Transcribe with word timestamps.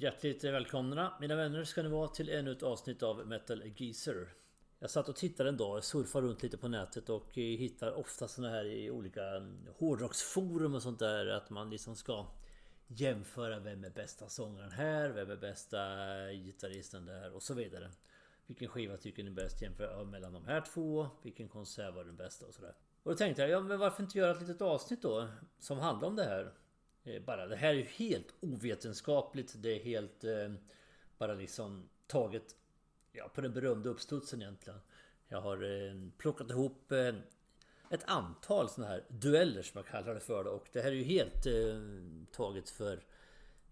Hjärtligt 0.00 0.44
välkomna 0.44 1.12
mina 1.20 1.36
vänner 1.36 1.64
ska 1.64 1.82
ni 1.82 1.88
vara 1.88 2.08
till 2.08 2.28
ännu 2.28 2.52
ett 2.52 2.62
avsnitt 2.62 3.02
av 3.02 3.26
Metal 3.26 3.62
Geezer. 3.76 4.28
Jag 4.78 4.90
satt 4.90 5.08
och 5.08 5.16
tittade 5.16 5.48
en 5.48 5.56
dag, 5.56 5.84
surfade 5.84 6.26
runt 6.26 6.42
lite 6.42 6.56
på 6.56 6.68
nätet 6.68 7.08
och 7.08 7.38
eh, 7.38 7.44
hittar 7.58 7.92
ofta 7.92 8.28
såna 8.28 8.50
här 8.50 8.64
i 8.64 8.90
olika 8.90 9.24
mm, 9.24 9.68
hårdrocksforum 9.78 10.74
och 10.74 10.82
sånt 10.82 10.98
där 10.98 11.26
att 11.26 11.50
man 11.50 11.70
liksom 11.70 11.96
ska 11.96 12.26
jämföra 12.86 13.58
vem 13.58 13.84
är 13.84 13.90
bästa 13.90 14.28
sångaren 14.28 14.70
här, 14.70 15.08
vem 15.08 15.30
är 15.30 15.36
bästa 15.36 15.78
gitarristen 16.32 17.06
där 17.06 17.32
och 17.32 17.42
så 17.42 17.54
vidare. 17.54 17.90
Vilken 18.46 18.68
skiva 18.68 18.96
tycker 18.96 19.22
ni 19.22 19.30
är 19.30 19.34
bäst 19.34 19.62
jämföra 19.62 20.04
mellan 20.04 20.32
de 20.32 20.46
här 20.46 20.60
två? 20.60 21.08
Vilken 21.22 21.48
konsert 21.48 21.94
var 21.94 22.04
den 22.04 22.16
bästa 22.16 22.46
och 22.46 22.54
sådär. 22.54 22.74
Och 23.02 23.10
då 23.10 23.16
tänkte 23.16 23.42
jag, 23.42 23.50
ja 23.50 23.60
men 23.60 23.78
varför 23.78 24.02
inte 24.02 24.18
göra 24.18 24.30
ett 24.30 24.40
litet 24.40 24.62
avsnitt 24.62 25.02
då 25.02 25.28
som 25.58 25.78
handlar 25.78 26.08
om 26.08 26.16
det 26.16 26.24
här? 26.24 26.52
Eh, 27.04 27.22
bara. 27.22 27.46
Det 27.46 27.56
här 27.56 27.68
är 27.68 27.74
ju 27.74 27.82
helt 27.82 28.34
ovetenskapligt. 28.40 29.54
Det 29.56 29.70
är 29.70 29.84
helt 29.84 30.24
eh, 30.24 30.52
bara 31.18 31.34
liksom 31.34 31.88
taget 32.06 32.56
ja, 33.12 33.28
på 33.34 33.40
den 33.40 33.52
berömda 33.52 33.90
uppstudsen 33.90 34.42
egentligen. 34.42 34.80
Jag 35.28 35.40
har 35.40 35.62
eh, 35.62 35.94
plockat 36.18 36.50
ihop 36.50 36.92
eh, 36.92 37.14
ett 37.90 38.04
antal 38.04 38.68
sådana 38.68 38.92
här 38.92 39.04
dueller 39.08 39.62
som 39.62 39.78
jag 39.78 39.86
kallar 39.86 40.14
det 40.14 40.20
för. 40.20 40.46
Och 40.46 40.68
det 40.72 40.80
här 40.80 40.88
är 40.88 40.96
ju 40.96 41.04
helt 41.04 41.46
eh, 41.46 41.80
taget 42.32 42.70
för 42.70 43.04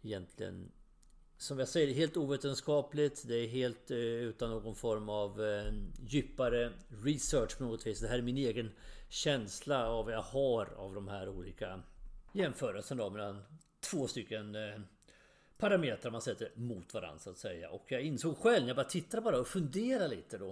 egentligen 0.02 0.72
som 1.38 1.58
jag 1.58 1.68
säger, 1.68 1.94
helt 1.94 2.16
ovetenskapligt. 2.16 3.28
Det 3.28 3.34
är 3.34 3.48
helt 3.48 3.90
eh, 3.90 3.98
utan 3.98 4.50
någon 4.50 4.74
form 4.74 5.08
av 5.08 5.44
eh, 5.44 5.72
djupare 6.06 6.72
research 6.88 7.58
på 7.58 7.64
något 7.64 7.86
vis. 7.86 8.00
Det 8.00 8.08
här 8.08 8.18
är 8.18 8.22
min 8.22 8.36
egen 8.36 8.70
känsla 9.08 9.88
av 9.88 10.04
vad 10.04 10.14
jag 10.14 10.22
har 10.22 10.74
av 10.76 10.94
de 10.94 11.08
här 11.08 11.28
olika 11.28 11.82
jämförelsen 12.36 12.96
då 12.96 13.10
mellan 13.10 13.42
två 13.80 14.08
stycken 14.08 14.54
eh, 14.54 14.80
parametrar 15.58 16.10
man 16.10 16.22
sätter 16.22 16.50
mot 16.54 16.94
varandra 16.94 17.18
så 17.18 17.30
att 17.30 17.38
säga. 17.38 17.70
Och 17.70 17.84
jag 17.88 18.02
insåg 18.02 18.36
själv 18.36 18.60
när 18.60 18.68
jag 18.68 18.76
bara 18.76 18.86
tittade 18.86 19.22
bara 19.22 19.38
och 19.40 19.48
funderade 19.48 20.08
lite 20.08 20.38
då 20.38 20.46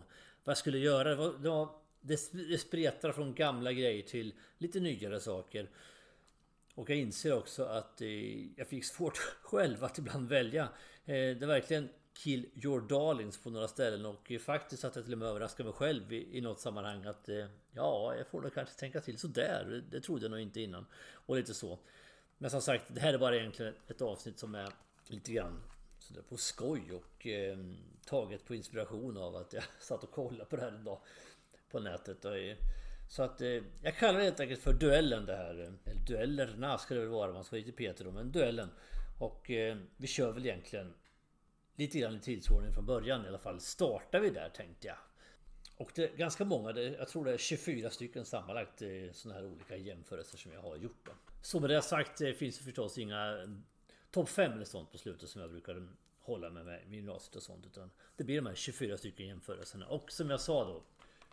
vad 0.44 0.52
jag 0.52 0.58
skulle 0.58 0.78
göra. 0.78 1.08
Det, 1.08 1.16
var, 1.16 1.32
det, 1.38 1.48
var, 1.48 1.68
det 2.00 2.58
spretar 2.58 3.12
från 3.12 3.34
gamla 3.34 3.72
grejer 3.72 4.02
till 4.02 4.34
lite 4.58 4.80
nyare 4.80 5.20
saker. 5.20 5.70
Och 6.74 6.90
jag 6.90 6.98
inser 6.98 7.34
också 7.34 7.64
att 7.64 8.00
eh, 8.00 8.56
jag 8.56 8.68
fick 8.68 8.84
svårt 8.84 9.16
själv 9.42 9.84
att 9.84 9.98
ibland 9.98 10.28
välja. 10.28 10.62
Eh, 11.04 11.14
det 11.14 11.42
är 11.42 11.46
verkligen 11.46 11.88
Kill 12.14 12.46
Your 12.64 12.80
Darlings 12.80 13.38
på 13.38 13.50
några 13.50 13.68
ställen 13.68 14.06
och 14.06 14.32
faktiskt 14.40 14.84
att 14.84 14.96
jag 14.96 15.04
till 15.04 15.12
och 15.12 15.18
med 15.18 15.28
överraskade 15.28 15.68
mig 15.68 15.72
själv 15.72 16.12
i, 16.12 16.38
i 16.38 16.40
något 16.40 16.60
sammanhang 16.60 17.04
att 17.04 17.28
eh, 17.28 17.46
ja, 17.72 18.14
jag 18.16 18.26
får 18.26 18.42
nog 18.42 18.54
kanske 18.54 18.74
tänka 18.74 19.00
till 19.00 19.18
sådär. 19.18 19.84
Det 19.90 20.00
trodde 20.00 20.24
jag 20.24 20.30
nog 20.30 20.40
inte 20.40 20.60
innan. 20.60 20.86
Och 21.26 21.36
lite 21.36 21.54
så. 21.54 21.78
Men 22.38 22.50
som 22.50 22.60
sagt, 22.62 22.84
det 22.88 23.00
här 23.00 23.14
är 23.14 23.18
bara 23.18 23.36
egentligen 23.36 23.74
ett 23.88 24.02
avsnitt 24.02 24.38
som 24.38 24.54
är 24.54 24.68
lite 25.06 25.32
grann 25.32 25.62
sådär 25.98 26.22
på 26.28 26.36
skoj 26.36 26.92
och 26.92 27.26
eh, 27.26 27.58
taget 28.06 28.44
på 28.44 28.54
inspiration 28.54 29.16
av 29.16 29.36
att 29.36 29.52
jag 29.52 29.64
satt 29.80 30.02
och 30.02 30.10
kollade 30.10 30.44
på 30.44 30.56
det 30.56 30.62
här 30.62 30.72
en 30.72 30.84
dag 30.84 30.98
på 31.70 31.80
nätet. 31.80 32.24
Och, 32.24 32.38
eh, 32.38 32.56
så 33.10 33.22
att 33.22 33.40
eh, 33.40 33.62
jag 33.82 33.96
kallar 33.96 34.18
det 34.18 34.24
helt 34.24 34.40
enkelt 34.40 34.60
för 34.60 34.72
duellen 34.72 35.26
det 35.26 35.36
här. 35.36 35.50
Eller 35.50 35.74
duellerna 36.06 36.78
ska 36.78 36.94
det 36.94 37.00
väl 37.00 37.08
vara, 37.08 37.32
man 37.32 37.44
ska 37.44 37.56
vara 37.56 37.64
lite 37.64 37.76
petig 37.76 38.06
då, 38.06 38.12
men 38.12 38.32
duellen. 38.32 38.70
Och 39.18 39.50
eh, 39.50 39.76
vi 39.96 40.06
kör 40.06 40.32
väl 40.32 40.46
egentligen 40.46 40.94
lite 41.76 41.98
grann 41.98 42.16
i 42.16 42.20
tidsordning 42.20 42.72
från 42.72 42.86
början 42.86 43.24
i 43.24 43.28
alla 43.28 43.38
fall. 43.38 43.60
Startar 43.60 44.20
vi 44.20 44.30
där 44.30 44.48
tänkte 44.48 44.86
jag. 44.86 44.96
Och 45.76 45.90
det 45.94 46.12
är 46.12 46.16
ganska 46.16 46.44
många, 46.44 46.80
jag 46.80 47.08
tror 47.08 47.24
det 47.24 47.32
är 47.32 47.38
24 47.38 47.90
stycken 47.90 48.24
sammanlagt 48.24 48.82
eh, 48.82 48.88
sådana 49.12 49.40
här 49.40 49.46
olika 49.46 49.76
jämförelser 49.76 50.38
som 50.38 50.52
jag 50.52 50.62
har 50.62 50.76
gjort. 50.76 51.06
Då. 51.06 51.12
Så 51.42 51.60
med 51.60 51.70
det 51.70 51.82
sagt 51.82 52.18
det 52.18 52.34
finns 52.34 52.58
det 52.58 52.64
förstås 52.64 52.98
inga 52.98 53.20
mm, 53.20 53.64
topp 54.10 54.28
5 54.28 54.52
eller 54.52 54.64
sånt 54.64 54.92
på 54.92 54.98
slutet 54.98 55.28
som 55.28 55.40
jag 55.40 55.50
brukar 55.50 55.88
hålla 56.20 56.50
med 56.50 56.64
mig 56.64 56.84
med 56.86 56.94
gymnasiet 56.94 57.36
och 57.36 57.42
sånt. 57.42 57.66
Utan 57.66 57.90
det 58.16 58.24
blir 58.24 58.36
de 58.36 58.46
här 58.46 58.54
24 58.54 58.98
stycken 58.98 59.26
jämförelserna. 59.26 59.86
Och 59.86 60.12
som 60.12 60.30
jag 60.30 60.40
sa 60.40 60.64
då, 60.64 60.82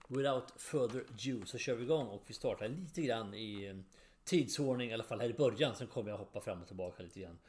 without 0.08 0.54
further 0.58 1.00
ado 1.00 1.46
så 1.46 1.58
kör 1.58 1.76
vi 1.76 1.84
igång 1.84 2.08
och 2.08 2.24
vi 2.28 2.34
startar 2.34 2.68
lite 2.68 3.02
grann 3.02 3.34
i 3.34 3.66
mm, 3.66 3.86
tidsordning, 4.24 4.90
i 4.90 4.94
alla 4.94 5.04
fall 5.04 5.22
här 5.22 5.30
i 5.30 5.34
början. 5.34 5.76
Sen 5.76 5.88
kommer 5.88 6.10
jag 6.10 6.18
hoppa 6.18 6.42
fram 6.42 6.62
och 6.62 6.68
tillbaka 6.68 7.04
lite 7.04 7.20
grann. 7.20 7.40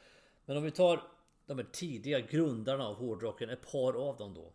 Men 0.45 0.57
om 0.57 0.63
vi 0.63 0.71
tar 0.71 1.03
de 1.45 1.57
här 1.57 1.67
tidiga 1.71 2.19
grundarna 2.19 2.87
av 2.87 2.95
hårdrocken, 2.95 3.49
ett 3.49 3.71
par 3.71 3.93
av 3.93 4.17
dem 4.17 4.33
då. 4.33 4.53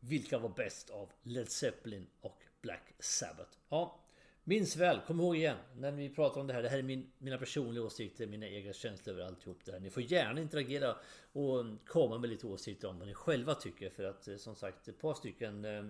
Vilka 0.00 0.38
var 0.38 0.48
bäst 0.48 0.90
av 0.90 1.12
Led 1.22 1.48
Zeppelin 1.48 2.06
och 2.20 2.42
Black 2.62 2.94
Sabbath? 2.98 3.58
Ja, 3.68 4.00
minns 4.44 4.76
väl, 4.76 5.00
kom 5.06 5.20
ihåg 5.20 5.36
igen 5.36 5.56
när 5.76 5.92
vi 5.92 6.10
pratar 6.10 6.40
om 6.40 6.46
det 6.46 6.52
här. 6.52 6.62
Det 6.62 6.68
här 6.68 6.78
är 6.78 6.82
min, 6.82 7.10
mina 7.18 7.38
personliga 7.38 7.84
åsikter, 7.84 8.26
mina 8.26 8.48
egna 8.48 8.72
känslor 8.72 9.14
över 9.14 9.26
alltihop 9.26 9.58
det 9.64 9.72
här. 9.72 9.80
Ni 9.80 9.90
får 9.90 10.02
gärna 10.02 10.40
interagera 10.40 10.96
och 11.32 11.64
komma 11.86 12.18
med 12.18 12.30
lite 12.30 12.46
åsikter 12.46 12.88
om 12.88 12.98
vad 12.98 13.08
ni 13.08 13.14
själva 13.14 13.54
tycker. 13.54 13.90
För 13.90 14.04
att 14.04 14.28
eh, 14.28 14.36
som 14.36 14.54
sagt, 14.54 14.88
ett 14.88 15.00
par 15.00 15.14
stycken 15.14 15.64
eh, 15.64 15.84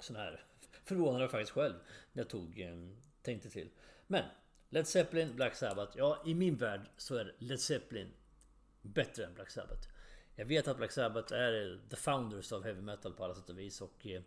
sådana 0.00 0.24
här 0.24 0.44
förvånade 0.84 1.24
jag 1.24 1.30
faktiskt 1.30 1.52
själv 1.52 1.74
när 2.12 2.22
jag 2.22 2.30
tog, 2.30 2.60
eh, 2.60 2.76
tänkte 3.22 3.50
till. 3.50 3.68
Men 4.06 4.24
Led 4.70 4.86
Zeppelin, 4.86 5.36
Black 5.36 5.54
Sabbath. 5.54 5.98
Ja, 5.98 6.22
i 6.26 6.34
min 6.34 6.56
värld 6.56 6.80
så 6.96 7.14
är 7.14 7.34
Led 7.38 7.60
Zeppelin 7.60 8.08
bättre 8.94 9.24
än 9.24 9.34
Black 9.34 9.50
Sabbath. 9.50 9.88
Jag 10.36 10.46
vet 10.46 10.68
att 10.68 10.76
Black 10.76 10.92
Sabbath 10.92 11.34
är 11.34 11.80
the 11.90 11.96
founders 11.96 12.52
of 12.52 12.64
heavy 12.64 12.80
metal 12.80 13.12
på 13.12 13.24
alla 13.24 13.34
sätt 13.34 13.50
och 13.50 13.58
vis 13.58 13.80
och 13.80 14.06
eh, 14.06 14.22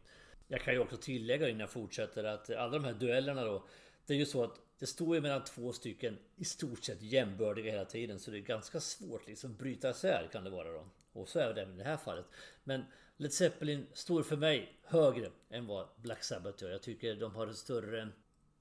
jag 0.48 0.62
kan 0.62 0.74
ju 0.74 0.80
också 0.80 0.98
tillägga 0.98 1.50
innan 1.50 1.60
jag 1.60 1.70
fortsätter 1.70 2.24
att 2.24 2.50
alla 2.50 2.72
de 2.72 2.86
här 2.86 2.94
duellerna 2.94 3.44
då 3.44 3.64
Det 4.06 4.14
är 4.14 4.18
ju 4.18 4.26
så 4.26 4.44
att 4.44 4.60
det 4.80 4.86
står 4.86 5.16
ju 5.16 5.22
mellan 5.22 5.44
två 5.44 5.74
stycken 5.74 6.18
i 6.36 6.46
stort 6.46 6.84
sett 6.84 7.02
jämbördiga 7.02 7.72
hela 7.72 7.86
tiden 7.86 8.20
så 8.20 8.32
det 8.32 8.38
är 8.38 8.42
ganska 8.42 8.80
svårt 8.80 9.28
liksom 9.28 9.56
bryta 9.56 9.90
isär 9.90 10.30
kan 10.32 10.44
det 10.44 10.50
vara 10.50 10.72
då. 10.72 10.88
Och 11.14 11.30
så 11.30 11.40
är 11.40 11.54
det 11.54 11.62
även 11.62 11.76
i 11.76 11.78
det 11.78 11.90
här 11.90 11.98
fallet. 11.98 12.26
Men 12.64 12.86
Led 13.18 13.34
Zeppelin 13.34 13.88
står 13.94 14.24
för 14.24 14.38
mig 14.38 14.80
högre 14.84 15.32
än 15.50 15.68
vad 15.68 15.88
Black 15.96 16.24
Sabbath 16.24 16.64
gör. 16.64 16.72
Jag 16.72 16.82
tycker 16.82 17.16
de 17.16 17.36
har 17.36 17.48
en 17.48 17.56
större 17.56 18.08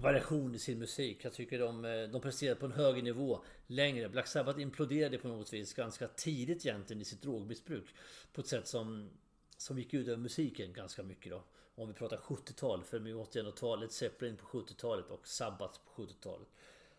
variation 0.00 0.54
i 0.54 0.58
sin 0.58 0.78
musik. 0.78 1.24
Jag 1.24 1.32
tycker 1.32 1.58
de, 1.58 1.84
eh, 1.84 2.02
de 2.02 2.20
presterar 2.20 2.54
på 2.54 2.66
en 2.66 2.72
högre 2.72 3.02
nivå 3.02 3.44
längre. 3.66 4.08
Black 4.08 4.26
Sabbath 4.26 4.60
imploderade 4.60 5.18
på 5.18 5.28
något 5.28 5.52
vis 5.52 5.74
ganska 5.74 6.08
tidigt 6.08 6.66
egentligen 6.66 7.02
i 7.02 7.04
sitt 7.04 7.22
drogmissbruk. 7.22 7.94
På 8.32 8.40
ett 8.40 8.46
sätt 8.46 8.68
som, 8.68 9.10
som 9.56 9.78
gick 9.78 9.94
ut 9.94 10.08
över 10.08 10.18
musiken 10.18 10.72
ganska 10.72 11.02
mycket 11.02 11.32
då. 11.32 11.44
Om 11.74 11.88
vi 11.88 11.94
pratar 11.94 12.16
70-tal, 12.16 12.84
för 12.84 12.98
vi 12.98 13.14
måste 13.14 13.42
och 13.42 13.56
talet 13.56 13.92
Zeppelin 13.92 14.36
på 14.36 14.46
70-talet 14.46 15.10
och 15.10 15.28
Sabbath 15.28 15.80
på 15.84 16.02
70-talet. 16.02 16.48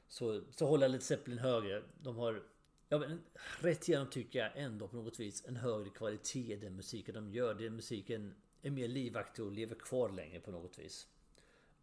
Så, 0.08 0.42
så 0.52 0.68
håller 0.68 0.88
Led 0.88 1.04
Zeppelin 1.04 1.40
högre. 1.40 1.84
De 2.02 2.16
har 2.18 2.44
Ja 2.92 2.98
men 3.00 3.22
rätt 3.60 3.90
igenom 3.90 4.10
tycker 4.10 4.40
jag 4.40 4.52
ändå 4.56 4.88
på 4.88 4.96
något 4.96 5.20
vis 5.20 5.46
en 5.48 5.56
högre 5.56 5.90
kvalitet 5.90 6.54
i 6.54 6.56
den 6.56 6.76
musiken 6.76 7.16
de 7.16 7.32
gör. 7.32 7.54
Den 7.54 7.76
musiken 7.76 8.34
är 8.62 8.72
mer 8.72 8.88
livaktig 8.88 9.46
och 9.46 9.52
lever 9.52 9.76
kvar 9.76 10.10
längre 10.10 10.40
på 10.40 10.52
något 10.52 10.80
vis. 10.80 11.08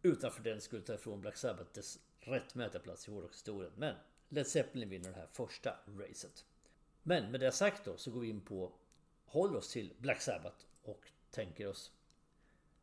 Utan 0.01 0.31
för 0.31 0.43
den 0.43 0.61
skulle 0.61 0.81
ta 0.81 0.93
ifrån 0.93 1.21
Black 1.21 1.37
Sabbath 1.37 1.71
dess 1.73 1.99
rättmätiga 2.19 2.81
plats 2.81 3.07
i 3.07 3.11
hårdrockshistorien. 3.11 3.71
Men 3.75 3.95
Led 4.29 4.47
Zeppelin 4.47 4.89
vinner 4.89 5.09
det 5.09 5.15
här 5.15 5.27
första 5.31 5.75
racet. 5.87 6.45
Men 7.03 7.31
med 7.31 7.39
det 7.39 7.51
sagt 7.51 7.85
då 7.85 7.97
så 7.97 8.11
går 8.11 8.19
vi 8.19 8.29
in 8.29 8.41
på 8.41 8.73
Håller 9.25 9.57
oss 9.57 9.71
till 9.71 9.93
Black 9.97 10.21
Sabbath 10.21 10.65
och 10.81 11.11
tänker 11.31 11.67
oss 11.67 11.91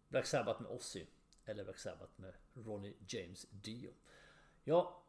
Black 0.09 0.27
Sabbath 0.27 0.63
med 0.63 0.71
Ozzy 0.71 1.05
eller 1.45 1.65
Black 1.65 1.79
Sabbath 1.79 2.13
med 2.17 2.35
Ronnie 2.55 2.95
James 3.09 3.47
Dio. 3.51 3.91
Ja, 4.65 5.03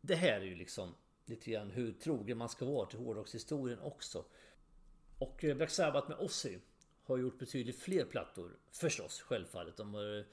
det 0.00 0.14
här 0.14 0.40
är 0.40 0.44
ju 0.44 0.54
liksom 0.54 0.94
lite 1.24 1.50
grann 1.50 1.70
hur 1.70 1.92
trogen 1.92 2.38
man 2.38 2.48
ska 2.48 2.64
vara 2.64 2.86
till 2.86 2.98
hårdrockshistorien 2.98 3.78
också. 3.78 4.24
Och 5.18 5.44
eh, 5.44 5.56
Black 5.56 5.70
Sabbath 5.70 6.08
med 6.08 6.18
Ozzy 6.18 6.58
har 7.02 7.18
gjort 7.18 7.38
betydligt 7.38 7.78
fler 7.78 8.04
plattor 8.04 8.56
förstås, 8.70 9.20
självfallet. 9.20 9.76
De 9.76 9.94
har 9.94 10.18
eh, 10.18 10.24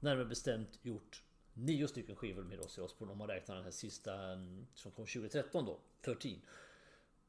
närmare 0.00 0.24
bestämt 0.24 0.78
gjort 0.82 1.22
nio 1.54 1.88
stycken 1.88 2.16
skivor 2.16 2.42
med 2.42 2.60
Ozzy 2.60 2.82
Osbourne 2.82 3.12
om 3.12 3.18
man 3.18 3.28
räknar 3.28 3.54
den 3.54 3.64
här 3.64 3.70
sista 3.70 4.14
mm, 4.14 4.66
som 4.74 4.92
kom 4.92 5.06
2013 5.06 5.64
då, 5.64 5.80
13. 6.02 6.40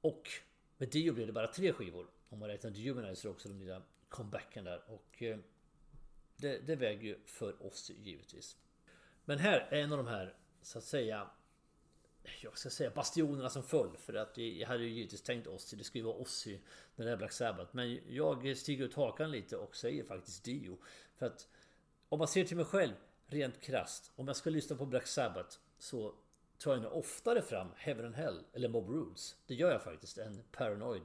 Och 0.01 0.29
med 0.77 0.89
Dio 0.89 1.13
blev 1.13 1.27
det 1.27 1.33
bara 1.33 1.47
tre 1.47 1.73
skivor. 1.73 2.07
Om 2.29 2.39
man 2.39 2.49
räknar 2.49 2.71
The 2.71 2.89
Humanizer 2.89 3.29
också, 3.29 3.49
den 3.49 3.59
lilla 3.59 3.81
comebacken 4.09 4.63
där. 4.63 4.83
Och 4.87 5.23
eh, 5.23 5.37
det, 6.37 6.59
det 6.59 6.75
väger 6.75 7.03
ju 7.03 7.19
för 7.25 7.65
Ozzy 7.65 7.93
givetvis. 7.93 8.57
Men 9.25 9.39
här 9.39 9.67
är 9.69 9.81
en 9.81 9.91
av 9.91 9.97
de 9.97 10.07
här, 10.07 10.35
så 10.61 10.77
att 10.77 10.83
säga, 10.83 11.29
jag 12.41 12.57
ska 12.57 12.69
säga 12.69 12.89
bastionerna 12.89 13.49
som 13.49 13.63
föll. 13.63 13.97
För 13.97 14.13
att 14.13 14.37
jag 14.37 14.67
hade 14.67 14.83
ju 14.83 14.89
givetvis 14.89 15.21
tänkt 15.21 15.47
Ozzy, 15.47 15.77
det 15.77 15.83
skulle 15.83 15.99
ju 15.99 16.05
vara 16.05 16.17
Ozzy 16.17 16.59
när 16.95 17.05
det 17.05 17.11
är 17.11 17.17
Black 17.17 17.31
Sabbath. 17.31 17.75
Men 17.75 17.99
jag 18.07 18.57
stiger 18.57 18.85
ut 18.85 18.93
hakan 18.93 19.31
lite 19.31 19.57
och 19.57 19.75
säger 19.75 20.03
faktiskt 20.03 20.43
Dio. 20.43 20.77
För 21.15 21.25
att 21.25 21.47
om 22.11 22.19
man 22.19 22.27
ser 22.27 22.43
till 22.43 22.57
mig 22.57 22.65
själv 22.65 22.93
rent 23.27 23.61
krast. 23.61 24.11
Om 24.15 24.27
jag 24.27 24.35
ska 24.35 24.49
lyssna 24.49 24.75
på 24.75 24.85
Black 24.85 25.07
Sabbath 25.07 25.57
så 25.77 26.13
tar 26.57 26.73
jag 26.73 26.81
nog 26.81 26.93
oftare 26.93 27.41
fram 27.41 27.67
Heaven 27.75 28.05
and 28.05 28.15
Hell 28.15 28.43
eller 28.53 28.69
Mob 28.69 28.89
Rules. 28.89 29.35
Det 29.47 29.55
gör 29.55 29.71
jag 29.71 29.83
faktiskt 29.83 30.17
än 30.17 30.43
Paranoid 30.51 31.01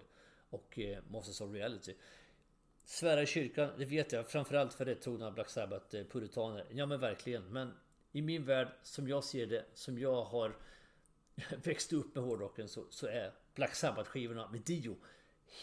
och 0.50 0.79
eh, 0.79 0.99
Monsters 1.08 1.41
of 1.41 1.53
Reality. 1.53 1.94
Svära 2.85 3.23
i 3.23 3.26
kyrkan, 3.26 3.70
det 3.79 3.85
vet 3.85 4.12
jag. 4.12 4.29
Framförallt 4.29 4.75
för 4.75 4.85
rättrogna 4.85 5.31
Black 5.31 5.49
Sabbath-puritaner. 5.49 6.61
Eh, 6.70 6.76
ja 6.79 6.87
men 6.87 7.00
verkligen. 7.00 7.52
Men 7.52 7.73
i 8.12 8.23
min 8.23 8.44
värld, 8.44 8.69
som 8.82 9.09
jag 9.09 9.25
ser 9.25 9.47
det, 9.47 9.64
som 9.75 9.99
jag 9.99 10.25
har 10.25 10.56
växt 11.64 11.93
upp 11.93 12.14
med 12.14 12.25
hårdrocken 12.25 12.69
så, 12.69 12.85
så 12.91 13.06
är 13.06 13.32
Black 13.55 13.75
Sabbath 13.75 14.11
skivorna 14.11 14.49
med 14.50 14.61
Dio 14.61 14.97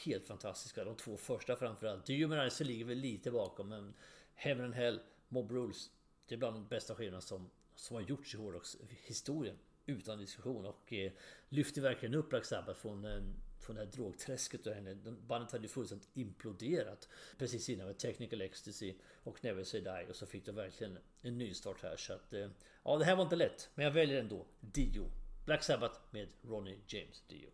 helt 0.04 0.28
fantastiska. 0.28 0.84
De 0.84 0.96
två 0.96 1.18
första 1.18 1.56
framförallt. 1.56 2.06
The 2.06 2.22
Humanizer 2.22 2.66
ligger 2.66 2.86
väl 2.86 2.98
lite 2.98 3.32
bakom 3.32 3.70
men 3.70 3.94
Heaven 4.36 4.66
and 4.66 4.76
Hell, 4.76 5.00
Mob 5.34 5.52
Rules. 5.52 5.90
Det 6.28 6.36
är 6.36 6.40
bland 6.40 6.56
de 6.56 6.68
bästa 6.68 6.96
skivorna 6.96 7.22
som, 7.22 7.50
som 7.76 7.96
har 7.96 8.02
gjorts 8.02 8.36
i 8.36 8.38
hårdrockshistorien. 8.38 9.58
Utan 9.86 10.18
diskussion 10.18 10.66
och 10.66 10.94
eh, 10.94 11.12
lyfter 11.50 11.82
verkligen 11.82 12.16
upp 12.16 12.30
Black 12.30 12.46
Sabbath 12.46 12.80
från, 12.80 13.06
eh, 13.06 13.24
från 13.60 13.76
det 13.76 13.82
här 13.82 13.92
drogträsket. 13.92 14.68
Och 14.68 14.74
henne. 14.74 14.96
Bandet 15.28 15.52
hade 15.52 15.64
ju 15.64 15.70
fullständigt 15.70 16.10
imploderat 16.14 17.10
precis 17.38 17.70
innan 17.70 17.88
med 17.88 17.98
Technical 17.98 18.42
Ecstasy 18.42 18.94
och 19.24 19.44
Never 19.44 19.64
Say 19.64 19.82
Die. 19.82 20.06
Och 20.10 20.16
så 20.16 20.26
fick 20.26 20.46
de 20.46 20.56
verkligen 20.56 20.98
en 21.22 21.38
nystart 21.38 21.82
här. 21.82 21.98
Så 21.98 22.14
att, 22.14 22.34
eh, 22.34 22.50
ja, 22.84 22.98
det 22.98 23.06
här 23.06 23.16
var 23.16 23.24
inte 23.24 23.36
lätt. 23.36 23.70
Men 23.76 23.86
jag 23.86 23.92
väljer 23.92 24.20
ändå 24.20 24.46
Dio. 24.60 25.12
Black 25.46 25.64
Sabbath 25.64 26.00
med 26.12 26.28
Ronnie 26.42 26.80
James 26.88 27.24
Dio. 27.28 27.50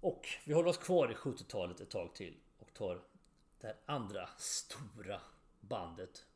Och 0.00 0.28
vi 0.44 0.52
håller 0.52 0.68
oss 0.68 0.78
kvar 0.78 1.10
i 1.10 1.14
70-talet 1.14 1.80
ett 1.80 1.90
tag 1.90 2.14
till 2.14 2.36
och 2.58 2.74
tar 2.74 3.02
det 3.60 3.66
här 3.66 3.76
andra 3.86 4.28
stora 4.38 5.20
bandet 5.60 6.26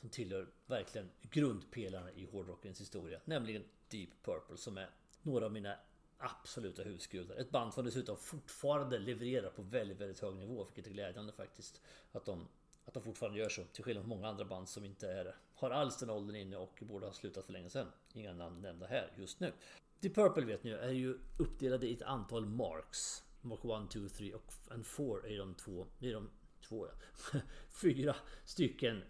som 0.00 0.08
tillhör 0.08 0.48
verkligen 0.66 1.10
grundpelarna 1.22 2.12
i 2.12 2.24
hårdrockens 2.24 2.80
historia. 2.80 3.20
Nämligen 3.24 3.64
Deep 3.88 4.10
Purple 4.22 4.56
som 4.56 4.78
är 4.78 4.90
några 5.22 5.44
av 5.44 5.52
mina 5.52 5.76
absoluta 6.18 6.82
husgudar. 6.82 7.36
Ett 7.36 7.50
band 7.50 7.74
som 7.74 7.84
dessutom 7.84 8.16
fortfarande 8.16 8.98
levererar 8.98 9.50
på 9.50 9.62
väldigt, 9.62 10.00
väldigt 10.00 10.20
hög 10.20 10.36
nivå. 10.36 10.64
Vilket 10.64 10.86
är 10.86 10.90
glädjande 10.94 11.32
faktiskt. 11.32 11.80
Att 12.12 12.24
de, 12.24 12.48
att 12.84 12.94
de 12.94 13.02
fortfarande 13.02 13.38
gör 13.38 13.48
så. 13.48 13.64
Till 13.64 13.84
skillnad 13.84 14.02
från 14.04 14.08
många 14.08 14.28
andra 14.28 14.44
band 14.44 14.68
som 14.68 14.84
inte 14.84 15.08
är, 15.08 15.36
har 15.54 15.70
alls 15.70 15.96
den 15.96 16.10
åldern 16.10 16.36
inne 16.36 16.56
och 16.56 16.82
borde 16.82 17.06
ha 17.06 17.12
slutat 17.12 17.46
för 17.46 17.52
länge 17.52 17.70
sedan. 17.70 17.92
Inga 18.12 18.32
namn 18.32 18.60
nämnda 18.60 18.86
här 18.86 19.12
just 19.16 19.40
nu. 19.40 19.52
Deep 20.00 20.14
Purple 20.14 20.44
vet 20.44 20.64
ni 20.64 20.70
är 20.70 20.90
ju 20.90 21.18
uppdelade 21.38 21.86
i 21.86 21.92
ett 21.92 22.02
antal 22.02 22.46
marks. 22.46 23.24
Mark 23.40 23.84
1, 23.84 23.90
2, 23.90 24.08
3 24.08 24.34
och 24.34 24.52
4 24.84 25.28
är 25.28 25.38
de 25.38 25.54
två. 25.54 25.86
Det 25.98 26.08
är 26.08 26.14
de 26.14 26.30
två 26.68 26.86
ja. 26.86 27.40
Fyra 27.82 28.16
stycken 28.44 29.02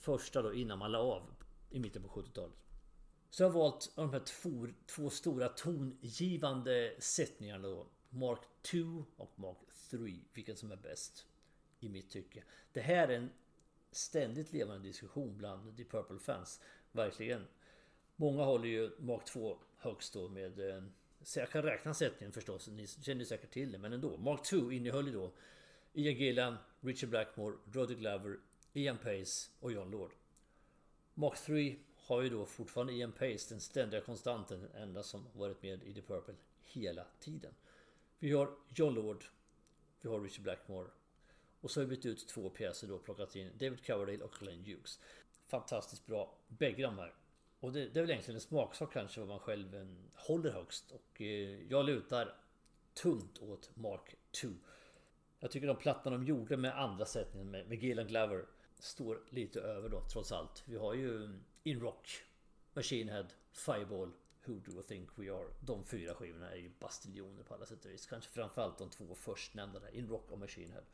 första 0.00 0.42
då 0.42 0.54
innan 0.54 0.78
man 0.78 0.92
la 0.92 0.98
av 0.98 1.34
i 1.70 1.80
mitten 1.80 2.02
på 2.02 2.08
70-talet. 2.08 2.56
Så 3.30 3.42
jag 3.42 3.50
har 3.50 3.60
valt 3.60 3.92
de 3.96 4.12
här 4.12 4.20
två, 4.20 4.66
två 4.86 5.10
stora 5.10 5.48
tongivande 5.48 6.94
sättningarna 6.98 7.68
då. 7.68 7.86
Mark 8.08 8.40
2 8.62 9.04
och 9.16 9.38
Mark 9.38 9.56
3. 9.90 9.98
Vilken 10.32 10.56
som 10.56 10.72
är 10.72 10.76
bäst. 10.76 11.26
I 11.80 11.88
mitt 11.88 12.10
tycke. 12.10 12.42
Det 12.72 12.80
här 12.80 13.08
är 13.08 13.16
en 13.16 13.30
ständigt 13.90 14.52
levande 14.52 14.88
diskussion 14.88 15.38
bland 15.38 15.76
The 15.76 15.84
Purple 15.84 16.18
fans. 16.18 16.60
Verkligen. 16.92 17.46
Många 18.16 18.44
håller 18.44 18.68
ju 18.68 18.90
Mark 18.98 19.24
2 19.24 19.58
högst 19.76 20.12
då 20.12 20.28
med... 20.28 20.70
Eh, 20.70 20.82
så 21.22 21.38
jag 21.38 21.50
kan 21.50 21.62
räkna 21.62 21.94
sättningen 21.94 22.32
förstås. 22.32 22.68
Ni 22.68 22.86
känner 22.86 23.24
säkert 23.24 23.50
till 23.50 23.72
det. 23.72 23.78
Men 23.78 23.92
ändå. 23.92 24.16
Mark 24.16 24.42
2 24.42 24.72
innehöll 24.72 25.06
ju 25.06 25.12
då 25.12 25.32
Ian 25.92 26.14
Gillan, 26.14 26.56
Richard 26.80 27.10
Blackmore, 27.10 27.56
Roddy 27.72 27.94
Glover, 27.94 28.38
Ian 28.72 28.98
Pace 28.98 29.50
och 29.60 29.72
John 29.72 29.90
Lord. 29.90 30.12
Mark 31.14 31.38
3 31.38 31.76
har 31.96 32.22
ju 32.22 32.28
då 32.28 32.46
fortfarande 32.46 32.92
Ian 32.92 33.12
Pace, 33.12 33.46
den 33.48 33.60
ständiga 33.60 34.00
konstanten, 34.00 34.60
den 34.60 34.82
enda 34.82 35.02
som 35.02 35.26
varit 35.32 35.62
med 35.62 35.82
i 35.82 35.94
The 35.94 36.02
Purple 36.02 36.34
hela 36.62 37.06
tiden. 37.20 37.54
Vi 38.18 38.32
har 38.32 38.50
John 38.74 38.94
Lord, 38.94 39.24
vi 40.00 40.08
har 40.08 40.20
Richard 40.20 40.42
Blackmore 40.42 40.88
och 41.60 41.70
så 41.70 41.80
har 41.80 41.86
vi 41.86 41.96
bytt 41.96 42.06
ut 42.06 42.28
två 42.28 42.50
pjäser 42.50 42.88
då 42.88 42.98
plockat 42.98 43.36
in 43.36 43.50
David 43.58 43.86
Coverdale 43.86 44.24
och 44.24 44.32
Glenn 44.32 44.64
Hughes. 44.64 45.00
Fantastiskt 45.46 46.06
bra, 46.06 46.34
bägge 46.48 46.82
de 46.82 46.98
här. 46.98 47.14
Och 47.60 47.72
det, 47.72 47.88
det 47.88 48.00
är 48.00 48.02
väl 48.02 48.10
egentligen 48.10 48.36
en 48.36 48.40
smaksak 48.40 48.92
kanske 48.92 49.20
vad 49.20 49.28
man 49.28 49.38
själv 49.38 49.74
en, 49.74 50.10
håller 50.14 50.50
högst. 50.50 50.92
Och 50.92 51.20
eh, 51.20 51.62
jag 51.68 51.86
lutar 51.86 52.34
tungt 52.94 53.38
åt 53.42 53.70
Mark 53.76 54.14
2. 54.30 54.48
Jag 55.40 55.50
tycker 55.50 55.66
de 55.66 55.76
plattorna 55.76 56.16
de 56.16 56.26
gjorde 56.26 56.56
med 56.56 56.78
andra 56.78 57.04
sättningen 57.04 57.50
med, 57.50 57.68
med 57.68 57.82
Gillan 57.82 58.06
Glover 58.06 58.46
står 58.80 59.22
lite 59.30 59.60
över 59.60 59.88
då 59.88 60.00
trots 60.00 60.32
allt. 60.32 60.62
Vi 60.66 60.76
har 60.76 60.94
ju 60.94 61.38
In 61.62 61.80
Rock, 61.80 62.08
Machine 62.72 63.08
Head, 63.08 63.26
Fireball, 63.52 64.12
Who 64.44 64.54
Do 64.54 64.80
I 64.80 64.82
Think 64.82 65.08
We 65.14 65.32
Are. 65.32 65.46
De 65.60 65.84
fyra 65.84 66.14
skivorna 66.14 66.50
är 66.50 66.56
ju 66.56 66.70
bastiljoner 66.78 67.42
på 67.42 67.54
alla 67.54 67.66
sätt 67.66 67.84
och 67.84 67.90
vis. 67.90 68.06
Kanske 68.06 68.30
framförallt 68.30 68.78
de 68.78 68.90
två 68.90 69.14
förstnämnda 69.14 69.78
där, 69.78 69.94
In 69.94 70.08
Rock 70.08 70.30
och 70.30 70.38
Machine 70.38 70.72
Head. 70.72 70.84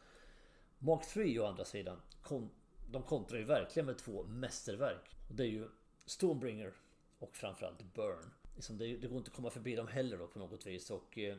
Mark 0.78 1.06
3 1.06 1.38
å 1.38 1.46
andra 1.46 1.64
sidan, 1.64 2.00
kon, 2.22 2.50
de 2.90 3.02
kontrar 3.02 3.38
ju 3.38 3.44
verkligen 3.44 3.86
med 3.86 3.98
två 3.98 4.24
mästerverk. 4.24 5.16
Och 5.28 5.34
det 5.34 5.42
är 5.42 5.48
ju 5.48 5.68
Stormbringer 6.06 6.72
och 7.18 7.36
framförallt 7.36 7.82
Burn. 7.94 8.30
Liksom 8.54 8.78
det, 8.78 8.96
det, 8.96 9.08
går 9.08 9.18
inte 9.18 9.28
att 9.28 9.36
komma 9.36 9.50
förbi 9.50 9.76
dem 9.76 9.88
heller 9.88 10.18
då 10.18 10.26
på 10.26 10.38
något 10.38 10.66
vis. 10.66 10.90
Och 10.90 11.18
eh, 11.18 11.36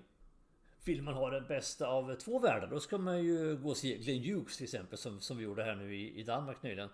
vill 0.86 1.02
man 1.02 1.14
ha 1.14 1.30
det 1.30 1.42
bästa 1.42 1.88
av 1.88 2.16
två 2.16 2.40
världar 2.40 2.68
då 2.68 2.80
ska 2.80 2.98
man 2.98 3.24
ju 3.24 3.58
gå 3.58 3.70
och 3.70 3.78
se 3.78 3.98
Glenn 3.98 4.24
Hughes 4.24 4.58
till 4.58 4.64
exempel 4.64 4.98
som, 4.98 5.20
som 5.20 5.38
vi 5.38 5.44
gjorde 5.44 5.64
här 5.64 5.76
nu 5.76 5.96
i, 5.96 6.20
i 6.20 6.24
Danmark 6.24 6.64
nyligen. 6.64 6.90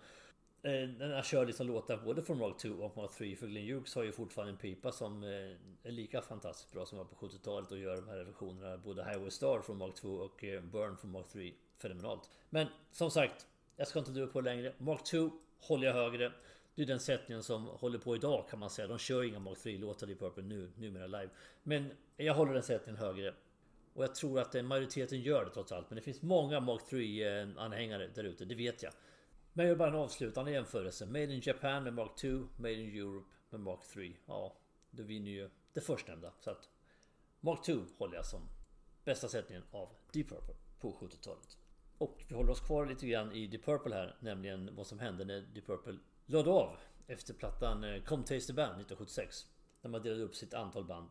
Eh, 0.66 0.90
den 0.90 1.24
kör 1.24 1.46
liksom 1.46 1.68
låtar 1.68 1.98
både 1.98 2.24
från 2.24 2.38
Mark 2.38 2.58
2 2.58 2.70
och 2.70 2.98
Mark 2.98 3.12
3 3.12 3.36
för 3.36 3.48
Glenn 3.48 3.68
Hughes 3.68 3.96
har 3.96 4.04
ju 4.04 4.12
fortfarande 4.12 4.54
en 4.54 4.58
pipa 4.58 4.92
som 4.92 5.24
eh, 5.24 5.30
är 5.84 5.92
lika 5.92 6.22
fantastiskt 6.22 6.74
bra 6.74 6.86
som 6.86 6.98
var 6.98 7.06
på 7.06 7.16
70-talet 7.16 7.72
och 7.72 7.80
gör 7.80 7.96
de 7.96 8.08
här 8.08 8.24
versionerna 8.24 8.78
både 8.78 9.04
Highway 9.04 9.32
Star 9.32 9.62
från 9.62 9.78
Mark 9.78 9.96
2 9.96 10.10
och 10.10 10.44
eh, 10.44 10.62
Burn 10.62 10.98
från 10.98 11.12
Mark 11.12 11.28
3 11.28 11.54
fenomenalt. 11.78 12.30
Men 12.50 12.68
som 12.92 13.12
sagt, 13.12 13.48
jag 13.76 13.88
ska 13.88 14.00
inte 14.00 14.12
dra 14.12 14.28
på 14.28 14.42
längre. 14.42 14.74
Mark 14.78 15.04
2 15.04 15.30
håller 15.60 15.88
jag 15.88 15.94
högre. 15.94 16.32
Det 16.76 16.82
är 16.82 16.86
den 16.86 17.00
sättningen 17.00 17.44
som 17.44 17.66
håller 17.66 18.00
på 18.00 18.16
idag 18.16 18.46
kan 18.50 18.60
man 18.60 18.70
säga. 18.70 18.88
De 18.88 18.98
kör 18.98 19.24
inga 19.24 19.40
Mark 19.40 19.58
3-låtar 19.58 20.10
i 20.10 20.16
Purple 20.16 20.44
nu, 20.44 20.72
numera 20.78 21.08
live. 21.08 21.30
Men 21.64 21.92
jag 22.18 22.34
håller 22.34 22.54
den 22.54 22.64
sättningen 22.64 23.02
högre. 23.02 23.34
Och 23.94 24.04
jag 24.04 24.16
tror 24.16 24.40
att 24.40 24.56
eh, 24.56 24.64
majoriteten 24.64 25.22
gör 25.22 25.46
det 25.46 25.52
trots 25.52 25.72
allt. 25.72 25.90
Men 25.90 25.96
det 25.96 26.02
finns 26.02 26.22
många 26.22 26.60
Mark 26.60 26.82
3-anhängare 26.90 28.04
eh, 28.04 28.14
där 28.16 28.24
ute, 28.24 28.46
det 28.46 28.56
vet 28.56 28.84
jag. 28.84 28.94
Men 29.54 29.66
jag 29.66 29.72
gör 29.72 29.78
bara 29.78 29.90
en 29.90 29.96
avslutande 29.96 30.52
jämförelse. 30.52 31.06
Made 31.06 31.34
in 31.34 31.42
Japan 31.44 31.84
med 31.84 31.94
Mark 31.94 32.16
2, 32.16 32.28
Made 32.58 32.74
in 32.74 32.98
Europe 32.98 33.30
med 33.50 33.62
Mark 33.62 33.80
3. 33.94 34.14
Ja, 34.26 34.58
då 34.92 35.04
vinner 35.04 35.32
ju 35.32 35.50
det 35.74 35.82
förstnämnda. 35.82 36.34
Så 36.40 36.50
att 36.50 36.70
Mark 37.40 37.66
2 37.66 37.74
håller 37.98 38.16
jag 38.16 38.26
som 38.26 38.42
bästa 39.04 39.28
sättningen 39.28 39.64
av 39.72 39.90
Deep 40.12 40.30
Purple 40.30 40.56
på 40.80 40.92
70-talet. 40.92 41.58
Och 41.98 42.24
vi 42.28 42.36
håller 42.36 42.52
oss 42.52 42.60
kvar 42.60 42.86
lite 42.86 43.08
grann 43.08 43.32
i 43.32 43.48
Deep 43.48 43.66
Purple 43.66 43.96
här, 43.96 44.16
nämligen 44.20 44.76
vad 44.76 44.88
som 44.88 45.00
hände 45.00 45.26
när 45.26 45.42
Deep 45.42 45.66
Purple 45.66 45.98
lade 46.26 46.50
av 46.50 46.78
efter 47.08 47.34
plattan 47.34 47.84
eh, 47.84 48.04
Come 48.04 48.24
Taste 48.24 48.48
the 48.48 48.54
Band 48.54 48.82
1976. 48.82 49.48
När 49.82 49.90
man 49.92 50.02
delade 50.02 50.24
upp 50.24 50.36
sitt 50.36 50.54
antal 50.54 50.86
band. 50.86 51.10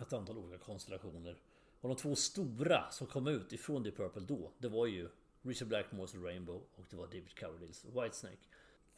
Ett 0.00 0.12
antal 0.12 0.38
olika 0.38 0.58
konstellationer. 0.58 1.38
Och 1.82 1.88
de 1.88 1.96
två 1.96 2.14
stora 2.16 2.90
som 2.90 3.06
kom 3.06 3.26
ut 3.26 3.52
ifrån 3.52 3.82
Deep 3.82 3.96
Purple 3.96 4.22
då, 4.22 4.52
det 4.58 4.68
var 4.68 4.86
ju 4.86 5.08
Richard 5.42 5.68
Blackmores 5.68 6.14
Rainbow 6.14 6.62
och 6.74 6.84
det 6.90 6.96
var 6.96 7.06
David 7.06 7.38
Coverdales 7.38 7.84
Whitesnake. 7.84 8.46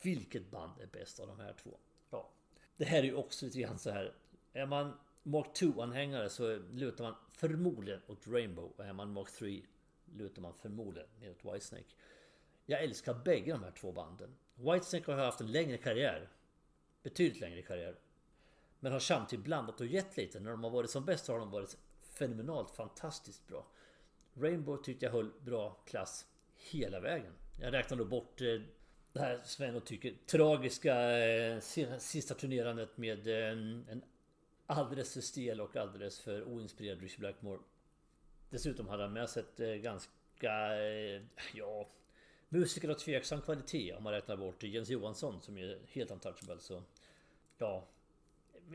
Vilket 0.02 0.50
band 0.50 0.80
är 0.80 0.86
bäst 0.86 1.20
av 1.20 1.26
de 1.26 1.40
här 1.40 1.54
två? 1.62 1.70
Ja, 2.10 2.30
det 2.76 2.84
här 2.84 2.98
är 2.98 3.02
ju 3.02 3.14
också 3.14 3.44
lite 3.44 3.60
grann 3.60 3.78
så 3.78 3.90
här. 3.90 4.14
Är 4.52 4.66
man 4.66 4.92
Mark 5.22 5.46
2-anhängare 5.46 6.28
så 6.28 6.56
lutar 6.72 7.04
man 7.04 7.14
förmodligen 7.32 8.00
åt 8.06 8.26
Rainbow 8.26 8.72
och 8.76 8.84
är 8.84 8.92
man 8.92 9.12
Mark 9.12 9.32
3 9.32 9.62
lutar 10.14 10.42
man 10.42 10.54
förmodligen 10.54 11.08
åt 11.30 11.54
Whitesnake. 11.54 11.94
Jag 12.66 12.82
älskar 12.82 13.14
bägge 13.14 13.52
de 13.52 13.62
här 13.62 13.70
två 13.70 13.92
banden. 13.92 14.34
Whitesnake 14.54 15.12
har 15.12 15.18
haft 15.18 15.40
en 15.40 15.52
längre 15.52 15.76
karriär. 15.76 16.28
Betydligt 17.02 17.40
längre 17.40 17.62
karriär. 17.62 17.96
Men 18.80 18.92
har 18.92 19.00
samtidigt 19.00 19.44
blandat 19.44 19.80
och 19.80 19.86
gett 19.86 20.16
lite. 20.16 20.40
När 20.40 20.50
de 20.50 20.64
har 20.64 20.70
varit 20.70 20.90
som 20.90 21.04
bäst 21.04 21.28
har 21.28 21.38
de 21.38 21.50
varit 21.50 21.76
fenomenalt 22.18 22.70
fantastiskt 22.70 23.46
bra. 23.46 23.66
Rainbow 24.34 24.76
tyckte 24.76 25.04
jag 25.04 25.12
höll 25.12 25.30
bra 25.44 25.70
klass 25.86 26.26
hela 26.56 27.00
vägen. 27.00 27.32
Jag 27.60 27.72
räknar 27.72 27.96
då 27.96 28.04
bort 28.04 28.40
eh, 28.40 28.60
det 29.12 29.20
här 29.20 29.40
Sven 29.44 29.76
och 29.76 29.86
tycker 29.86 30.14
tragiska 30.26 31.18
eh, 31.18 31.60
sista 31.98 32.34
turnerandet 32.34 32.96
med 32.96 33.26
eh, 33.26 33.50
en 33.88 34.02
alldeles 34.66 35.14
för 35.14 35.20
stel 35.20 35.60
och 35.60 35.76
alldeles 35.76 36.20
för 36.20 36.44
oinspirerad 36.44 37.00
Richie 37.00 37.18
Blackmore. 37.18 37.60
Dessutom 38.50 38.88
hade 38.88 39.02
han 39.02 39.12
med 39.12 39.30
sig 39.30 39.42
ett 39.42 39.82
ganska, 39.82 40.76
ja, 41.54 41.88
musiker 42.48 42.88
av 42.88 42.94
tveksam 42.94 43.40
kvalitet 43.40 43.94
om 43.94 44.02
man 44.02 44.12
räknar 44.12 44.36
bort 44.36 44.62
Jens 44.62 44.90
Johansson 44.90 45.42
som 45.42 45.58
är 45.58 45.78
helt 45.88 46.10
untouchable. 46.10 46.58
Så 46.58 46.82
ja, 47.58 47.88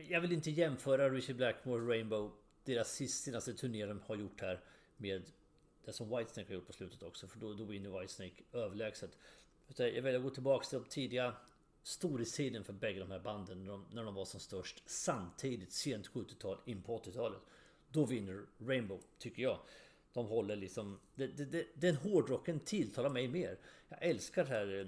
jag 0.08 0.20
vill 0.20 0.32
inte 0.32 0.50
jämföra 0.50 1.10
Richie 1.10 1.34
Blackmore 1.34 1.82
och 1.82 1.88
Rainbow, 1.88 2.32
deras 2.70 2.92
senaste 2.92 3.54
turné 3.54 3.86
de 3.86 4.00
har 4.00 4.16
gjort 4.16 4.40
här, 4.40 4.60
med 4.96 5.30
det 5.84 5.92
som 5.92 6.16
Whitesnake 6.16 6.48
har 6.48 6.54
gjort 6.54 6.66
på 6.66 6.72
slutet 6.72 7.02
också. 7.02 7.28
För 7.28 7.38
då, 7.40 7.54
då 7.54 7.64
vinner 7.64 8.00
Whitesnake 8.00 8.42
överlägset. 8.52 9.18
Jag 9.76 10.02
väljer 10.02 10.16
att 10.16 10.22
gå 10.22 10.30
tillbaka 10.30 10.66
till 10.66 10.78
de 10.78 10.88
tidiga 10.88 11.34
storhetstiden 11.82 12.64
för 12.64 12.72
bägge 12.72 13.00
de 13.00 13.10
här 13.10 13.18
banden. 13.18 13.64
När 13.64 13.72
de, 13.72 13.86
när 13.92 14.04
de 14.04 14.14
var 14.14 14.24
som 14.24 14.40
störst 14.40 14.82
samtidigt, 14.86 15.72
sent 15.72 16.08
70-tal, 16.08 16.58
in 16.64 16.82
på 16.82 16.98
80-talet. 16.98 17.40
Då 17.88 18.04
vinner 18.04 18.46
Rainbow, 18.58 19.00
tycker 19.18 19.42
jag. 19.42 19.58
De 20.12 20.26
håller 20.26 20.56
liksom... 20.56 21.00
Det, 21.14 21.26
det, 21.26 21.44
det, 21.44 21.66
den 21.74 21.96
hårdrocken 21.96 22.60
tilltalar 22.60 23.10
mig 23.10 23.28
mer. 23.28 23.58
Jag 23.88 24.02
älskar 24.02 24.44
det 24.44 24.50
här 24.50 24.80
eh, 24.80 24.86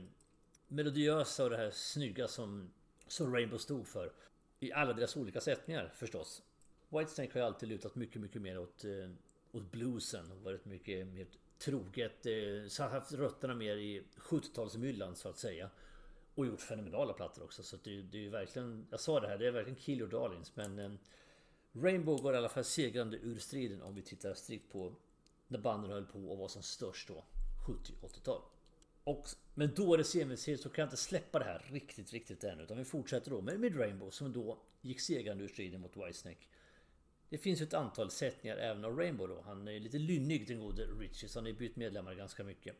melodiösa 0.69 1.45
och 1.45 1.51
det 1.51 1.57
här 1.57 1.71
snygga 1.71 2.29
som, 2.29 2.73
som 3.07 3.35
Rainbow 3.35 3.59
stod 3.59 3.87
för. 3.87 4.13
I 4.61 4.73
alla 4.73 4.93
deras 4.93 5.17
olika 5.17 5.41
sättningar 5.41 5.93
förstås. 5.95 6.43
Whitesnake 6.93 7.33
har 7.33 7.41
ju 7.41 7.47
alltid 7.47 7.69
lutat 7.69 7.95
mycket, 7.95 8.23
mycket 8.23 8.43
mer 8.43 8.59
åt 8.59 8.85
eh, 8.85 9.11
åt 9.53 9.73
bluesen 9.73 10.33
och 10.33 10.39
varit 10.39 10.65
mycket 10.65 11.07
mer 11.07 11.27
troget. 11.59 12.27
Eh, 12.27 12.69
så 12.69 12.83
har 12.83 12.91
haft 12.91 13.13
rötterna 13.13 13.55
mer 13.55 13.77
i 13.77 14.03
70-talsmyllan 14.17 15.15
så 15.15 15.29
att 15.29 15.39
säga. 15.39 15.71
Och 16.35 16.47
gjort 16.47 16.61
fenomenala 16.61 17.13
plattor 17.13 17.45
också. 17.45 17.63
Så 17.63 17.77
det, 17.85 18.03
det 18.03 18.19
är 18.19 18.23
ju 18.23 18.31
verkligen... 18.31 18.87
Jag 18.91 19.01
sa 19.01 19.21
det 19.21 19.29
här, 19.29 19.39
det 19.39 19.47
är 19.47 19.51
verkligen 19.51 19.79
kill 19.79 19.99
your 19.99 20.11
darlings. 20.11 20.57
Men 20.57 20.79
eh, 20.79 20.93
Rainbow 21.73 22.23
går 22.23 22.35
i 22.35 22.37
alla 22.37 22.49
fall 22.49 22.65
segrande 22.65 23.17
ur 23.17 23.39
striden 23.39 23.83
om 23.83 23.95
vi 23.95 24.03
tittar 24.03 24.35
strikt 24.35 24.73
på 24.73 24.95
när 25.49 25.59
banden 25.59 25.91
höll 25.91 26.07
på 26.07 26.19
och 26.19 26.39
var 26.39 26.49
som 26.49 26.63
störst 26.63 27.09
då. 27.09 27.25
70-80-tal. 27.67 28.43
Och, 29.05 29.27
men 29.55 29.75
då 29.75 29.95
är 29.95 29.99
det 29.99 30.05
semiserie 30.05 30.59
så 30.59 30.69
kan 30.69 30.83
jag 30.83 30.87
inte 30.87 30.97
släppa 30.97 31.39
det 31.39 31.45
här 31.45 31.67
riktigt, 31.71 32.13
riktigt 32.13 32.45
än. 32.45 32.61
Utan 32.61 32.79
vi 32.79 32.85
fortsätter 32.85 33.31
då 33.31 33.41
med, 33.41 33.61
med 33.61 33.79
Rainbow 33.79 34.11
som 34.11 34.33
då 34.33 34.59
gick 34.81 35.01
segrande 35.01 35.45
ur 35.45 35.49
striden 35.49 35.81
mot 35.81 35.97
Whitesnake. 35.97 36.47
Det 37.33 37.39
finns 37.39 37.61
ju 37.61 37.65
ett 37.65 37.75
antal 37.75 38.11
sättningar 38.11 38.57
även 38.57 38.85
av 38.85 38.99
Rainbow 38.99 39.29
då. 39.29 39.41
Han 39.47 39.69
är 39.69 39.81
lite 39.81 39.99
lynnig 39.99 40.49
den 40.49 40.61
gode 40.61 40.87
Richie. 40.87 41.29
Så 41.29 41.39
han 41.39 41.45
har 41.45 41.51
ju 41.51 41.57
bytt 41.59 41.77
medlemmar 41.77 42.15
ganska 42.15 42.45
mycket. 42.45 42.77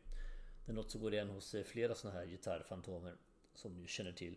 Det 0.65 0.71
är 0.71 0.75
något 0.75 0.91
som 0.91 1.01
går 1.01 1.13
igen 1.13 1.29
hos 1.29 1.55
eh, 1.55 1.63
flera 1.63 1.95
sådana 1.95 2.19
här 2.19 2.25
gitarrfantomer. 2.25 3.15
Som 3.53 3.81
ni 3.81 3.87
känner 3.87 4.11
till. 4.11 4.35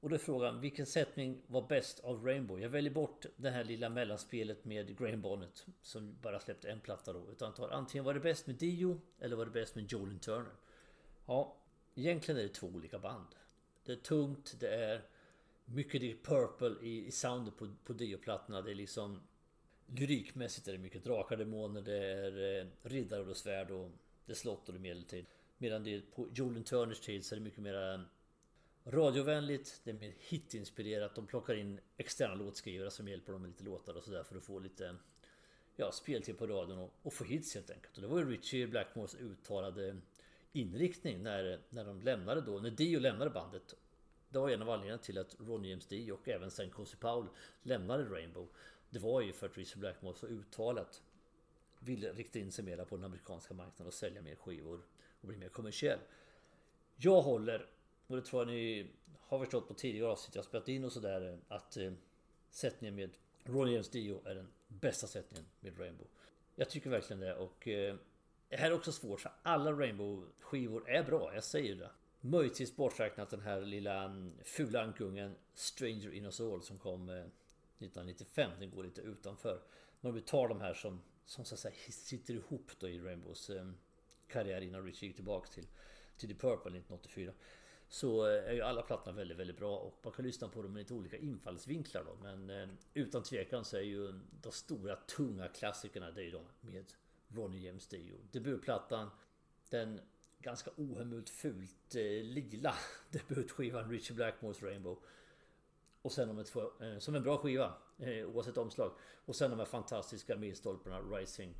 Och 0.00 0.08
då 0.08 0.14
är 0.14 0.18
frågan, 0.18 0.60
vilken 0.60 0.86
sättning 0.86 1.42
var 1.46 1.68
bäst 1.68 2.00
av 2.00 2.24
Rainbow? 2.24 2.60
Jag 2.60 2.68
väljer 2.68 2.92
bort 2.92 3.26
det 3.36 3.50
här 3.50 3.64
lilla 3.64 3.88
mellanspelet 3.88 4.64
med 4.64 4.98
Graham 4.98 5.22
Bonnet. 5.22 5.66
Som 5.82 6.16
bara 6.22 6.40
släppte 6.40 6.70
en 6.70 6.80
platta 6.80 7.12
då. 7.12 7.30
Utan 7.30 7.54
tar 7.54 7.68
antingen 7.68 8.04
var 8.04 8.14
det 8.14 8.20
bäst 8.20 8.46
med 8.46 8.56
Dio 8.56 9.00
eller 9.18 9.36
var 9.36 9.44
det 9.44 9.50
bäst 9.50 9.74
med 9.74 9.92
Jolin 9.92 10.18
Turner. 10.18 10.54
Ja, 11.26 11.56
egentligen 11.94 12.40
är 12.40 12.42
det 12.42 12.54
två 12.54 12.66
olika 12.66 12.98
band. 12.98 13.28
Det 13.84 13.92
är 13.92 13.96
tungt, 13.96 14.54
det 14.60 14.68
är 14.68 15.02
mycket 15.66 16.00
Deep 16.00 16.26
Purple 16.26 16.86
i, 16.86 17.06
i 17.06 17.10
soundet 17.10 17.56
på, 17.56 17.74
på 17.84 17.92
Dio-plattorna. 17.92 18.62
Det 18.62 18.70
är 18.70 18.74
liksom 18.74 19.20
lyrikmässigt 19.86 20.68
är 20.68 20.72
det 20.72 20.78
mycket 20.78 21.04
drakar, 21.04 21.36
demoner, 21.36 21.82
det 21.82 21.96
är 21.96 22.60
eh, 22.60 22.66
riddare 22.82 23.22
och 23.22 23.36
svärd 23.36 23.70
och 23.70 23.90
det 24.26 24.32
är 24.32 24.36
slott 24.36 24.68
och 24.68 24.74
det 24.74 24.78
är 24.78 24.82
medeltid. 24.82 25.26
Medan 25.58 25.84
det 25.84 26.00
på 26.14 26.28
Jolin 26.34 26.64
Turners 26.64 27.00
tid 27.00 27.24
så 27.24 27.34
är 27.34 27.38
det 27.38 27.44
mycket 27.44 27.62
mer 27.62 27.92
eh, 27.92 28.00
radiovänligt, 28.84 29.80
det 29.84 29.90
är 29.90 29.94
mer 29.94 30.14
hitinspirerat. 30.18 31.14
De 31.14 31.26
plockar 31.26 31.54
in 31.54 31.80
externa 31.96 32.34
låtskrivare 32.34 32.90
som 32.90 33.08
hjälper 33.08 33.32
dem 33.32 33.42
med 33.42 33.48
lite 33.48 33.64
låtar 33.64 33.96
och 33.96 34.04
sådär 34.04 34.22
för 34.22 34.36
att 34.36 34.44
få 34.44 34.58
lite 34.58 34.86
eh, 34.86 34.94
ja, 35.76 35.92
speltid 35.92 36.38
på 36.38 36.46
radion 36.46 36.78
och, 36.78 36.92
och 37.02 37.12
få 37.12 37.24
hits 37.24 37.54
helt 37.54 37.70
enkelt. 37.70 37.96
Och 37.96 38.02
det 38.02 38.08
var 38.08 38.18
ju 38.18 38.30
Richie 38.30 38.66
Blackmores 38.66 39.14
uttalade 39.14 39.96
inriktning 40.52 41.22
när, 41.22 41.60
när 41.70 41.84
de 41.84 42.00
lämnade 42.02 42.40
då, 42.40 42.58
när 42.58 42.70
Dio 42.70 43.00
lämnade 43.00 43.30
bandet. 43.30 43.74
Det 44.28 44.38
var 44.38 44.50
en 44.50 44.62
av 44.62 44.70
anledningarna 44.70 45.02
till 45.02 45.18
att 45.18 45.36
Ronny 45.38 45.70
James 45.70 45.86
Dio 45.86 46.12
och 46.12 46.28
även 46.28 46.50
sen 46.50 46.70
Cozy 46.70 46.96
Powell 46.96 47.28
lämnade 47.62 48.04
Rainbow. 48.04 48.48
Det 48.90 48.98
var 48.98 49.20
ju 49.20 49.32
för 49.32 49.46
att 49.46 49.56
Richard 49.56 49.78
Blackmore 49.78 50.14
så 50.14 50.26
uttalat 50.26 51.02
ville 51.78 52.12
rikta 52.12 52.38
in 52.38 52.52
sig 52.52 52.64
mer 52.64 52.84
på 52.84 52.96
den 52.96 53.04
amerikanska 53.04 53.54
marknaden 53.54 53.86
och 53.86 53.94
sälja 53.94 54.22
mer 54.22 54.34
skivor 54.34 54.80
och 55.20 55.28
bli 55.28 55.36
mer 55.36 55.48
kommersiell. 55.48 55.98
Jag 56.96 57.22
håller, 57.22 57.66
och 58.06 58.16
det 58.16 58.22
tror 58.22 58.42
jag 58.42 58.48
ni 58.48 58.86
har 59.20 59.38
förstått 59.38 59.68
på 59.68 59.74
tidigare 59.74 60.10
avsnitt 60.10 60.34
jag 60.34 60.44
spelat 60.44 60.68
in 60.68 60.84
och 60.84 60.92
sådär, 60.92 61.38
att 61.48 61.76
eh, 61.76 61.92
sättningen 62.50 62.94
med 62.94 63.10
Ronny 63.44 63.72
James 63.72 63.88
Dio 63.88 64.22
är 64.24 64.34
den 64.34 64.48
bästa 64.68 65.06
sättningen 65.06 65.46
med 65.60 65.78
Rainbow. 65.78 66.06
Jag 66.54 66.70
tycker 66.70 66.90
verkligen 66.90 67.20
det 67.20 67.34
och 67.34 67.68
eh, 67.68 67.96
det 68.48 68.56
här 68.56 68.70
är 68.70 68.74
också 68.74 68.92
svårt 68.92 69.20
för 69.20 69.32
alla 69.42 69.72
Rainbow-skivor 69.72 70.88
är 70.88 71.02
bra, 71.02 71.34
jag 71.34 71.44
säger 71.44 71.74
det. 71.74 71.90
Möjligtvis 72.20 72.76
borträknat 72.76 73.30
den 73.30 73.40
här 73.40 73.60
lilla 73.60 74.04
mm, 74.04 74.32
fula 74.44 74.82
ankungen 74.82 75.36
Stranger 75.54 76.14
in 76.14 76.24
us 76.24 76.40
all 76.40 76.62
som 76.62 76.78
kom 76.78 77.08
eh, 77.08 77.14
1995. 77.14 78.50
Den 78.58 78.70
går 78.70 78.84
lite 78.84 79.00
utanför. 79.00 79.62
Men 80.00 80.14
vi 80.14 80.20
tar 80.20 80.48
de 80.48 80.60
här 80.60 80.74
som, 80.74 81.02
som 81.24 81.44
så 81.44 81.54
att 81.54 81.60
säga 81.60 81.74
sitter 81.90 82.34
ihop 82.34 82.70
då 82.78 82.88
i 82.88 83.00
Rainbows 83.00 83.50
eh, 83.50 83.70
karriär 84.28 84.60
innan 84.60 84.84
Richie 84.84 85.08
gick 85.08 85.16
tillbaka 85.16 85.48
till, 85.48 85.66
till 86.16 86.28
The 86.28 86.34
Purple 86.34 86.78
1984. 86.78 87.32
Så 87.88 88.26
eh, 88.26 88.44
är 88.44 88.52
ju 88.52 88.62
alla 88.62 88.82
plattorna 88.82 89.16
väldigt, 89.16 89.38
väldigt 89.38 89.58
bra 89.58 89.78
och 89.78 90.00
man 90.04 90.12
kan 90.12 90.24
lyssna 90.24 90.48
på 90.48 90.62
dem 90.62 90.72
med 90.72 90.80
lite 90.80 90.94
olika 90.94 91.16
infallsvinklar 91.16 92.04
då. 92.04 92.16
Men 92.22 92.76
utan 92.94 93.22
tvekan 93.22 93.64
så 93.64 93.76
är 93.76 93.82
ju 93.82 94.20
de 94.42 94.52
stora 94.52 94.96
tunga 94.96 95.48
klassikerna 95.48 96.10
det 96.10 96.20
är 96.20 96.24
ju 96.24 96.30
de 96.30 96.44
med 96.60 96.92
Ronny 97.28 97.66
James 97.66 97.86
Dio. 97.86 98.16
Debutplattan 98.32 99.10
Den 99.70 100.00
ganska 100.38 100.70
ohemult 100.76 101.30
fult 101.30 101.94
eh, 101.94 102.02
lila 102.22 102.74
debutskivan 103.10 103.90
Richie 103.90 104.16
Blackmores 104.16 104.62
Rainbow. 104.62 104.98
Och 106.02 106.12
sen 106.12 106.36
de 106.36 106.44
två, 106.44 106.60
eh, 106.80 106.98
som 106.98 107.14
en 107.14 107.22
bra 107.22 107.38
skiva 107.38 107.74
eh, 107.98 108.26
oavsett 108.26 108.56
omslag. 108.56 108.92
Och 109.24 109.36
sen 109.36 109.50
de 109.50 109.58
här 109.58 109.66
fantastiska 109.66 110.36
milstolparna 110.36 111.00
Rising 111.00 111.54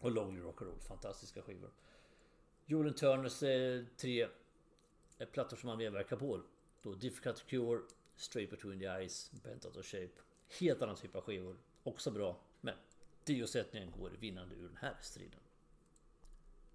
och 0.00 0.10
Lonely 0.10 0.40
Rock'n'Roll. 0.40 0.78
Fantastiska 0.78 1.42
skivor. 1.42 1.70
Julian 2.66 2.94
Turners 2.94 3.42
eh, 3.42 3.84
tre 3.96 4.28
eh, 5.18 5.28
plattor 5.28 5.56
som 5.56 5.68
han 5.68 5.78
medverkar 5.78 6.16
på. 6.16 6.42
Då 6.82 6.94
Difficult 6.94 7.46
Cure, 7.46 7.80
Straight 8.16 8.50
Between 8.50 8.80
the 8.80 8.86
Eyes, 8.86 9.30
Bent 9.44 9.66
Out 9.66 9.76
of 9.76 9.86
Shape. 9.86 10.12
Helt 10.60 10.82
annan 10.82 10.96
typ 10.96 11.16
av 11.16 11.22
skivor. 11.22 11.56
Också 11.82 12.10
bra. 12.10 12.40
Men 12.60 12.74
Dio-sättningen 13.24 13.90
går 13.90 14.10
vinnande 14.10 14.54
ur 14.54 14.68
den 14.68 14.76
här 14.76 14.96
striden. 15.00 15.40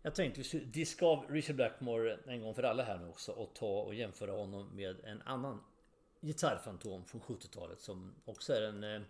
Jag 0.01 0.15
tänkte 0.15 0.41
vi 0.41 0.48
skulle 0.48 0.65
diska 0.65 1.06
av 1.06 1.25
Richard 1.29 1.56
Blackmore 1.56 2.20
en 2.25 2.41
gång 2.41 2.53
för 2.53 2.63
alla 2.63 2.84
här 2.84 2.98
nu 2.98 3.08
också 3.08 3.32
och 3.32 3.53
ta 3.53 3.82
och 3.82 3.96
jämföra 3.96 4.32
honom 4.32 4.75
med 4.75 5.00
en 5.03 5.22
annan 5.22 5.62
gitarrfantom 6.22 7.06
från 7.06 7.22
70-talet 7.22 7.82
som 7.82 8.15
också 8.25 8.53
är 8.53 8.62
en, 8.62 8.84
eh, 8.84 9.01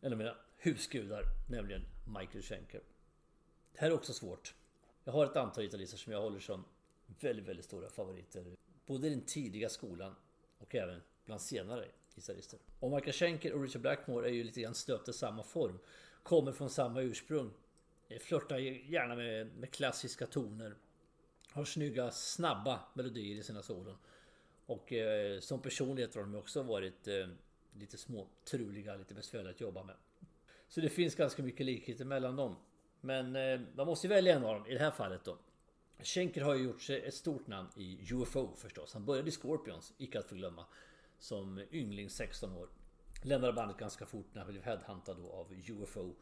en 0.00 0.12
av 0.12 0.18
mina 0.18 0.36
husgudar, 0.56 1.22
nämligen 1.48 1.82
Michael 2.18 2.42
Schenker. 2.42 2.80
Det 3.72 3.80
här 3.80 3.90
är 3.90 3.94
också 3.94 4.12
svårt. 4.12 4.54
Jag 5.04 5.12
har 5.12 5.26
ett 5.26 5.36
antal 5.36 5.64
gitarrister 5.64 5.98
som 5.98 6.12
jag 6.12 6.20
håller 6.20 6.40
som 6.40 6.64
väldigt, 7.20 7.48
väldigt 7.48 7.64
stora 7.64 7.90
favoriter. 7.90 8.56
Både 8.86 9.06
i 9.06 9.10
den 9.10 9.24
tidiga 9.24 9.68
skolan 9.68 10.14
och 10.58 10.74
även 10.74 11.00
bland 11.24 11.40
senare 11.40 11.88
gitarrister. 12.14 12.58
Och 12.80 12.90
Michael 12.90 13.12
Schenker 13.12 13.52
och 13.52 13.62
Richard 13.62 13.82
Blackmore 13.82 14.28
är 14.28 14.32
ju 14.32 14.44
lite 14.44 14.60
grann 14.60 14.74
stöpta 14.74 15.10
i 15.10 15.14
samma 15.14 15.42
form. 15.42 15.78
Kommer 16.22 16.52
från 16.52 16.70
samma 16.70 17.00
ursprung. 17.00 17.50
Eh, 18.08 18.18
flörtar 18.18 18.58
gärna 18.58 19.16
med, 19.16 19.46
med 19.46 19.70
klassiska 19.70 20.26
toner. 20.26 20.74
Har 21.50 21.64
snygga, 21.64 22.10
snabba 22.10 22.80
melodier 22.94 23.36
i 23.36 23.42
sina 23.42 23.62
solon. 23.62 23.96
Och 24.66 24.92
eh, 24.92 25.40
som 25.40 25.62
personlighet 25.62 26.14
har 26.14 26.22
de 26.22 26.34
också 26.34 26.62
varit 26.62 27.08
eh, 27.08 27.28
lite 27.72 27.98
små 27.98 28.28
truliga, 28.44 28.96
lite 28.96 29.14
besvärliga 29.14 29.50
att 29.50 29.60
jobba 29.60 29.84
med. 29.84 29.96
Så 30.68 30.80
det 30.80 30.88
finns 30.88 31.14
ganska 31.14 31.42
mycket 31.42 31.66
likheter 31.66 32.04
mellan 32.04 32.36
dem. 32.36 32.56
Men 33.00 33.36
eh, 33.36 33.60
man 33.74 33.86
måste 33.86 34.08
välja 34.08 34.36
en 34.36 34.44
av 34.44 34.54
dem 34.54 34.66
i 34.66 34.74
det 34.74 34.80
här 34.80 34.90
fallet 34.90 35.24
då. 35.24 35.38
Schenker 36.02 36.40
har 36.40 36.54
ju 36.54 36.64
gjort 36.64 36.82
sig 36.82 37.06
ett 37.06 37.14
stort 37.14 37.46
namn 37.46 37.68
i 37.76 38.12
UFO 38.12 38.56
förstås. 38.56 38.94
Han 38.94 39.04
började 39.04 39.28
i 39.28 39.32
Scorpions, 39.32 39.94
icke 39.98 40.18
att 40.18 40.28
förglömma. 40.28 40.66
Som 41.18 41.64
yngling 41.72 42.10
16 42.10 42.52
år. 42.52 42.68
Lämnade 43.22 43.52
bandet 43.52 43.76
ganska 43.76 44.06
fort 44.06 44.26
när 44.32 44.42
han 44.42 44.50
blev 44.50 44.62
headhuntad 44.62 45.14
då 45.14 45.32
av 45.32 45.52
UFO. 45.68 46.14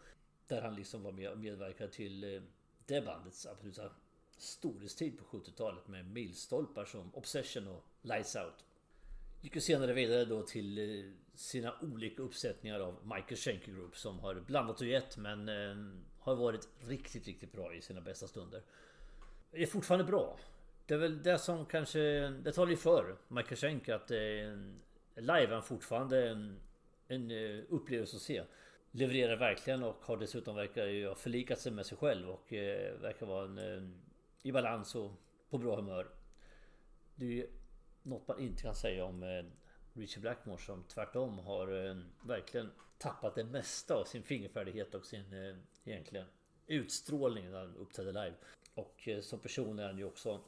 Där 0.46 0.62
han 0.62 0.74
liksom 0.74 1.02
var 1.02 1.12
med 1.12 1.30
och 1.30 1.38
medverkade 1.38 1.92
till 1.92 2.34
eh, 2.34 2.42
det 2.86 3.00
bandets 3.00 3.46
absoluta 3.46 3.90
storhetstid 4.38 5.18
på 5.18 5.38
70-talet 5.38 5.88
med 5.88 6.10
milstolpar 6.10 6.84
som 6.84 7.14
Obsession 7.14 7.68
och 7.68 7.84
Lights 8.02 8.36
Out. 8.36 8.64
Gick 9.40 9.54
ju 9.54 9.60
senare 9.60 9.92
vidare 9.92 10.24
då 10.24 10.42
till 10.42 10.78
eh, 10.78 11.10
sina 11.34 11.74
olika 11.82 12.22
uppsättningar 12.22 12.80
av 12.80 12.98
Michael 13.02 13.36
Schenker 13.36 13.72
Group 13.72 13.96
som 13.96 14.18
har 14.18 14.34
blandat 14.34 14.80
och 14.80 14.86
gett 14.86 15.16
men 15.16 15.48
eh, 15.48 15.98
har 16.18 16.34
varit 16.34 16.68
riktigt, 16.78 17.26
riktigt 17.26 17.52
bra 17.52 17.74
i 17.74 17.80
sina 17.80 18.00
bästa 18.00 18.26
stunder. 18.26 18.62
Det 19.50 19.62
är 19.62 19.66
fortfarande 19.66 20.04
bra. 20.04 20.38
Det 20.86 20.94
är 20.94 20.98
väl 20.98 21.22
det 21.22 21.38
som 21.38 21.66
kanske... 21.66 22.28
Det 22.28 22.52
talar 22.52 22.70
ju 22.70 22.76
för 22.76 23.16
Michael 23.28 23.56
Schenker 23.56 23.94
att 23.94 24.10
live 25.14 25.54
är 25.54 25.60
fortfarande 25.60 26.28
en, 26.28 26.60
en 27.08 27.30
upplevelse 27.68 28.16
att 28.16 28.22
se 28.22 28.42
levererar 28.96 29.36
verkligen 29.36 29.82
och 29.82 29.96
har 30.00 30.16
dessutom 30.16 30.56
verkar 30.56 30.86
ju 30.86 31.08
ha 31.08 31.14
förlikat 31.14 31.60
sig 31.60 31.72
med 31.72 31.86
sig 31.86 31.98
själv 31.98 32.30
och 32.30 32.52
eh, 32.52 33.00
verkar 33.00 33.26
vara 33.26 33.44
en, 33.44 33.58
eh, 33.58 33.82
i 34.42 34.52
balans 34.52 34.94
och 34.94 35.10
på 35.50 35.58
bra 35.58 35.76
humör. 35.76 36.08
Det 37.14 37.24
är 37.24 37.30
ju 37.30 37.46
något 38.02 38.28
man 38.28 38.40
inte 38.40 38.62
kan 38.62 38.74
säga 38.74 39.04
om 39.04 39.22
eh, 39.22 39.44
Richie 39.92 40.20
Blackmore 40.20 40.58
som 40.58 40.84
tvärtom 40.84 41.38
har 41.38 41.86
eh, 41.86 41.96
verkligen 42.22 42.70
tappat 42.98 43.34
det 43.34 43.44
mesta 43.44 43.94
av 43.94 44.04
sin 44.04 44.22
fingerfärdighet 44.22 44.94
och 44.94 45.06
sin 45.06 45.32
eh, 45.32 45.56
egentligen 45.84 46.26
utstrålning 46.66 47.50
när 47.50 47.58
han 47.58 47.76
uppträder 47.76 48.12
live. 48.12 48.36
Och 48.74 49.08
eh, 49.08 49.20
som 49.20 49.38
person 49.38 49.78
är 49.78 49.86
han 49.86 49.98
ju 49.98 50.04
också 50.04 50.40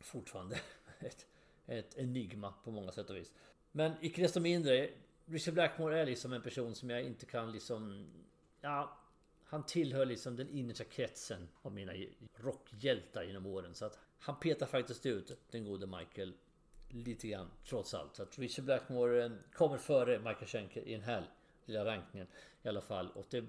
fortfarande 0.00 0.56
ett, 1.00 1.26
ett 1.66 1.98
enigma 1.98 2.54
på 2.64 2.70
många 2.70 2.92
sätt 2.92 3.10
och 3.10 3.16
vis. 3.16 3.32
Men 3.72 3.92
icke 4.00 4.22
desto 4.22 4.40
mindre 4.40 4.88
Richard 5.26 5.54
Blackmore 5.54 6.00
är 6.00 6.06
liksom 6.06 6.32
en 6.32 6.42
person 6.42 6.74
som 6.74 6.90
jag 6.90 7.02
inte 7.02 7.26
kan 7.26 7.52
liksom... 7.52 8.06
Ja, 8.60 8.98
han 9.44 9.66
tillhör 9.66 10.06
liksom 10.06 10.36
den 10.36 10.48
innersta 10.48 10.84
kretsen 10.84 11.48
av 11.62 11.72
mina 11.72 11.92
rockhjältar 12.36 13.22
genom 13.22 13.46
åren. 13.46 13.74
Så 13.74 13.84
att 13.84 13.98
han 14.18 14.40
petar 14.40 14.66
faktiskt 14.66 15.06
ut 15.06 15.38
den 15.50 15.64
gode 15.64 15.86
Michael 15.86 16.34
lite 16.88 17.28
grann 17.28 17.50
trots 17.68 17.94
allt. 17.94 18.16
Så 18.16 18.22
att 18.22 18.38
Richard 18.38 18.64
Blackmore 18.64 19.24
eh, 19.24 19.32
kommer 19.52 19.78
före 19.78 20.18
Michael 20.18 20.46
Schenker 20.46 20.88
i 20.88 20.92
den 20.92 21.02
här 21.02 21.30
lilla 21.64 21.84
rankningen 21.84 22.28
i 22.62 22.68
alla 22.68 22.80
fall. 22.80 23.10
Och 23.14 23.26
det, 23.30 23.44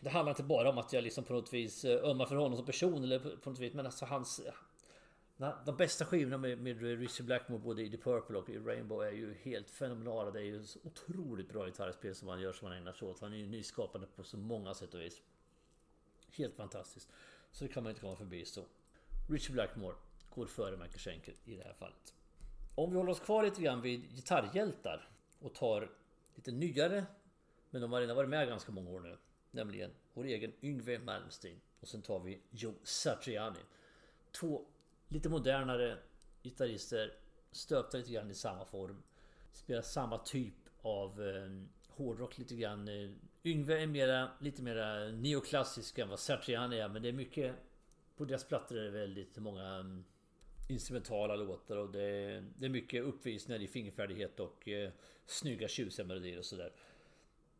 det 0.00 0.10
handlar 0.10 0.32
inte 0.32 0.42
bara 0.42 0.70
om 0.70 0.78
att 0.78 0.92
jag 0.92 1.04
liksom 1.04 1.24
på 1.24 1.32
något 1.32 1.52
vis 1.52 1.84
eh, 1.84 2.04
ömmar 2.04 2.26
för 2.26 2.36
honom 2.36 2.56
som 2.56 2.66
person 2.66 3.04
eller 3.04 3.18
på 3.18 3.50
något 3.50 3.58
vis. 3.58 3.74
Men 3.74 3.86
alltså 3.86 4.04
hans... 4.04 4.40
De 5.36 5.76
bästa 5.76 6.04
skivorna 6.04 6.38
med, 6.38 6.58
med 6.58 6.80
Richie 6.80 7.26
Blackmore 7.26 7.60
både 7.60 7.82
i 7.82 7.90
The 7.90 7.96
Purple 7.96 8.38
och 8.38 8.50
i 8.50 8.58
Rainbow 8.58 9.02
är 9.02 9.12
ju 9.12 9.34
helt 9.34 9.70
fenomenala. 9.70 10.30
Det 10.30 10.40
är 10.40 10.44
ju 10.44 10.64
så 10.64 10.78
otroligt 10.84 11.48
bra 11.48 11.66
gitarrspel 11.66 12.14
som 12.14 12.28
han 12.28 12.40
gör 12.40 12.52
som 12.52 12.68
han 12.68 12.76
ägnar 12.76 12.92
sig 12.92 13.08
åt. 13.08 13.20
Han 13.20 13.32
är 13.32 13.36
ju 13.36 13.46
nyskapande 13.46 14.06
på 14.16 14.24
så 14.24 14.36
många 14.36 14.74
sätt 14.74 14.94
och 14.94 15.00
vis. 15.00 15.22
Helt 16.32 16.54
fantastiskt. 16.54 17.08
Så 17.52 17.64
det 17.64 17.72
kan 17.72 17.82
man 17.82 17.90
inte 17.90 18.00
komma 18.00 18.16
förbi 18.16 18.44
så. 18.44 18.64
Richie 19.30 19.52
Blackmore 19.52 19.94
går 20.34 20.46
före 20.46 20.76
Michael 20.76 20.98
Schenker 20.98 21.34
i 21.44 21.56
det 21.56 21.62
här 21.62 21.74
fallet. 21.74 22.14
Om 22.74 22.90
vi 22.90 22.96
håller 22.96 23.10
oss 23.10 23.20
kvar 23.20 23.44
lite 23.44 23.62
grann 23.62 23.82
vid 23.82 24.14
gitarrhjältar 24.14 25.08
och 25.38 25.54
tar 25.54 25.90
lite 26.34 26.52
nyare 26.52 27.04
men 27.70 27.80
de 27.80 27.92
har 27.92 28.00
redan 28.00 28.16
varit 28.16 28.30
med 28.30 28.48
ganska 28.48 28.72
många 28.72 28.90
år 28.90 29.00
nu. 29.00 29.16
Nämligen 29.50 29.90
vår 30.12 30.24
egen 30.24 30.52
Yngwie 30.62 30.98
Malmsteen. 30.98 31.60
Och 31.80 31.88
sen 31.88 32.02
tar 32.02 32.20
vi 32.20 32.40
Joe 32.50 32.74
Satriani. 32.82 33.58
Två 34.32 34.64
lite 35.14 35.28
modernare 35.28 35.98
gitarrister. 36.42 37.12
Stöpta 37.50 37.98
lite 37.98 38.12
grann 38.12 38.30
i 38.30 38.34
samma 38.34 38.64
form. 38.64 39.02
Spelar 39.52 39.82
samma 39.82 40.18
typ 40.18 40.54
av 40.82 41.22
eh, 41.22 41.50
hårdrock 41.88 42.38
lite 42.38 42.54
grann. 42.54 42.88
Eh, 42.88 43.10
Yngve 43.44 43.82
är 43.82 43.86
mera, 43.86 44.28
lite 44.40 44.62
mera 44.62 45.08
neoklassisk 45.08 45.98
än 45.98 46.08
vad 46.08 46.18
Satriani 46.18 46.78
är. 46.78 46.88
Men 46.88 47.02
det 47.02 47.08
är 47.08 47.12
mycket... 47.12 47.54
På 48.16 48.24
deras 48.24 48.44
plattor 48.44 48.78
är 48.78 48.84
det 48.84 48.90
väldigt 48.90 49.36
många 49.36 49.74
mm, 49.74 50.04
instrumentala 50.68 51.36
låtar 51.36 51.76
och 51.76 51.90
det 51.90 52.02
är, 52.02 52.44
det 52.58 52.66
är 52.66 52.70
mycket 52.70 53.04
uppvisningar 53.04 53.62
i 53.62 53.66
fingerfärdighet 53.66 54.40
och 54.40 54.68
eh, 54.68 54.90
snygga 55.26 55.68
tjusiga 55.68 56.06
melodier 56.06 56.38
och 56.38 56.44
sådär. 56.44 56.72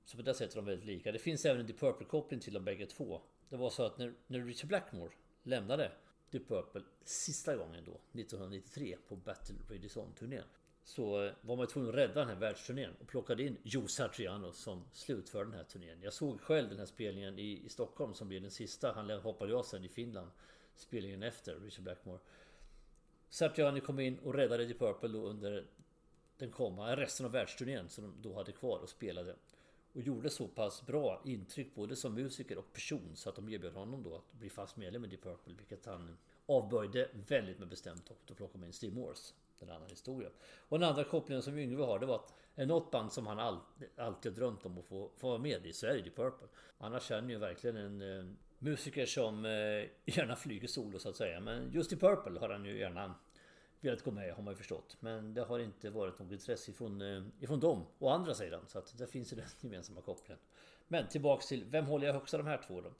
Så 0.04 0.16
på 0.16 0.22
det 0.22 0.34
sättet 0.34 0.54
är 0.54 0.56
de 0.56 0.64
väldigt 0.64 0.86
lika. 0.86 1.12
Det 1.12 1.18
finns 1.18 1.44
även 1.44 1.60
en 1.60 1.66
Deep 1.66 1.80
Purple-koppling 1.80 2.40
till 2.40 2.52
dem 2.52 2.64
bägge 2.64 2.86
två. 2.86 3.20
Det 3.48 3.56
var 3.56 3.70
så 3.70 3.82
att 3.82 3.98
när, 3.98 4.14
när 4.26 4.40
Richard 4.40 4.68
Blackmore 4.68 5.12
lämnade 5.42 5.92
Deep 6.34 6.48
Purple 6.48 6.82
sista 7.04 7.56
gången 7.56 7.84
då, 7.84 7.92
1993 8.20 8.96
på 9.08 9.16
Battle 9.16 9.54
Radisson-turnén. 9.70 10.44
Så 10.84 11.24
eh, 11.24 11.32
var 11.40 11.56
man 11.56 11.66
tvungen 11.66 11.90
att 11.90 11.96
rädda 11.96 12.14
den 12.14 12.28
här 12.28 12.36
världsturnén 12.36 12.90
och 13.00 13.06
plockade 13.06 13.42
in 13.42 13.56
Joe 13.62 13.86
Satriano 13.86 14.52
som 14.52 14.84
slutförde 14.92 15.50
den 15.50 15.58
här 15.58 15.64
turnén. 15.64 16.02
Jag 16.02 16.12
såg 16.12 16.40
själv 16.40 16.68
den 16.68 16.78
här 16.78 16.86
spelningen 16.86 17.38
i, 17.38 17.62
i 17.64 17.68
Stockholm 17.68 18.14
som 18.14 18.28
blev 18.28 18.42
den 18.42 18.50
sista. 18.50 18.92
Han 18.92 19.10
hoppade 19.10 19.56
av 19.56 19.62
sen 19.62 19.84
i 19.84 19.88
Finland. 19.88 20.30
Spelningen 20.76 21.22
efter 21.22 21.60
Richard 21.60 21.84
Blackmore. 21.84 22.18
Satriani 23.28 23.80
kom 23.80 24.00
in 24.00 24.18
och 24.18 24.34
räddade 24.34 24.64
Deep 24.64 24.78
Purple 24.78 25.08
då 25.08 25.26
under 25.26 25.66
den 26.38 26.50
komma, 26.50 26.96
resten 26.96 27.26
av 27.26 27.32
världsturnén 27.32 27.88
som 27.88 28.04
de 28.04 28.28
då 28.28 28.34
hade 28.34 28.52
kvar 28.52 28.78
och 28.78 28.88
spelade. 28.88 29.36
Och 29.94 30.02
gjorde 30.02 30.30
så 30.30 30.48
pass 30.48 30.86
bra 30.86 31.22
intryck 31.24 31.74
både 31.74 31.96
som 31.96 32.14
musiker 32.14 32.58
och 32.58 32.72
person 32.72 33.10
så 33.14 33.28
att 33.28 33.36
de 33.36 33.48
erbjöd 33.48 33.74
honom 33.74 34.02
då 34.02 34.16
att 34.16 34.32
bli 34.32 34.50
fast 34.50 34.76
medlem 34.76 35.04
i 35.04 35.08
Deep 35.08 35.22
Purple. 35.22 35.54
Vilket 35.58 35.86
han 35.86 36.16
avböjde 36.46 37.08
väldigt 37.28 37.58
med 37.58 37.68
bestämt 37.68 38.10
och 38.10 38.18
då 38.26 38.34
plockade 38.34 38.58
man 38.58 38.66
in 38.66 38.72
Steve 38.72 38.94
Morse. 38.94 39.34
Den 39.58 39.70
andra 39.70 39.86
historien. 39.86 40.32
Och 40.68 40.78
den 40.78 40.88
andra 40.88 41.04
kopplingen 41.04 41.42
som 41.42 41.58
Yngve 41.58 41.84
har 41.84 41.98
det 41.98 42.06
var 42.06 42.14
att 42.14 42.34
något 42.68 42.90
band 42.90 43.12
som 43.12 43.26
han 43.26 43.38
all, 43.38 43.58
alltid 43.96 44.32
har 44.32 44.36
drömt 44.36 44.66
om 44.66 44.78
att 44.78 44.84
få, 44.84 45.10
få 45.16 45.28
vara 45.28 45.38
med 45.38 45.66
i 45.66 45.72
så 45.72 45.86
är 45.86 45.94
det 45.94 46.02
Deep 46.02 46.16
Purple. 46.16 46.48
Annars 46.78 47.02
känner 47.02 47.30
ju 47.30 47.38
verkligen 47.38 47.76
en 47.76 48.18
eh, 48.18 48.24
musiker 48.58 49.06
som 49.06 49.44
eh, 49.44 49.50
gärna 50.04 50.36
flyger 50.36 50.68
solo 50.68 50.98
så 50.98 51.08
att 51.08 51.16
säga. 51.16 51.40
Men 51.40 51.72
just 51.72 51.92
i 51.92 51.96
Purple 51.96 52.40
har 52.40 52.48
han 52.48 52.64
ju 52.64 52.78
gärna 52.78 53.14
velat 53.84 54.02
gå 54.02 54.10
med 54.10 54.34
har 54.34 54.42
man 54.42 54.52
ju 54.52 54.56
förstått. 54.56 54.96
Men 55.00 55.34
det 55.34 55.42
har 55.42 55.58
inte 55.58 55.90
varit 55.90 56.18
något 56.18 56.32
intresse 56.32 56.70
ifrån, 56.70 57.02
eh, 57.02 57.22
ifrån 57.40 57.60
dem 57.60 57.86
och 57.98 58.14
andra 58.14 58.34
sidan. 58.34 58.60
Så 58.66 58.78
att 58.78 58.98
där 58.98 59.06
finns 59.06 59.32
ju 59.32 59.36
den 59.36 59.46
gemensamma 59.60 60.00
kopplingen. 60.00 60.38
Men 60.88 61.08
tillbaks 61.08 61.46
till 61.46 61.64
vem 61.64 61.86
håller 61.86 62.06
jag 62.06 62.14
högst 62.14 62.34
av 62.34 62.44
de 62.44 62.46
här 62.46 62.60
två 62.66 62.80
då? 62.80 62.90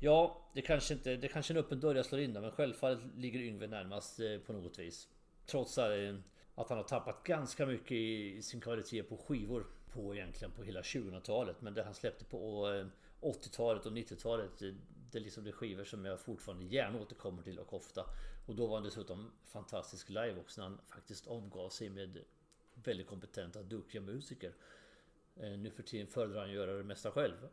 Ja, 0.00 0.42
det 0.54 0.62
kanske 0.62 0.94
inte, 0.94 1.16
det 1.16 1.28
kanske 1.28 1.52
är 1.52 1.56
en 1.56 1.64
öppen 1.64 1.80
dörr 1.80 1.94
jag 1.94 2.06
slår 2.06 2.20
in 2.20 2.32
där, 2.32 2.40
men 2.40 2.50
självfallet 2.50 3.00
ligger 3.16 3.40
Yngve 3.40 3.66
närmast 3.66 4.20
eh, 4.20 4.38
på 4.46 4.52
något 4.52 4.78
vis. 4.78 5.08
Trots 5.46 5.78
eh, 5.78 6.14
att 6.54 6.68
han 6.68 6.78
har 6.78 6.84
tappat 6.84 7.24
ganska 7.24 7.66
mycket 7.66 7.92
i 7.92 8.42
sin 8.42 8.60
kvalitet 8.60 9.02
på 9.02 9.16
skivor 9.16 9.66
på 9.92 10.14
egentligen 10.14 10.52
på 10.52 10.62
hela 10.62 10.80
2000-talet. 10.80 11.56
Men 11.60 11.74
det 11.74 11.82
han 11.82 11.94
släppte 11.94 12.24
på 12.24 12.66
80-talet 13.20 13.86
och 13.86 13.92
90-talet 13.92 14.62
Liksom, 15.20 15.44
det 15.44 15.50
är 15.50 15.52
liksom 15.52 15.66
de 15.66 15.74
skivor 15.74 15.84
som 15.84 16.04
jag 16.04 16.20
fortfarande 16.20 16.64
gärna 16.64 17.00
återkommer 17.00 17.42
till 17.42 17.58
och 17.58 17.74
ofta. 17.74 18.06
Och 18.46 18.54
då 18.54 18.66
var 18.66 18.74
han 18.74 18.84
dessutom 18.84 19.32
fantastisk 19.44 20.08
live 20.08 20.36
också 20.40 20.60
när 20.60 20.68
han 20.68 20.78
faktiskt 20.86 21.26
omgav 21.26 21.68
sig 21.68 21.90
med 21.90 22.24
väldigt 22.74 23.06
kompetenta, 23.06 23.62
duktiga 23.62 24.02
musiker. 24.02 24.54
Eh, 25.36 25.50
nu 25.50 25.70
för 25.70 25.82
tiden 25.82 26.06
föredrar 26.06 26.40
han 26.40 26.48
att 26.48 26.54
göra 26.54 26.72
det 26.72 26.84
mesta 26.84 27.10
själv. 27.10 27.48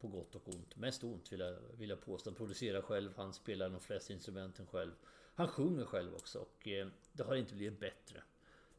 På 0.00 0.08
gott 0.08 0.34
och 0.34 0.48
ont. 0.48 0.76
Mest 0.76 1.04
ont 1.04 1.32
vill 1.32 1.40
jag, 1.40 1.58
vill 1.78 1.90
jag 1.90 2.00
påstå. 2.00 2.30
Han 2.30 2.34
producerar 2.34 2.82
själv, 2.82 3.12
han 3.16 3.32
spelar 3.32 3.68
de 3.68 3.80
flesta 3.80 4.12
instrumenten 4.12 4.66
själv. 4.66 4.92
Han 5.34 5.48
sjunger 5.48 5.84
själv 5.84 6.14
också 6.14 6.38
och 6.38 6.68
eh, 6.68 6.88
det 7.12 7.22
har 7.22 7.36
inte 7.36 7.54
blivit 7.54 7.80
bättre. 7.80 8.22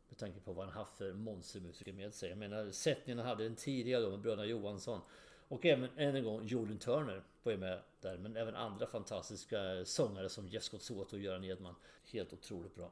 Med 0.10 0.18
tanke 0.18 0.40
på 0.40 0.54
vad 0.54 0.66
han 0.66 0.74
haft 0.74 0.98
för 0.98 1.14
monstermusiker 1.14 1.94
med 1.94 2.14
sig. 2.14 2.30
Jag 2.30 2.38
menar 2.38 2.72
sättningen 2.72 3.18
han 3.18 3.28
hade 3.28 3.44
den 3.44 3.56
tidigare 3.56 4.02
då 4.02 4.10
med 4.10 4.20
bröderna 4.20 4.46
Johansson. 4.46 5.02
Och 5.48 5.66
även 5.66 5.90
än 5.98 6.16
en 6.16 6.24
gång 6.24 6.46
Jordan 6.46 6.78
Turner 6.78 7.24
var 7.44 7.52
ju 7.52 7.58
med 7.58 7.80
där. 8.02 8.18
Men 8.18 8.38
även 8.38 8.56
andra 8.56 8.88
fantastiska 8.88 9.86
sångare 9.86 10.30
som 10.30 10.48
Jeff 10.48 10.64
Scott 10.64 10.82
Soto 10.82 11.16
och 11.16 11.22
Göran 11.22 11.44
Edman. 11.44 11.76
Helt 12.12 12.34
otroligt 12.34 12.76
bra. 12.76 12.92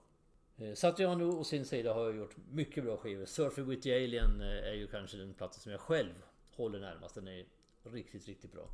Eh, 0.57 0.73
Satriano 0.73 1.37
och 1.37 1.47
sin 1.47 1.65
sida 1.65 1.93
har 1.93 2.13
gjort 2.13 2.35
mycket 2.51 2.83
bra 2.83 2.97
skivor. 2.97 3.25
Surfing 3.25 3.65
with 3.65 3.81
the 3.81 3.95
Alien 3.95 4.41
eh, 4.41 4.47
är 4.47 4.73
ju 4.73 4.87
kanske 4.87 5.17
den 5.17 5.33
platta 5.33 5.53
som 5.53 5.71
jag 5.71 5.81
själv 5.81 6.13
håller 6.51 6.79
närmast. 6.79 7.15
Den 7.15 7.27
är 7.27 7.45
riktigt, 7.83 8.27
riktigt 8.27 8.51
bra. 8.51 8.69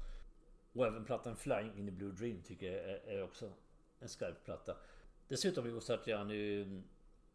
Och 0.73 0.87
även 0.87 1.05
plattan 1.05 1.35
Flying 1.35 1.77
in 1.77 1.85
the 1.85 1.91
Blue 1.91 2.11
Dream 2.11 2.41
tycker 2.41 2.71
jag 2.71 3.15
är 3.15 3.23
också 3.23 3.51
en 3.99 4.09
skarp 4.09 4.45
platta. 4.45 4.77
Dessutom 5.27 5.73
har 5.73 5.79
Satriano 5.79 6.33
eh, 6.33 6.67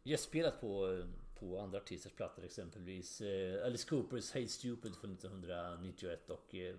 gästspelat 0.03 0.61
på 0.61 0.93
eh, 0.93 1.05
på 1.43 1.61
andra 1.61 1.79
artisters 1.79 2.13
plattor 2.13 2.45
exempelvis 2.45 3.21
eh, 3.21 3.67
Alice 3.67 3.89
Coopers 3.89 4.33
Hey 4.33 4.49
Stupid 4.49 4.97
från 4.97 5.13
1991 5.13 6.31
och 6.31 6.55
eh, 6.55 6.75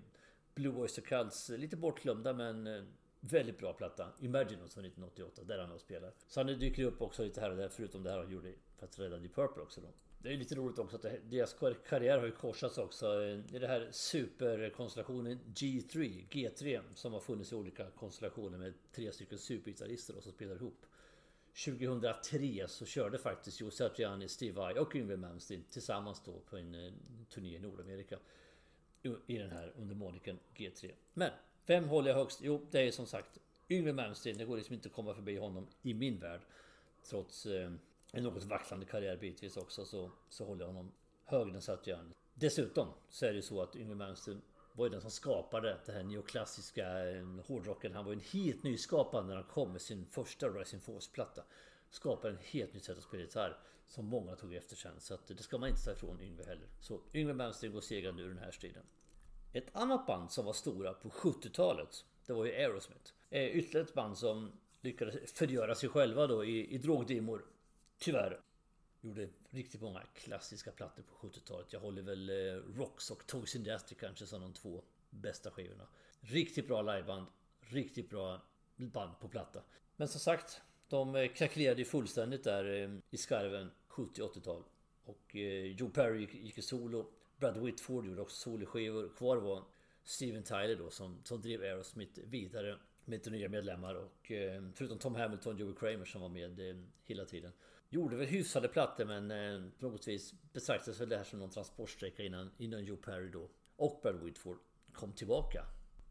Blue 0.56 0.74
Oyster 0.74 1.02
Cults 1.02 1.50
eh, 1.50 1.58
lite 1.58 1.78
bortglömda 1.78 2.34
men 2.34 2.88
väldigt 3.20 3.60
bra 3.60 3.74
platta 3.74 4.12
Imaginos 4.20 4.74
från 4.74 4.86
1988 4.86 5.42
där 5.44 5.60
han 5.60 5.72
och 5.72 5.82
spelar. 5.82 6.14
Så 6.28 6.40
han 6.40 6.48
dyker 6.48 6.84
upp 6.84 7.02
också 7.02 7.24
lite 7.24 7.42
här 7.42 7.52
och 7.52 7.58
där 7.58 7.70
förutom 7.70 8.04
det 8.04 8.12
här 8.12 8.18
han 8.18 8.32
gjorde 8.32 8.54
för 8.78 8.86
att 8.86 9.00
rädda 9.00 9.18
Deep 9.18 9.36
Purple 9.36 9.64
också 9.64 9.82
då. 9.82 9.88
Det 10.22 10.34
är 10.34 10.38
lite 10.38 10.56
roligt 10.56 10.80
också 10.80 10.96
att 10.96 11.06
deras 11.24 11.56
karriär 11.90 12.18
har 12.18 12.26
ju 12.26 12.32
korsats 12.32 12.78
också. 12.78 13.24
I 13.24 13.60
den 13.60 13.70
här 13.70 13.88
superkonstellationen 13.92 15.40
G3, 15.56 16.28
G3 16.30 16.82
som 16.96 17.14
har 17.14 17.20
funnits 17.20 17.52
i 17.52 17.56
olika 17.56 17.90
konstellationer 17.90 18.58
med 18.58 18.74
tre 18.92 19.12
stycken 19.12 19.38
supergitarrister 19.38 20.22
som 20.22 20.32
spelar 20.32 20.56
ihop. 20.56 20.86
2003 21.54 22.68
så 22.68 22.86
körde 22.86 23.18
faktiskt 23.18 23.62
Joe 23.62 23.72
Satriani, 23.72 24.28
Steve 24.28 24.54
Vai 24.54 24.80
och 24.80 24.96
Yngwie 24.96 25.18
Malmsteen 25.18 25.64
tillsammans 25.70 26.22
då 26.26 26.40
på 26.40 26.58
en 26.58 26.76
eh, 26.76 26.94
turné 27.30 27.56
i 27.56 27.60
Nordamerika. 27.60 28.20
I 29.28 29.38
den 29.38 29.52
här 29.52 29.74
under 29.78 29.96
moniken 29.96 30.40
G3. 30.56 30.92
Men 31.14 31.32
vem 31.66 31.90
håller 31.90 32.10
jag 32.10 32.18
högst? 32.18 32.40
Jo, 32.42 32.68
det 32.72 32.80
är 32.80 32.92
som 32.92 33.06
sagt 33.06 33.40
Yngwie 33.70 33.94
Malmsteen. 33.94 34.38
Det 34.38 34.46
går 34.46 34.58
liksom 34.58 34.74
inte 34.74 34.88
att 34.88 34.94
komma 34.94 35.14
förbi 35.14 35.38
honom 35.38 35.68
i 35.82 35.94
min 35.94 36.20
värld. 36.20 36.42
Trots 37.10 37.46
eh, 37.46 37.72
en 38.12 38.24
något 38.24 38.44
vacklande 38.44 38.86
karriär 38.86 39.18
bitvis 39.18 39.58
också 39.58 39.86
så, 39.86 40.12
så 40.30 40.46
håller 40.46 40.62
jag 40.62 40.68
honom 40.68 40.92
högre 41.26 41.56
än 41.56 41.62
Satriani. 41.62 42.14
Dessutom 42.34 42.88
så 43.10 43.26
är 43.26 43.30
det 43.30 43.36
ju 43.36 43.42
så 43.42 43.62
att 43.62 43.76
Yngwie 43.76 43.96
Malmsteen 43.96 44.42
var 44.74 44.86
ju 44.86 44.90
den 44.90 45.02
som 45.02 45.12
skapade 45.12 45.80
den 45.86 45.96
här 45.96 46.04
neoklassiska 46.04 47.10
eh, 47.10 47.26
hårdrocken. 47.48 47.94
Han 47.94 48.06
var 48.06 48.12
ju 48.12 48.20
en 48.20 48.26
helt 48.26 48.64
nyskapande 48.64 49.30
när 49.30 49.36
han 49.36 49.52
kom 49.52 49.72
med 49.72 49.82
sin 49.82 50.06
första 50.06 50.48
Rising 50.48 50.82
Force-platta. 50.82 51.44
Skapade 51.90 52.34
en 52.34 52.40
helt 52.44 52.74
nytt 52.74 52.84
sätt 52.84 52.98
att 52.98 53.04
spela 53.04 53.24
gitarr 53.24 53.60
som 53.88 54.06
många 54.06 54.36
tog 54.36 54.54
efter 54.54 54.76
sen. 54.76 55.00
Så 55.00 55.14
att 55.14 55.28
det 55.28 55.44
ska 55.44 55.58
man 55.58 55.70
inte 55.70 55.84
ta 55.84 55.92
ifrån 55.92 56.22
Yngwie 56.22 56.46
heller. 56.46 56.68
Så 56.80 57.02
Yngwie 57.14 57.34
Malmsteen 57.34 57.74
går 57.74 57.82
segrande 57.82 58.24
ur 58.24 58.28
den 58.28 58.38
här 58.38 58.52
striden. 58.52 58.84
Ett 59.54 59.76
annat 59.76 60.08
band 60.08 60.32
som 60.32 60.46
var 60.46 60.54
stora 60.54 60.94
på 60.94 61.10
70-talet, 61.10 62.06
det 62.26 62.34
var 62.34 62.46
ju 62.46 62.52
Aerosmith. 62.52 63.12
Eh, 63.30 63.46
ytterligare 63.46 63.88
ett 63.88 63.94
band 63.94 64.18
som 64.18 64.52
lyckades 64.82 65.34
förgöra 65.34 65.76
sig 65.76 65.90
själva 65.90 66.28
då 66.28 66.46
i, 66.46 66.76
i 66.76 66.78
drogdimmor. 66.78 67.46
Tyvärr. 67.98 68.42
Gjorde 69.04 69.30
riktigt 69.50 69.82
många 69.82 70.02
klassiska 70.14 70.72
plattor 70.72 71.04
på 71.04 71.28
70-talet. 71.28 71.74
Jag 71.74 71.80
håller 71.80 72.02
väl 72.02 72.30
eh, 72.30 72.36
Rocks 72.56 73.12
och 73.12 73.28
Toys 73.28 73.56
in 73.56 73.64
the 73.64 73.72
Attic 73.72 73.98
kanske 74.00 74.26
som 74.26 74.42
de 74.42 74.54
två 74.54 74.84
bästa 75.10 75.52
skivorna. 75.52 75.88
Riktigt 76.20 76.68
bra 76.68 76.82
liveband. 76.82 77.28
Riktigt 77.60 78.10
bra 78.10 78.42
band 78.76 79.20
på 79.20 79.28
platta. 79.28 79.64
Men 79.96 80.08
som 80.08 80.20
sagt, 80.20 80.62
de 80.88 81.16
eh, 81.16 81.28
krackelerade 81.28 81.82
ju 81.82 81.86
fullständigt 81.86 82.44
där 82.44 82.84
eh, 82.84 82.92
i 83.10 83.18
skarven 83.18 83.72
70-80-tal. 83.90 84.64
Och 85.06 85.36
Joe 85.76 85.90
Perry 85.90 86.20
gick, 86.20 86.34
gick 86.34 86.58
i 86.58 86.62
solo. 86.62 87.12
Brad 87.38 87.58
Whitford 87.58 88.06
gjorde 88.06 88.22
också 88.22 88.36
soloskivor. 88.36 89.12
Kvar 89.18 89.38
var 89.38 89.64
Steven 90.04 90.44
Tyler 90.44 90.76
då 90.76 90.90
som, 90.90 91.20
som 91.24 91.42
drev 91.42 91.62
Aerosmith 91.62 92.20
vidare 92.26 92.78
med 93.06 93.18
lite 93.18 93.30
nya 93.30 93.50
medlemmar 93.50 93.96
och 93.96 94.32
förutom 94.74 95.00
Tom 95.00 95.16
Hamilton, 95.16 95.58
Joey 95.58 95.76
Kramer 95.76 96.06
som 96.06 96.22
var 96.22 96.30
med 96.30 96.86
hela 97.06 97.26
tiden. 97.26 97.52
Gjorde 97.94 98.16
väl 98.16 98.28
hyfsade 98.28 98.68
plattor 98.68 99.06
men 99.06 99.32
eh, 99.32 99.70
på 99.80 99.86
något 99.86 100.08
vis 100.08 100.34
betraktades 100.54 101.02
väl 101.02 101.10
det 101.10 101.18
här 101.18 101.24
som 101.24 101.40
någon 101.40 101.50
transportsträcka 101.50 102.24
innan, 102.24 102.52
innan 102.58 102.84
Joe 102.84 102.98
Perry 102.98 103.30
då 103.30 103.50
och 103.76 104.00
Brad 104.04 104.24
Whitford 104.24 104.58
kom 104.94 105.14
tillbaka. 105.14 105.66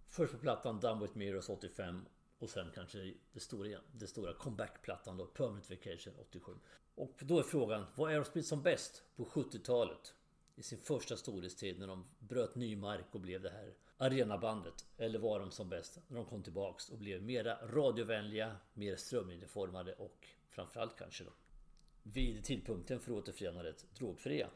Först 0.09 0.33
på 0.33 0.39
plattan 0.39 0.81
Done 0.81 1.01
With 1.03 1.17
Mirrors 1.17 1.49
85 1.49 2.05
och 2.39 2.51
sen 2.51 2.71
kanske 2.75 3.15
det 3.33 3.41
stora, 3.41 3.79
det 3.93 4.07
stora 4.07 4.35
comeback-plattan 4.35 5.17
då, 5.17 5.27
Permanent 5.27 5.71
Vacation 5.71 6.13
87. 6.21 6.53
Och 6.95 7.15
då 7.19 7.39
är 7.39 7.43
frågan, 7.43 7.85
var 7.95 8.09
Aerosmith 8.09 8.49
som 8.49 8.63
bäst 8.63 9.03
på 9.17 9.25
70-talet? 9.25 10.15
I 10.55 10.63
sin 10.63 10.79
första 10.79 11.17
storhetstid 11.17 11.79
när 11.79 11.87
de 11.87 12.05
bröt 12.19 12.55
ny 12.55 12.77
mark 12.77 13.07
och 13.11 13.21
blev 13.21 13.43
det 13.43 13.51
här 13.51 13.75
arenabandet. 13.97 14.87
Eller 14.97 15.19
var 15.19 15.41
de 15.41 15.51
som 15.51 15.69
bäst 15.69 15.99
när 16.09 16.17
de 16.17 16.27
kom 16.27 16.43
tillbaks 16.43 16.89
och 16.89 16.99
blev 16.99 17.23
mera 17.23 17.59
radiovänliga, 17.67 18.57
mer 18.75 18.97
strömlinjeformade 18.97 19.93
och 19.93 20.29
framförallt 20.49 20.99
kanske 20.99 21.25
då 21.25 21.31
vid 22.03 22.45
tidpunkten 22.45 23.01
för 23.01 23.13
återförenandet 23.13 23.87
drogfria. 23.95 24.51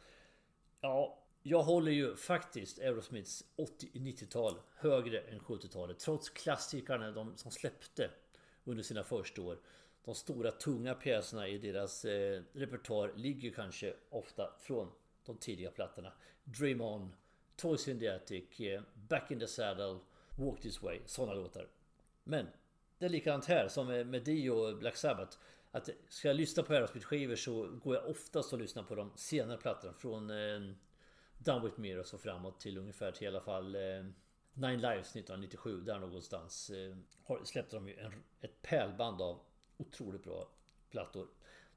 Ja, 0.81 1.23
jag 1.43 1.63
håller 1.63 1.93
ju 1.93 2.17
faktiskt 2.17 2.79
Aerosmiths 2.79 3.45
80-90-tal 3.57 4.61
högre 4.77 5.21
än 5.21 5.41
70-talet. 5.41 5.99
Trots 5.99 6.31
klassikerna 6.31 7.11
de 7.11 7.37
som 7.37 7.51
släppte 7.51 8.11
under 8.65 8.83
sina 8.83 9.05
första 9.05 9.43
år. 9.43 9.59
De 10.05 10.15
stora 10.15 10.51
tunga 10.51 10.95
pjäserna 10.95 11.49
i 11.49 11.59
deras 11.59 12.05
eh, 12.05 12.43
repertoar 12.53 13.13
ligger 13.17 13.51
kanske 13.51 13.95
ofta 14.11 14.51
från 14.61 14.91
de 15.25 15.37
tidiga 15.37 15.71
plattorna. 15.71 16.13
Dream 16.45 16.81
On, 16.81 17.13
Toys 17.57 17.89
in 17.89 17.99
the 17.99 18.09
Attic, 18.09 18.61
eh, 18.61 18.83
Back 18.95 19.31
in 19.31 19.41
the 19.41 19.47
Saddle, 19.47 19.99
Walk 20.37 20.61
This 20.61 20.83
Way. 20.83 21.01
Sådana 21.07 21.35
låtar. 21.35 21.69
Men 22.25 22.47
det 22.99 23.05
är 23.05 23.11
likadant 23.11 23.45
här 23.45 23.69
som 23.69 23.87
med 23.87 24.23
Dio 24.25 24.51
och 24.51 24.79
Black 24.79 24.97
Sabbath. 24.97 25.39
Att 25.77 25.89
ska 26.09 26.29
jag 26.29 26.37
lyssna 26.37 26.63
på 26.63 26.73
Aerosmith-skivor 26.73 27.37
så 27.37 27.69
går 27.85 27.95
jag 27.95 28.09
oftast 28.09 28.53
och 28.53 28.59
lyssnar 28.59 28.83
på 28.83 28.95
de 28.95 29.13
senare 29.17 29.59
plattorna. 29.59 29.93
Från 29.93 30.31
eh, 30.31 30.61
Down 31.39 31.63
With 31.63 31.81
Mirrors 31.81 32.15
och 32.15 32.21
framåt 32.21 32.61
till 32.61 32.79
ungefär 32.79 33.13
till 33.13 33.25
i 33.25 33.29
alla 33.29 33.41
fall 33.41 33.75
eh, 33.75 33.81
Nine 34.53 34.81
Lives 34.81 35.11
1997. 35.11 35.81
Där 35.81 35.99
någonstans 35.99 36.71
eh, 36.71 36.97
släppte 37.45 37.77
de 37.77 37.89
ju 37.89 37.95
en, 37.97 38.13
ett 38.41 38.63
pärlband 38.63 39.23
av 39.23 39.41
otroligt 39.77 40.25
bra 40.25 40.49
plattor. 40.91 41.29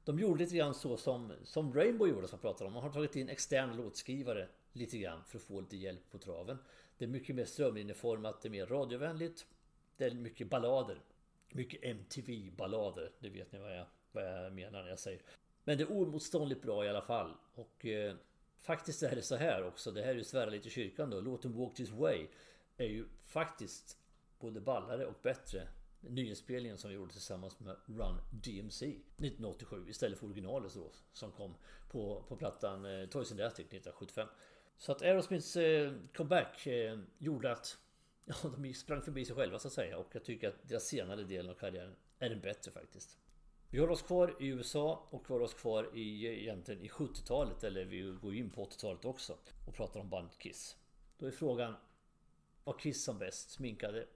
De 0.04 0.18
gjorde 0.18 0.44
lite 0.44 0.56
grann 0.56 0.74
så 0.74 0.96
som, 0.96 1.32
som 1.44 1.74
Rainbow 1.74 2.08
gjorde 2.08 2.28
som 2.28 2.36
jag 2.36 2.42
pratade 2.42 2.68
om. 2.68 2.74
Man 2.74 2.82
har 2.82 2.90
tagit 2.90 3.16
in 3.16 3.28
externa 3.28 3.74
låtskrivare 3.74 4.48
lite 4.72 4.98
grann 4.98 5.24
för 5.24 5.38
att 5.38 5.44
få 5.44 5.60
lite 5.60 5.76
hjälp 5.76 6.10
på 6.10 6.18
traven. 6.18 6.58
Det 6.98 7.04
är 7.04 7.08
mycket 7.08 7.36
mer 7.36 7.44
strömlinjeformat, 7.44 8.42
det 8.42 8.48
är 8.48 8.50
mer 8.50 8.66
radiovänligt. 8.66 9.46
Det 9.96 10.04
är 10.04 10.10
mycket 10.10 10.50
ballader. 10.50 11.00
Mycket 11.52 11.82
MTV-ballader. 11.82 13.12
Det 13.20 13.28
vet 13.28 13.52
ni 13.52 13.58
vad 13.58 13.76
jag, 13.76 13.86
vad 14.12 14.24
jag 14.24 14.52
menar 14.52 14.82
när 14.82 14.88
jag 14.88 14.98
säger. 14.98 15.20
Men 15.64 15.78
det 15.78 15.84
är 15.84 15.92
oemotståndligt 15.92 16.62
bra 16.62 16.84
i 16.84 16.88
alla 16.88 17.02
fall. 17.02 17.34
Och 17.54 17.86
eh, 17.86 18.14
faktiskt 18.60 19.02
är 19.02 19.16
det 19.16 19.22
så 19.22 19.36
här 19.36 19.64
också. 19.64 19.90
Det 19.90 20.02
här 20.02 20.10
är 20.10 20.14
ju 20.14 20.24
svära 20.24 20.50
lite 20.50 20.68
i 20.68 20.70
kyrkan 20.70 21.10
då. 21.10 21.20
Låten 21.20 21.58
Walk 21.58 21.74
This 21.74 21.90
Way 21.90 22.26
är 22.76 22.86
ju 22.86 23.06
faktiskt 23.26 23.98
både 24.38 24.60
ballare 24.60 25.06
och 25.06 25.18
bättre 25.22 25.68
nyinspelningen 26.00 26.78
som 26.78 26.90
vi 26.90 26.96
gjorde 26.96 27.12
tillsammans 27.12 27.60
med 27.60 27.76
Run 27.86 28.20
DMC 28.30 28.86
1987 28.86 29.84
istället 29.88 30.18
för 30.18 30.26
originalet 30.26 30.74
då 30.74 30.92
som 31.12 31.32
kom 31.32 31.54
på, 31.90 32.24
på 32.28 32.36
plattan 32.36 32.84
eh, 32.84 33.06
Toys 33.06 33.30
in 33.30 33.36
the 33.36 33.42
Attic 33.42 33.66
1975. 33.66 34.28
Så 34.78 34.92
att 34.92 35.02
Aerosmiths 35.02 35.56
eh, 35.56 35.92
comeback 36.14 36.66
eh, 36.66 36.98
gjorde 37.18 37.52
att 37.52 37.78
ja, 38.24 38.34
de 38.56 38.74
sprang 38.74 39.02
förbi 39.02 39.24
sig 39.24 39.36
själva 39.36 39.58
så 39.58 39.68
att 39.68 39.74
säga 39.74 39.98
och 39.98 40.06
jag 40.12 40.24
tycker 40.24 40.48
att 40.48 40.68
deras 40.68 40.84
senare 40.84 41.24
delen 41.24 41.50
av 41.50 41.54
karriären 41.54 41.96
är 42.18 42.28
den 42.28 42.40
bättre 42.40 42.70
faktiskt. 42.70 43.18
Vi 43.70 43.78
håller 43.78 43.92
oss 43.92 44.02
kvar 44.02 44.36
i 44.40 44.46
USA 44.46 45.08
och 45.10 45.24
vi 45.28 45.32
håller 45.32 45.44
oss 45.44 45.54
kvar 45.54 45.90
i 45.94 46.26
egentligen 46.26 46.82
i 46.82 46.88
70-talet 46.88 47.64
eller 47.64 47.84
vi 47.84 48.16
går 48.22 48.34
in 48.34 48.50
på 48.50 48.64
80-talet 48.64 49.04
också 49.04 49.38
och 49.66 49.74
pratar 49.74 50.00
om 50.00 50.10
bandet 50.10 50.38
Kiss. 50.38 50.76
Då 51.18 51.26
är 51.26 51.30
frågan 51.30 51.74
Var 52.64 52.78
Kiss 52.78 53.04
som 53.04 53.18
bäst 53.18 53.50
sminkade? 53.50 54.06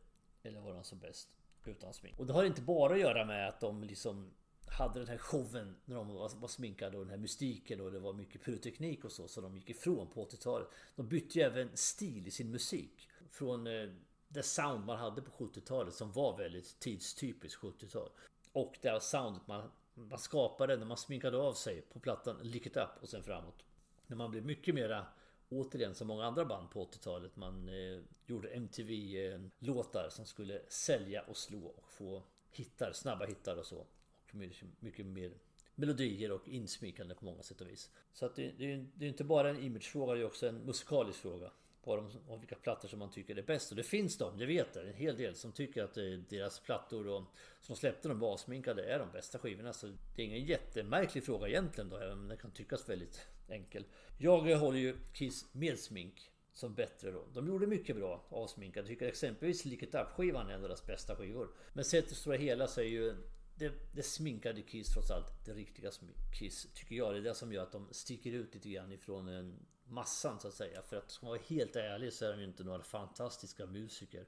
Eller 0.42 0.60
var 0.60 0.74
de 0.74 0.84
som 0.84 0.98
bäst 0.98 1.28
utan 1.64 1.94
smink? 1.94 2.18
Och 2.18 2.26
det 2.26 2.32
har 2.32 2.44
inte 2.44 2.62
bara 2.62 2.94
att 2.94 3.00
göra 3.00 3.24
med 3.24 3.48
att 3.48 3.60
de 3.60 3.84
liksom 3.84 4.30
hade 4.66 4.98
den 4.98 5.08
här 5.08 5.18
showen 5.18 5.76
när 5.84 5.96
de 5.96 6.08
var, 6.08 6.48
sminkade 6.48 6.96
och 6.96 7.04
den 7.04 7.10
här 7.10 7.18
mystiken 7.18 7.80
och 7.80 7.92
det 7.92 7.98
var 7.98 8.12
mycket 8.12 8.44
pyroteknik 8.44 9.04
och 9.04 9.12
så 9.12 9.28
som 9.28 9.42
de 9.42 9.56
gick 9.56 9.70
ifrån 9.70 10.06
på 10.10 10.24
80-talet. 10.24 10.68
De 10.96 11.08
bytte 11.08 11.38
ju 11.38 11.44
även 11.44 11.76
stil 11.76 12.26
i 12.26 12.30
sin 12.30 12.50
musik. 12.50 13.08
Från 13.34 13.66
eh, 13.66 13.88
det 14.28 14.42
sound 14.42 14.84
man 14.84 14.98
hade 14.98 15.22
på 15.22 15.30
70-talet 15.30 15.94
som 15.94 16.12
var 16.12 16.38
väldigt 16.38 16.78
tidstypiskt 16.80 17.62
70-tal. 17.62 18.10
Och 18.52 18.78
det 18.82 19.02
soundet 19.02 19.46
man, 19.46 19.70
man 19.94 20.18
skapade 20.18 20.76
när 20.76 20.86
man 20.86 20.96
sminkade 20.96 21.36
av 21.36 21.52
sig 21.52 21.82
på 21.82 22.00
plattan 22.00 22.38
Lick 22.42 22.66
It 22.66 22.76
Up 22.76 22.88
och 23.00 23.08
sen 23.08 23.22
framåt. 23.22 23.64
När 24.06 24.16
man 24.16 24.30
blev 24.30 24.44
mycket 24.44 24.74
mera 24.74 25.06
återigen 25.48 25.94
som 25.94 26.06
många 26.06 26.24
andra 26.24 26.44
band 26.44 26.70
på 26.70 26.84
80-talet. 26.84 27.36
Man 27.36 27.68
eh, 27.68 28.00
gjorde 28.26 28.48
MTV-låtar 28.48 30.04
eh, 30.04 30.10
som 30.10 30.26
skulle 30.26 30.62
sälja 30.68 31.22
och 31.22 31.36
slå 31.36 31.66
och 31.66 31.92
få 31.92 32.22
hittar, 32.50 32.92
snabba 32.92 33.26
hittar 33.26 33.56
och 33.56 33.66
så. 33.66 33.86
Och 34.12 34.34
mycket, 34.34 34.68
mycket 34.80 35.06
mer 35.06 35.32
melodier 35.74 36.32
och 36.32 36.48
insmikande 36.48 37.14
på 37.14 37.24
många 37.24 37.42
sätt 37.42 37.60
och 37.60 37.68
vis. 37.68 37.90
Så 38.12 38.26
att 38.26 38.36
det, 38.36 38.52
det, 38.58 38.86
det 38.94 39.04
är 39.04 39.08
inte 39.08 39.24
bara 39.24 39.50
en 39.50 39.62
imagefråga, 39.62 40.14
det 40.14 40.20
är 40.20 40.24
också 40.26 40.48
en 40.48 40.58
musikalisk 40.58 41.18
fråga. 41.18 41.50
På 41.84 41.96
de, 41.96 42.10
av 42.28 42.40
vilka 42.40 42.54
plattor 42.54 42.88
som 42.88 42.98
man 42.98 43.10
tycker 43.10 43.38
är 43.38 43.42
bäst. 43.42 43.70
Och 43.70 43.76
det 43.76 43.82
finns 43.82 44.18
de, 44.18 44.38
det 44.38 44.46
vet 44.46 44.76
jag, 44.76 44.88
en 44.88 44.94
hel 44.94 45.16
del 45.16 45.34
som 45.34 45.52
tycker 45.52 45.84
att 45.84 45.96
eh, 45.96 46.04
deras 46.28 46.60
plattor 46.60 47.08
och, 47.08 47.22
som 47.60 47.74
de 47.74 47.76
släppte 47.76 48.08
de 48.08 48.22
avsminkade, 48.22 48.84
är 48.84 48.98
de 48.98 49.12
bästa 49.12 49.38
skivorna. 49.38 49.72
Så 49.72 49.86
det 49.86 50.22
är 50.22 50.26
ingen 50.26 50.44
jättemärklig 50.44 51.24
fråga 51.24 51.48
egentligen 51.48 51.90
då, 51.90 51.96
även 51.96 52.18
om 52.18 52.28
den 52.28 52.38
kan 52.38 52.50
tyckas 52.50 52.88
väldigt 52.88 53.26
enkel. 53.48 53.84
Jag 54.18 54.58
håller 54.58 54.78
ju 54.78 54.96
Kiss 55.12 55.46
med 55.52 55.78
smink 55.78 56.30
som 56.52 56.74
bättre 56.74 57.10
då. 57.10 57.24
De 57.32 57.48
gjorde 57.48 57.66
mycket 57.66 57.96
bra 57.96 58.24
avsminkade. 58.28 58.80
Jag 58.80 58.88
tycker 58.88 59.06
exempelvis 59.06 59.64
Lick 59.64 59.82
It 59.82 59.94
Up-skivan 59.94 60.48
är 60.48 60.54
en 60.54 60.62
av 60.62 60.68
deras 60.68 60.86
bästa 60.86 61.16
skivor. 61.16 61.48
Men 61.72 61.84
sett 61.84 62.06
till 62.06 62.16
stora 62.16 62.36
hela 62.36 62.66
så 62.66 62.80
är 62.80 62.84
ju 62.84 63.14
det, 63.54 63.72
det 63.92 64.02
sminkade 64.02 64.62
Kiss 64.62 64.92
trots 64.92 65.10
allt 65.10 65.44
det 65.44 65.52
riktiga 65.52 65.90
Kiss 66.38 66.68
tycker 66.74 66.96
jag. 66.96 67.14
Det 67.14 67.18
är 67.18 67.22
det 67.22 67.34
som 67.34 67.52
gör 67.52 67.62
att 67.62 67.72
de 67.72 67.88
sticker 67.90 68.32
ut 68.32 68.54
lite 68.54 68.68
grann 68.68 68.92
ifrån 68.92 69.28
en 69.28 69.66
massan 69.88 70.40
så 70.40 70.48
att 70.48 70.54
säga. 70.54 70.82
För 70.82 70.96
att 70.96 71.10
ska 71.10 71.26
man 71.26 71.30
vara 71.30 71.42
helt 71.48 71.76
ärlig 71.76 72.12
så 72.12 72.24
är 72.24 72.32
de 72.32 72.38
ju 72.38 72.44
inte 72.44 72.64
några 72.64 72.82
fantastiska 72.82 73.66
musiker. 73.66 74.26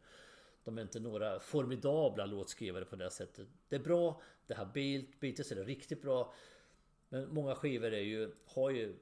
De 0.64 0.78
är 0.78 0.82
inte 0.82 1.00
några 1.00 1.40
formidabla 1.40 2.26
låtskrivare 2.26 2.84
på 2.84 2.96
det 2.96 3.10
sättet. 3.10 3.48
Det 3.68 3.76
är 3.76 3.80
bra, 3.80 4.20
det 4.46 4.54
har 4.54 4.66
Bilt, 4.66 5.20
Beatles 5.20 5.52
är 5.52 5.64
riktigt 5.64 6.02
bra. 6.02 6.34
Men 7.08 7.34
många 7.34 7.54
skivor 7.54 7.92
är 7.92 8.00
ju, 8.00 8.34
har 8.46 8.70
ju 8.70 8.96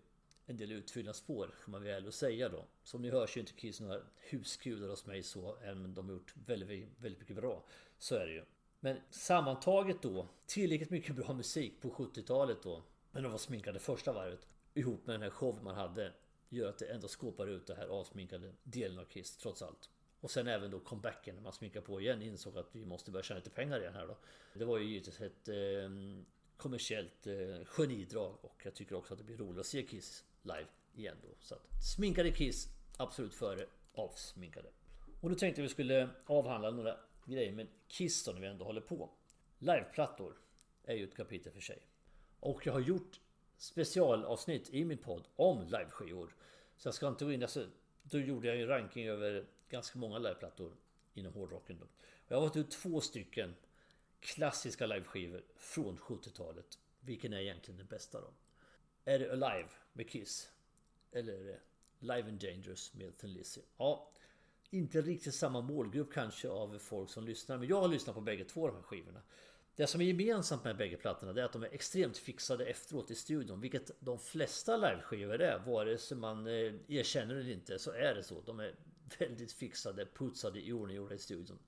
en 0.46 0.56
del 0.56 0.72
utfyllnadsspår 0.72 1.46
kan 1.64 1.72
man 1.72 1.82
väl 1.82 2.12
säga 2.12 2.48
då. 2.48 2.64
Som 2.82 3.02
ni 3.02 3.10
hör 3.10 3.26
så 3.26 3.38
är 3.38 3.40
inte 3.40 3.52
Kiss 3.52 3.80
några 3.80 4.00
husgudar 4.16 4.88
hos 4.88 5.06
mig 5.06 5.22
så, 5.22 5.56
även 5.56 5.84
om 5.84 5.94
de 5.94 6.06
har 6.06 6.12
gjort 6.12 6.34
väldigt, 6.46 6.88
väldigt 6.98 7.20
mycket 7.20 7.36
bra. 7.36 7.64
Så 7.98 8.16
är 8.16 8.26
det 8.26 8.32
ju. 8.32 8.44
Men 8.80 9.00
sammantaget 9.10 10.02
då, 10.02 10.28
tillräckligt 10.46 10.90
mycket 10.90 11.16
bra 11.16 11.32
musik 11.32 11.80
på 11.80 11.90
70-talet 11.90 12.62
då. 12.62 12.82
Men 13.10 13.22
de 13.22 13.32
var 13.32 13.38
sminkade 13.38 13.78
första 13.78 14.12
varvet. 14.12 14.48
Ihop 14.74 15.06
med 15.06 15.14
den 15.14 15.22
här 15.22 15.30
showen 15.30 15.64
man 15.64 15.74
hade. 15.74 16.12
Gör 16.48 16.68
att 16.68 16.78
det 16.78 16.86
ändå 16.86 17.08
skåpar 17.08 17.46
ut 17.46 17.66
det 17.66 17.74
här 17.74 17.86
avsminkade 17.86 18.52
delen 18.62 18.98
av 18.98 19.04
Kiss 19.04 19.36
trots 19.36 19.62
allt. 19.62 19.90
Och 20.20 20.30
sen 20.30 20.46
även 20.46 20.70
då 20.70 20.80
comebacken 20.80 21.34
när 21.34 21.42
man 21.42 21.52
sminkar 21.52 21.80
på 21.80 22.00
igen 22.00 22.22
insåg 22.22 22.58
att 22.58 22.68
vi 22.72 22.84
måste 22.84 23.10
börja 23.10 23.22
tjäna 23.22 23.38
lite 23.38 23.50
pengar 23.50 23.80
igen 23.80 23.94
här 23.94 24.06
då. 24.06 24.16
Det 24.54 24.64
var 24.64 24.78
ju 24.78 24.84
givetvis 24.84 25.20
ett 25.20 25.48
eh, 25.48 25.54
kommersiellt 26.56 27.26
eh, 27.26 27.64
genidrag 27.66 28.38
och 28.40 28.62
jag 28.64 28.74
tycker 28.74 28.96
också 28.96 29.14
att 29.14 29.18
det 29.18 29.24
blir 29.24 29.36
roligt 29.36 29.60
att 29.60 29.66
se 29.66 29.82
Kiss 29.82 30.24
live 30.42 30.66
igen 30.94 31.16
då. 31.22 31.28
Så 31.40 31.54
att 31.54 31.66
sminkade 31.94 32.30
Kiss 32.30 32.68
absolut 32.96 33.34
före 33.34 33.66
avsminkade. 33.94 34.70
Och 35.20 35.30
nu 35.30 35.36
tänkte 35.36 35.62
vi 35.62 35.68
skulle 35.68 36.08
avhandla 36.26 36.70
några 36.70 36.96
grejer 37.26 37.52
med 37.52 37.66
Kiss 37.88 38.24
då 38.24 38.32
när 38.32 38.40
vi 38.40 38.46
ändå 38.46 38.64
håller 38.64 38.80
på. 38.80 39.10
Liveplattor 39.58 40.36
är 40.84 40.94
ju 40.94 41.04
ett 41.04 41.16
kapitel 41.16 41.52
för 41.52 41.60
sig. 41.60 41.78
Och 42.40 42.66
jag 42.66 42.72
har 42.72 42.80
gjort 42.80 43.20
specialavsnitt 43.64 44.70
i 44.70 44.84
min 44.84 44.98
podd 44.98 45.28
om 45.36 45.62
liveskivor. 45.62 46.34
Så 46.76 46.86
jag 46.88 46.94
ska 46.94 47.08
inte 47.08 47.24
gå 47.24 47.32
in... 47.32 47.42
Alltså, 47.42 47.66
då 48.02 48.18
gjorde 48.18 48.48
jag 48.48 48.60
en 48.60 48.68
ranking 48.68 49.08
över 49.08 49.46
ganska 49.68 49.98
många 49.98 50.18
liveplattor 50.18 50.72
inom 51.14 51.32
hårdrocken. 51.32 51.78
Då. 51.80 51.86
Jag 52.28 52.36
har 52.36 52.40
valt 52.40 52.56
ut 52.56 52.70
två 52.70 53.00
stycken 53.00 53.54
klassiska 54.20 54.86
liveskivor 54.86 55.42
från 55.56 55.98
70-talet. 55.98 56.78
Vilken 57.00 57.32
är 57.32 57.40
egentligen 57.40 57.78
den 57.78 57.86
bästa 57.86 58.20
då? 58.20 58.30
Är 59.04 59.18
det 59.18 59.32
Alive 59.32 59.68
med 59.92 60.10
Kiss? 60.10 60.48
Eller 61.12 61.32
är 61.32 61.44
det 61.44 61.60
Live 61.98 62.28
and 62.28 62.40
Dangerous 62.40 62.94
med 62.94 63.18
Thin 63.18 63.32
Lizzy? 63.32 63.60
Ja, 63.76 64.10
inte 64.70 65.00
riktigt 65.00 65.34
samma 65.34 65.60
målgrupp 65.60 66.12
kanske 66.12 66.48
av 66.48 66.78
folk 66.78 67.10
som 67.10 67.24
lyssnar. 67.26 67.58
Men 67.58 67.68
jag 67.68 67.80
har 67.80 67.88
lyssnat 67.88 68.14
på 68.14 68.20
bägge 68.20 68.44
två 68.44 68.66
de 68.66 68.76
här 68.76 68.82
skivorna. 68.82 69.22
Det 69.76 69.86
som 69.86 70.00
är 70.00 70.04
gemensamt 70.04 70.64
med 70.64 70.76
bägge 70.76 70.96
plattorna 70.96 71.40
är 71.40 71.44
att 71.44 71.52
de 71.52 71.62
är 71.62 71.74
extremt 71.74 72.18
fixade 72.18 72.66
efteråt 72.66 73.10
i 73.10 73.14
studion. 73.14 73.60
Vilket 73.60 73.90
de 74.00 74.18
flesta 74.18 74.76
liveskivor 74.76 75.40
är. 75.40 75.58
Vare 75.58 75.98
sig 75.98 76.16
man 76.16 76.46
eh, 76.46 76.74
erkänner 76.88 77.34
det 77.34 77.40
eller 77.40 77.52
inte 77.52 77.78
så 77.78 77.90
är 77.90 78.14
det 78.14 78.22
så. 78.22 78.40
De 78.40 78.60
är 78.60 78.74
väldigt 79.18 79.52
fixade, 79.52 80.06
putsade, 80.06 80.60
iordninggjorda 80.60 81.14
i 81.14 81.18
studion. 81.18 81.58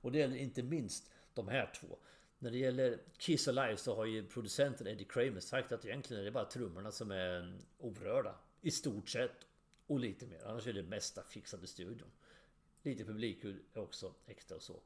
Och 0.00 0.12
det 0.12 0.18
gäller 0.18 0.36
inte 0.36 0.62
minst 0.62 1.10
de 1.34 1.48
här 1.48 1.72
två. 1.80 1.98
När 2.38 2.50
det 2.50 2.58
gäller 2.58 2.98
Kiss 3.18 3.48
Alive 3.48 3.76
så 3.76 3.96
har 3.96 4.04
ju 4.04 4.26
producenten 4.26 4.86
Eddie 4.86 5.04
Kramer 5.04 5.40
sagt 5.40 5.72
att 5.72 5.84
egentligen 5.84 6.20
är 6.20 6.24
det 6.24 6.30
bara 6.30 6.44
trummorna 6.44 6.90
som 6.90 7.10
är 7.10 7.58
orörda. 7.78 8.34
I 8.60 8.70
stort 8.70 9.08
sett. 9.08 9.46
Och 9.86 10.00
lite 10.00 10.26
mer. 10.26 10.44
Annars 10.46 10.66
är 10.66 10.72
det 10.72 10.82
mesta 10.82 11.22
fixade 11.22 11.66
studion. 11.66 12.08
Lite 12.82 13.04
publikljud 13.04 13.64
är 13.74 13.80
också 13.80 14.14
extra 14.26 14.56
och 14.56 14.62
så. 14.62 14.80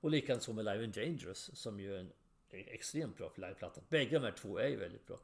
Och 0.00 0.10
likadant 0.10 0.42
så 0.42 0.52
med 0.52 0.64
Live 0.64 0.84
and 0.84 0.94
Dangerous 0.94 1.50
som 1.54 1.80
ju 1.80 1.94
är 1.94 1.98
en 1.98 2.12
extremt 2.50 3.16
bra 3.16 3.32
liveplatta. 3.36 3.80
Bägge 3.88 4.18
de 4.18 4.24
här 4.24 4.32
två 4.32 4.58
är 4.58 4.68
ju 4.68 4.76
väldigt 4.76 5.06
bra. 5.06 5.20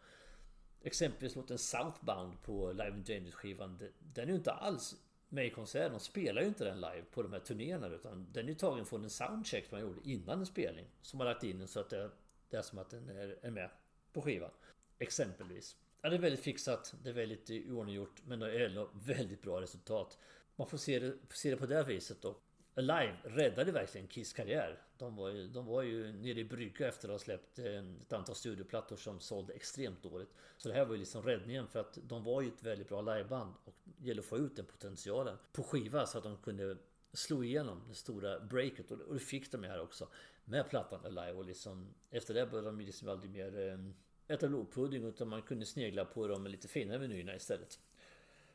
Exempelvis 0.82 1.36
låten 1.36 1.58
Southbound 1.58 2.42
på 2.42 2.72
Live 2.72 2.92
and 2.92 3.04
Dangerous 3.04 3.34
skivan. 3.34 3.78
Den 3.98 4.24
är 4.24 4.28
ju 4.28 4.34
inte 4.34 4.52
alls 4.52 4.96
med 5.28 5.46
i 5.46 5.50
konserten. 5.50 5.92
De 5.92 6.00
spelar 6.00 6.42
ju 6.42 6.48
inte 6.48 6.64
den 6.64 6.80
live 6.80 7.02
på 7.10 7.22
de 7.22 7.32
här 7.32 7.40
turnéerna 7.40 7.86
utan 7.88 8.32
den 8.32 8.48
är 8.48 8.54
tagen 8.54 8.86
från 8.86 9.04
en 9.04 9.10
soundcheck 9.10 9.70
man 9.70 9.80
gjorde 9.80 10.00
innan 10.04 10.38
en 10.38 10.46
spelning. 10.46 10.86
Som 11.02 11.18
man 11.18 11.26
lagt 11.26 11.44
in 11.44 11.58
den 11.58 11.68
så 11.68 11.80
att 11.80 11.90
det, 11.90 12.10
det 12.50 12.56
är 12.56 12.62
som 12.62 12.78
att 12.78 12.90
den 12.90 13.08
är, 13.08 13.50
med 13.50 13.70
på 14.12 14.22
skivan. 14.22 14.50
Exempelvis. 14.98 15.76
Ja, 16.02 16.08
det 16.08 16.16
är 16.16 16.20
väldigt 16.20 16.40
fixat, 16.40 16.94
det 17.02 17.08
är 17.08 17.14
väldigt 17.14 17.50
iordninggjort 17.50 18.22
men 18.26 18.38
det 18.38 18.52
är 18.52 18.68
ändå 18.68 18.90
väldigt 18.94 19.42
bra 19.42 19.60
resultat. 19.60 20.18
Man 20.56 20.66
får 20.66 20.78
se 20.78 20.98
det, 20.98 21.14
se 21.30 21.50
det 21.50 21.56
på 21.56 21.66
det 21.66 21.84
viset 21.84 22.22
då. 22.22 22.36
Alive 22.76 23.16
räddade 23.24 23.72
verkligen 23.72 24.06
Kiss 24.06 24.32
karriär. 24.32 24.82
De 24.98 25.16
var, 25.16 25.30
ju, 25.30 25.48
de 25.48 25.66
var 25.66 25.82
ju 25.82 26.12
nere 26.12 26.40
i 26.40 26.44
brygga 26.44 26.88
efter 26.88 27.08
att 27.08 27.12
ha 27.12 27.18
släppt 27.18 27.58
ett 27.58 28.12
antal 28.12 28.34
studioplattor 28.34 28.96
som 28.96 29.20
sålde 29.20 29.52
extremt 29.52 30.02
dåligt. 30.02 30.34
Så 30.56 30.68
det 30.68 30.74
här 30.74 30.84
var 30.84 30.92
ju 30.92 30.98
liksom 30.98 31.22
räddningen 31.22 31.68
för 31.68 31.80
att 31.80 31.98
de 32.02 32.24
var 32.24 32.42
ju 32.42 32.48
ett 32.48 32.62
väldigt 32.62 32.88
bra 32.88 33.00
liveband 33.00 33.54
och 33.64 33.74
det 33.84 34.08
gällde 34.08 34.20
att 34.20 34.26
få 34.26 34.38
ut 34.38 34.56
den 34.56 34.64
potentialen 34.64 35.36
på 35.52 35.62
skiva 35.62 36.06
så 36.06 36.18
att 36.18 36.24
de 36.24 36.36
kunde 36.36 36.76
slå 37.12 37.44
igenom 37.44 37.82
det 37.88 37.94
stora 37.94 38.40
breaket 38.40 38.90
och 38.90 39.14
det 39.14 39.20
fick 39.20 39.52
de 39.52 39.64
här 39.64 39.80
också 39.80 40.08
med 40.44 40.70
plattan 40.70 41.00
Alive 41.06 41.32
och 41.32 41.44
liksom 41.44 41.94
efter 42.10 42.34
det 42.34 42.46
började 42.46 42.68
de 42.68 42.80
ju 42.80 42.86
liksom 42.86 43.08
aldrig 43.08 43.30
mer 43.30 43.68
eh, 43.68 44.34
äta 44.34 44.48
blodpudding 44.48 45.04
utan 45.04 45.28
man 45.28 45.42
kunde 45.42 45.66
snegla 45.66 46.04
på 46.04 46.26
de 46.26 46.46
lite 46.46 46.68
finare 46.68 46.98
menyerna 46.98 47.36
istället. 47.36 47.78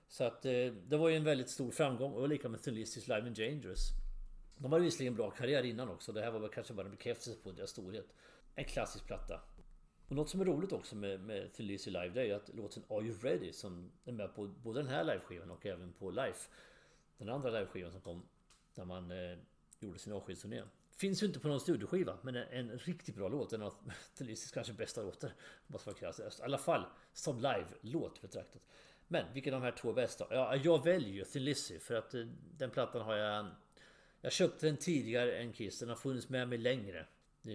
Så 0.08 0.24
att 0.24 0.46
eh, 0.46 0.74
det 0.88 0.98
var 0.98 1.10
ju 1.10 1.16
en 1.16 1.24
väldigt 1.24 1.50
stor 1.50 1.72
framgång 1.72 2.14
och 2.14 2.30
lika 2.30 2.50
med 2.50 2.62
Thin 2.64 2.74
Live 2.76 3.22
and 3.22 3.36
Dangerous. 3.36 3.94
De 4.62 4.72
hade 4.72 4.84
visserligen 4.84 5.16
bra 5.16 5.32
karriär 5.32 5.64
innan 5.64 5.90
också. 5.90 6.12
Det 6.12 6.22
här 6.22 6.32
var 6.32 6.40
väl 6.40 6.50
kanske 6.50 6.74
bara 6.74 6.86
en 6.86 6.92
bekräftelse 6.92 7.40
på 7.44 7.52
deras 7.52 7.70
storhet. 7.70 8.14
En 8.56 8.66
klassisk 8.66 9.06
platta. 9.06 9.42
Och 10.08 10.16
något 10.16 10.30
som 10.30 10.42
är 10.42 10.46
roligt 10.46 10.72
också 10.72 10.96
med, 10.96 11.20
med 11.20 11.54
Thin 11.54 11.68
Lizzy 11.68 11.92
Live 11.92 12.10
det 12.10 12.22
är 12.22 12.26
ju 12.26 12.34
att 12.34 12.56
låten 12.56 12.84
Are 12.90 13.02
You 13.02 13.18
Ready 13.22 13.54
som 13.54 13.92
är 14.06 14.12
med 14.12 14.36
på 14.36 14.48
både 14.48 14.80
den 14.80 14.90
här 14.90 15.04
liveskivan 15.04 15.52
och 15.52 15.66
även 15.66 15.94
på 15.94 16.12
Life. 16.12 16.50
Den 17.18 17.30
andra 17.30 17.50
liveskivan 17.50 17.92
som 17.92 18.02
kom 18.02 18.28
när 18.76 18.86
man 18.86 19.12
eh, 19.12 19.38
gjorde 19.80 20.00
sin 20.00 20.14
avskedsturné. 20.14 20.64
Finns 20.92 21.24
ju 21.24 21.28
inte 21.28 21.40
på 21.40 21.48
någon 21.48 21.60
studioskiva 21.60 22.18
men 22.22 22.36
en, 22.36 22.70
en 22.70 22.80
riktigt 22.80 23.16
bra 23.16 23.30
låt. 23.30 23.54
En 23.54 23.62
av 23.62 23.74
Thin 24.18 24.28
Lizzys 24.28 24.52
kanske 24.52 24.74
bästa 24.74 25.02
låtar. 25.02 25.34
Måste 25.68 25.90
vara 25.90 26.12
I 26.12 26.42
alla 26.42 26.58
fall 26.58 26.86
som 27.14 27.36
live-låt 27.36 28.22
betraktat. 28.22 28.62
Men 29.08 29.34
vilka 29.34 29.50
är 29.50 29.52
de 29.52 29.62
här 29.62 29.72
två 29.72 29.94
bästa? 29.94 30.28
Ja, 30.30 30.56
jag 30.56 30.84
väljer 30.84 31.10
ju 31.10 31.24
Thin 31.26 31.44
Lizzy 31.44 31.80
för 31.80 31.96
att 31.96 32.14
eh, 32.14 32.26
den 32.58 32.70
plattan 32.70 33.02
har 33.02 33.16
jag 33.16 33.46
jag 34.22 34.32
köpte 34.32 34.66
den 34.66 34.78
tidigare 34.78 35.38
än 35.38 35.54
Kiss. 35.54 35.80
Den 35.80 35.90
har 35.90 35.96
funnits 35.96 36.30
med 36.30 36.50
mig 36.50 36.58
längre. 36.58 37.06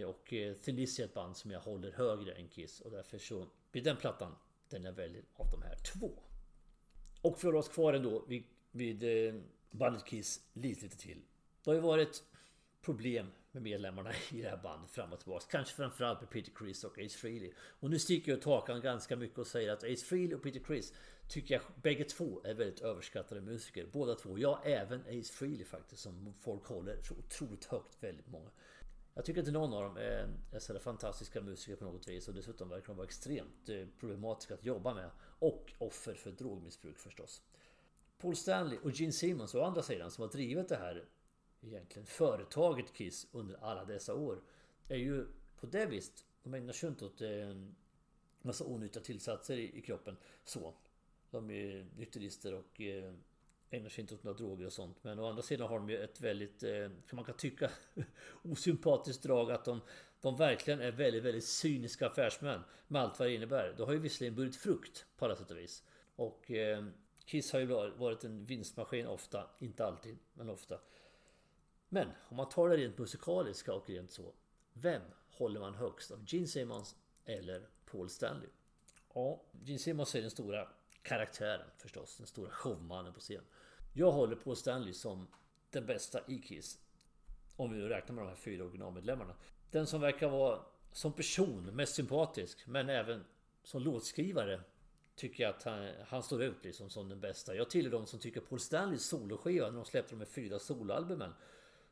Och 0.06 0.32
eh, 0.32 0.54
Thin 0.54 0.78
är 0.78 1.00
ett 1.04 1.14
band 1.14 1.36
som 1.36 1.50
jag 1.50 1.60
håller 1.60 1.92
högre 1.92 2.32
än 2.32 2.48
Kiss. 2.48 2.80
Och 2.80 2.90
därför 2.90 3.18
så 3.18 3.46
blir 3.72 3.82
den 3.82 3.96
plattan 3.96 4.36
den 4.68 4.84
jag 4.84 4.92
väljer 4.92 5.24
av 5.34 5.50
de 5.50 5.62
här 5.62 5.76
två. 5.76 6.22
Och 7.20 7.38
för 7.38 7.54
oss 7.54 7.68
kvar 7.68 7.92
ändå 7.92 8.24
vid, 8.28 8.44
vid 8.70 9.04
bandet 9.70 10.04
Kiss 10.04 10.40
lite, 10.52 10.82
lite 10.82 10.96
till. 10.96 11.22
Det 11.64 11.70
har 11.70 11.74
ju 11.74 11.80
varit 11.80 12.22
problem 12.82 13.30
med 13.54 13.62
medlemmarna 13.62 14.10
i 14.32 14.42
det 14.42 14.48
här 14.48 14.60
bandet 14.62 14.90
fram 14.90 15.12
och 15.12 15.18
tillbaka. 15.20 15.46
Kanske 15.50 15.74
framförallt 15.74 16.20
med 16.20 16.30
Peter 16.30 16.52
Criss 16.54 16.84
och 16.84 16.98
Ace 16.98 17.18
Frehley. 17.18 17.52
Och 17.80 17.90
nu 17.90 17.98
sticker 17.98 18.32
jag 18.32 18.38
ut 18.38 18.44
hakan 18.44 18.80
ganska 18.80 19.16
mycket 19.16 19.38
och 19.38 19.46
säger 19.46 19.72
att 19.72 19.84
Ace 19.84 20.04
Frehley 20.04 20.34
och 20.34 20.42
Peter 20.42 20.60
Criss 20.60 20.92
tycker 21.28 21.54
jag 21.54 21.62
bägge 21.82 22.04
två 22.04 22.40
är 22.44 22.54
väldigt 22.54 22.80
överskattade 22.80 23.40
musiker. 23.40 23.86
Båda 23.92 24.14
två. 24.14 24.38
Ja, 24.38 24.62
även 24.64 25.00
Ace 25.00 25.32
Frehley 25.32 25.64
faktiskt 25.64 26.02
som 26.02 26.34
folk 26.40 26.64
håller 26.64 27.02
så 27.02 27.14
otroligt 27.14 27.64
högt 27.64 28.02
väldigt 28.02 28.26
många. 28.26 28.50
Jag 29.14 29.24
tycker 29.24 29.40
inte 29.40 29.52
någon 29.52 29.74
av 29.74 29.82
dem 29.82 29.96
är, 29.96 30.58
sådär 30.58 30.80
fantastiska 30.80 31.40
musiker 31.40 31.76
på 31.76 31.84
något 31.84 32.08
vis 32.08 32.28
och 32.28 32.34
dessutom 32.34 32.68
verkar 32.68 32.86
de 32.86 32.96
vara 32.96 33.06
extremt 33.06 33.68
eh, 33.68 33.86
problematiska 34.00 34.54
att 34.54 34.64
jobba 34.64 34.94
med. 34.94 35.10
Och 35.38 35.72
offer 35.78 36.14
för 36.14 36.30
drogmissbruk 36.30 36.98
förstås. 36.98 37.42
Paul 38.18 38.36
Stanley 38.36 38.78
och 38.82 38.90
Gene 38.90 39.12
Simmons 39.12 39.54
å 39.54 39.62
andra 39.62 39.82
sidan 39.82 40.10
som 40.10 40.22
har 40.22 40.28
drivit 40.28 40.68
det 40.68 40.76
här 40.76 41.04
egentligen 41.66 42.06
företaget 42.06 42.92
Kiss 42.92 43.26
under 43.32 43.56
alla 43.64 43.84
dessa 43.84 44.14
år 44.14 44.42
är 44.88 44.96
ju 44.96 45.26
på 45.56 45.66
det 45.66 45.86
viset 45.86 46.24
de 46.44 46.54
ägnar 46.54 46.72
sig 46.72 46.88
inte 46.88 47.04
åt 47.04 47.20
eh, 47.20 47.30
en 47.30 47.74
massa 48.42 48.64
onyttiga 48.64 49.02
tillsatser 49.02 49.56
i, 49.56 49.78
i 49.78 49.80
kroppen 49.80 50.16
så. 50.44 50.74
De 51.30 51.50
är 51.50 51.86
nykterister 51.96 52.54
och 52.54 52.80
eh, 52.80 53.14
ägnar 53.70 53.88
sig 53.88 54.02
inte 54.02 54.14
åt 54.14 54.24
några 54.24 54.38
droger 54.38 54.66
och 54.66 54.72
sånt. 54.72 55.04
Men 55.04 55.18
å 55.18 55.28
andra 55.28 55.42
sidan 55.42 55.68
har 55.68 55.78
de 55.78 55.90
ju 55.90 55.98
ett 55.98 56.20
väldigt, 56.20 56.62
eh, 56.62 56.88
kan 57.08 57.16
man 57.16 57.24
kan 57.24 57.36
tycka, 57.36 57.70
osympatiskt 58.42 59.22
drag 59.22 59.50
att 59.50 59.64
de, 59.64 59.80
de 60.20 60.36
verkligen 60.36 60.80
är 60.80 60.92
väldigt, 60.92 61.22
väldigt 61.22 61.44
cyniska 61.44 62.06
affärsmän 62.06 62.60
med 62.88 63.02
allt 63.02 63.18
vad 63.18 63.28
det 63.28 63.34
innebär. 63.34 63.74
Det 63.76 63.84
har 63.84 63.92
ju 63.92 63.98
visserligen 63.98 64.34
burit 64.34 64.56
frukt 64.56 65.06
på 65.16 65.24
alla 65.24 65.36
sätt 65.36 65.50
och 65.50 65.58
vis. 65.58 65.84
Och 66.16 66.50
Kiss 67.24 67.52
har 67.52 67.60
ju 67.60 67.66
varit 67.96 68.24
en 68.24 68.46
vinstmaskin 68.46 69.06
ofta, 69.06 69.50
inte 69.58 69.86
alltid, 69.86 70.18
men 70.34 70.50
ofta. 70.50 70.80
Men 71.94 72.08
om 72.28 72.36
man 72.36 72.48
tar 72.48 72.68
det 72.68 72.76
rent 72.76 72.98
musikaliska 72.98 73.74
och 73.74 73.88
rent 73.88 74.10
så. 74.10 74.32
Vem 74.72 75.02
håller 75.30 75.60
man 75.60 75.74
högst 75.74 76.10
av? 76.10 76.24
Gene 76.26 76.46
Simmons 76.46 76.96
eller 77.24 77.68
Paul 77.90 78.08
Stanley? 78.08 78.48
Ja, 79.14 79.42
Gene 79.64 79.78
Simmons 79.78 80.14
är 80.14 80.20
den 80.20 80.30
stora 80.30 80.68
karaktären 81.02 81.66
förstås. 81.76 82.16
Den 82.16 82.26
stora 82.26 82.50
showmannen 82.50 83.12
på 83.12 83.20
scen. 83.20 83.42
Jag 83.92 84.12
håller 84.12 84.36
Paul 84.36 84.56
Stanley 84.56 84.92
som 84.92 85.26
den 85.70 85.86
bästa 85.86 86.20
i 86.26 86.38
Kiss. 86.38 86.78
Om 87.56 87.72
vi 87.72 87.78
nu 87.78 87.88
räknar 87.88 88.14
med 88.14 88.24
de 88.24 88.28
här 88.28 88.36
fyra 88.36 88.64
originalmedlemmarna. 88.64 89.34
Den 89.70 89.86
som 89.86 90.00
verkar 90.00 90.28
vara 90.28 90.60
som 90.92 91.12
person 91.12 91.64
mest 91.64 91.94
sympatisk 91.94 92.66
men 92.66 92.88
även 92.88 93.24
som 93.62 93.82
låtskrivare 93.82 94.60
tycker 95.16 95.42
jag 95.42 95.50
att 95.50 95.62
han, 95.62 95.88
han 96.06 96.22
står 96.22 96.42
ut 96.42 96.64
liksom 96.64 96.90
som 96.90 97.08
den 97.08 97.20
bästa. 97.20 97.54
Jag 97.54 97.70
tillhör 97.70 97.90
de 97.90 98.06
som 98.06 98.18
tycker 98.18 98.40
Paul 98.40 98.60
Stanleys 98.60 99.04
soloskiva 99.04 99.66
när 99.70 99.76
de 99.76 99.84
släppte 99.84 100.14
de 100.14 100.18
här 100.18 100.26
fyra 100.26 100.58
soloalbumen 100.58 101.34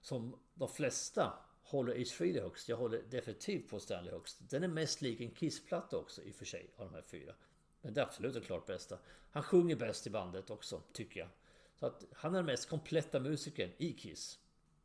som 0.03 0.39
de 0.55 0.69
flesta 0.69 1.33
håller 1.63 2.03
Ace 2.03 2.15
Frehley 2.15 2.43
högst. 2.43 2.69
Jag 2.69 2.77
håller 2.77 3.03
definitivt 3.03 3.69
på 3.69 3.81
Stanley 3.81 4.13
högst. 4.13 4.39
Den 4.41 4.63
är 4.63 4.69
mest 4.69 5.03
lik 5.03 5.21
en 5.21 5.31
Kiss-platta 5.31 5.97
också 5.97 6.23
i 6.23 6.31
och 6.31 6.35
för 6.35 6.45
sig 6.45 6.71
av 6.77 6.87
de 6.87 6.95
här 6.95 7.03
fyra. 7.03 7.35
Men 7.81 7.95
det 7.95 8.01
är 8.01 8.05
absolut 8.05 8.35
den 8.35 8.43
klart 8.43 8.67
bästa. 8.67 8.99
Han 9.31 9.43
sjunger 9.43 9.77
bäst 9.77 10.07
i 10.07 10.11
bandet 10.11 10.51
också, 10.51 10.83
tycker 10.93 11.21
jag. 11.21 11.29
Så 11.75 11.87
att 11.87 12.05
han 12.13 12.35
är 12.35 12.39
den 12.39 12.47
mest 12.47 12.69
kompletta 12.69 13.21
musikern 13.21 13.71
i 13.79 13.93
Kiss. 13.93 14.39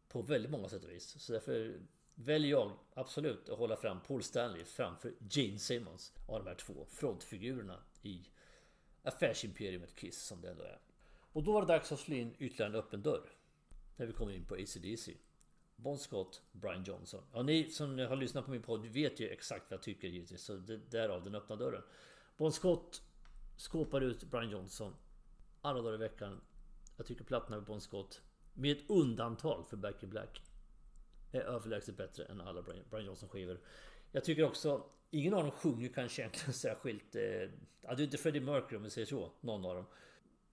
På 0.09 0.21
väldigt 0.21 0.51
många 0.51 0.69
sätt 0.69 0.83
och 0.83 0.89
vis. 0.89 1.19
Så 1.19 1.33
därför 1.33 1.79
väljer 2.15 2.51
jag 2.51 2.71
absolut 2.93 3.49
att 3.49 3.57
hålla 3.57 3.75
fram 3.75 4.01
Paul 4.01 4.23
Stanley 4.23 4.65
framför 4.65 5.13
Gene 5.29 5.59
Simmons 5.59 6.13
av 6.27 6.43
de 6.43 6.49
här 6.49 6.55
två 6.55 6.85
frontfigurerna 6.89 7.83
i 8.01 8.29
affärsimperiet 9.03 9.95
Kiss 9.95 10.23
som 10.23 10.41
det 10.41 10.49
ändå 10.49 10.63
är. 10.63 10.79
Och 11.31 11.43
då 11.43 11.51
var 11.53 11.61
det 11.61 11.67
dags 11.67 11.91
att 11.91 11.99
slå 11.99 12.15
in 12.15 12.35
ytterligare 12.39 12.71
en 12.71 12.79
öppen 12.79 13.01
dörr. 13.01 13.36
När 13.97 14.05
vi 14.05 14.13
kommer 14.13 14.31
in 14.31 14.45
på 14.45 14.55
ACDC. 14.55 15.17
Bon 15.75 15.97
Scott, 15.97 16.41
Brian 16.51 16.83
Johnson. 16.83 17.23
Ja, 17.33 17.41
ni 17.41 17.69
som 17.69 17.99
har 17.99 18.15
lyssnat 18.15 18.45
på 18.45 18.51
min 18.51 18.61
podd 18.61 18.85
vet 18.85 19.19
ju 19.19 19.29
exakt 19.29 19.71
vad 19.71 19.77
jag 19.77 19.83
tycker 19.83 20.07
givetvis. 20.07 20.41
Så 20.41 20.53
det, 20.55 20.77
därav 20.77 21.23
den 21.23 21.35
öppna 21.35 21.55
dörren. 21.55 21.83
Bon 22.37 22.51
Scott 22.51 23.01
skåpar 23.55 24.01
ut 24.01 24.23
Brian 24.23 24.49
Johnson 24.49 24.95
alla 25.61 25.81
dagar 25.81 25.95
i 25.95 25.97
veckan. 25.97 26.41
Jag 26.97 27.05
tycker 27.05 27.23
plattorna 27.23 27.55
med 27.55 27.65
Bon 27.65 27.81
Scott, 27.81 28.21
med 28.53 28.77
ett 28.77 28.89
undantag 28.89 29.69
för 29.69 29.77
Back 29.77 30.03
in 30.03 30.09
Black, 30.09 30.41
är 31.31 31.41
överlägset 31.41 31.97
bättre 31.97 32.25
än 32.25 32.41
alla 32.41 32.61
Brian 32.61 33.05
Johnson 33.05 33.29
skivor. 33.29 33.59
Jag 34.11 34.23
tycker 34.23 34.43
också, 34.43 34.83
ingen 35.11 35.33
av 35.33 35.43
dem 35.43 35.51
sjunger 35.51 35.89
kanske 35.89 36.21
egentligen 36.21 36.53
särskilt... 36.63 37.15
Eh, 37.15 37.23
ja, 37.81 37.95
det 37.95 38.01
är 38.01 38.01
inte 38.01 38.17
Freddie 38.17 38.41
Mercury 38.41 38.77
om 38.77 38.83
vi 38.83 38.89
säger 38.89 39.07
så, 39.07 39.31
någon 39.41 39.65
av 39.65 39.75
dem. 39.75 39.85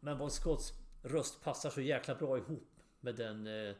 Men 0.01 0.19
Bon 0.19 0.31
Scotts 0.31 0.73
röst 1.03 1.43
passar 1.43 1.71
så 1.71 1.81
jäkla 1.81 2.15
bra 2.15 2.39
ihop 2.39 2.74
med 3.05 3.15
den 3.15 3.47
eh, 3.47 3.75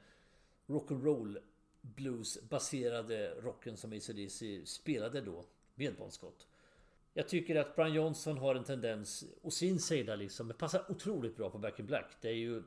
rock'n'roll 0.67 1.39
blues 1.81 2.39
baserade 2.49 3.35
rocken 3.41 3.77
som 3.77 3.93
ACDC 3.93 4.67
spelade 4.67 5.21
då 5.21 5.45
med 5.75 5.97
Bon 5.97 6.11
Scott. 6.11 6.47
Jag 7.15 7.29
tycker 7.29 7.57
att 7.57 7.77
Brian 7.77 7.95
Johnson 7.95 8.39
har 8.39 8.55
en 8.55 8.65
tendens 8.65 9.25
å 9.43 9.51
sin 9.51 9.81
sida 9.81 10.17
liksom. 10.17 10.49
Det 10.49 10.55
passar 10.55 10.91
otroligt 10.91 11.37
bra 11.37 11.51
på 11.51 11.59
Back 11.59 11.79
in 11.79 11.87
Black. 11.87 12.17
Det 12.21 12.29
är 12.29 12.35
ju 12.35 12.63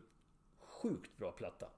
sjukt 0.60 1.18
bra 1.18 1.32
platta. 1.32 1.70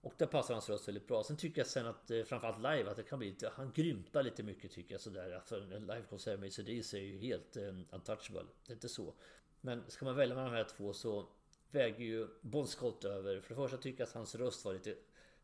Och 0.00 0.14
där 0.16 0.26
passar 0.26 0.54
hans 0.54 0.68
röst 0.68 0.88
väldigt 0.88 1.06
bra. 1.06 1.24
Sen 1.24 1.36
tycker 1.36 1.60
jag 1.60 1.66
sen 1.66 1.86
att 1.86 2.10
eh, 2.10 2.22
framförallt 2.22 2.58
live 2.58 2.90
att 2.90 2.96
det 2.96 3.02
kan 3.02 3.18
bli 3.18 3.28
lite... 3.28 3.52
Han 3.54 3.72
grymtar 3.72 4.22
lite 4.22 4.42
mycket 4.42 4.72
tycker 4.72 4.94
jag 4.94 5.00
sådär. 5.00 5.32
Alltså 5.32 5.60
en 5.60 5.86
livekonsert 5.86 6.40
med 6.40 6.46
ACDC 6.46 6.98
är 6.98 7.02
ju 7.02 7.18
helt 7.18 7.56
um, 7.56 7.86
untouchable. 7.90 8.44
Det 8.66 8.72
är 8.72 8.74
inte 8.74 8.88
så. 8.88 9.14
Men 9.60 9.90
ska 9.90 10.04
man 10.04 10.16
välja 10.16 10.34
mellan 10.34 10.52
de 10.52 10.56
här 10.56 10.64
två 10.76 10.92
så 10.92 11.28
väger 11.70 12.04
ju 12.04 12.28
Bon 12.40 12.66
Scott 12.66 13.04
över. 13.04 13.40
För 13.40 13.48
det 13.48 13.54
första 13.54 13.76
tycker 13.76 14.00
jag 14.00 14.08
att 14.08 14.14
hans 14.14 14.34
röst 14.34 14.64
var 14.64 14.72
lite 14.72 14.96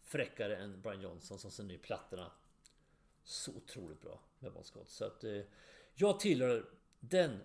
fräckare 0.03 0.57
än 0.57 0.81
Brian 0.81 1.03
Johnson 1.03 1.39
som 1.39 1.51
sen 1.51 1.71
i 1.71 1.79
plattorna 1.79 2.33
så 3.25 3.53
otroligt 3.53 4.01
bra 4.01 4.21
med 4.39 4.53
Bon 4.53 4.65
Scott. 4.65 4.89
Så 4.89 5.05
att 5.05 5.25
eh, 5.25 5.41
jag 5.95 6.21
tillhör 6.21 6.71
den 7.01 7.41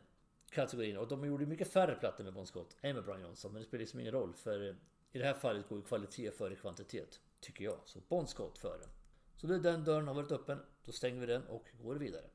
kategorin 0.50 0.98
och 0.98 1.08
de 1.08 1.26
gjorde 1.26 1.46
mycket 1.46 1.68
färre 1.74 1.96
plattor 1.96 2.24
med 2.24 2.34
Bon 2.34 2.48
Scott 2.48 2.76
än 2.82 2.96
med 2.96 3.06
Brian 3.06 3.22
Johnson. 3.22 3.54
Men 3.54 3.62
det 3.62 3.68
spelar 3.68 3.80
liksom 3.80 4.00
ingen 4.00 4.14
roll 4.14 4.34
för 4.34 4.64
i 4.64 4.76
I 5.12 5.20
det 5.20 5.26
här 5.26 5.34
fallet 5.34 5.70
går 5.70 5.78
ju 5.78 5.84
kvalitet 5.84 6.32
före 6.32 6.56
kvantitet. 6.56 7.20
Tycker 7.40 7.66
jag. 7.66 7.80
Så 7.86 8.00
Bon 8.08 8.28
Scott 8.28 8.58
före. 8.58 8.84
Så 9.36 9.48
när 9.48 9.60
den 9.60 9.84
dörren 9.84 10.08
har 10.08 10.16
varit 10.16 10.32
öppen, 10.32 10.60
då 10.86 10.92
stänger 10.92 11.20
vi 11.20 11.26
den 11.26 11.48
och 11.48 11.68
går 11.82 11.96
vidare. 11.96 12.30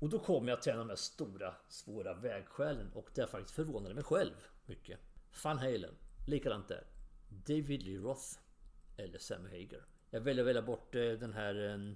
Och 0.00 0.08
då 0.08 0.18
kommer 0.18 0.50
jag 0.50 0.62
till 0.62 0.72
en 0.72 0.78
av 0.78 0.86
de 0.86 0.88
här 0.88 0.96
stora, 0.96 1.54
svåra 1.68 2.14
vägskälen 2.14 2.92
och 2.92 3.08
det 3.14 3.26
faktiskt 3.26 3.54
förvånade 3.54 3.94
mig 3.94 4.04
själv 4.04 4.34
mycket. 4.66 5.00
Van 5.44 5.58
Halen, 5.58 5.94
likadant 6.26 6.68
där. 6.68 6.86
David 7.28 7.82
Lee 7.82 7.98
Roth 7.98 8.38
eller 8.96 9.18
Sammy 9.18 9.48
Hager. 9.48 9.84
Jag 10.10 10.20
väljer 10.20 10.44
att 10.44 10.48
välja 10.48 10.62
bort 10.62 10.94
eh, 10.94 11.00
den 11.00 11.32
här 11.32 11.70
eh, 11.70 11.92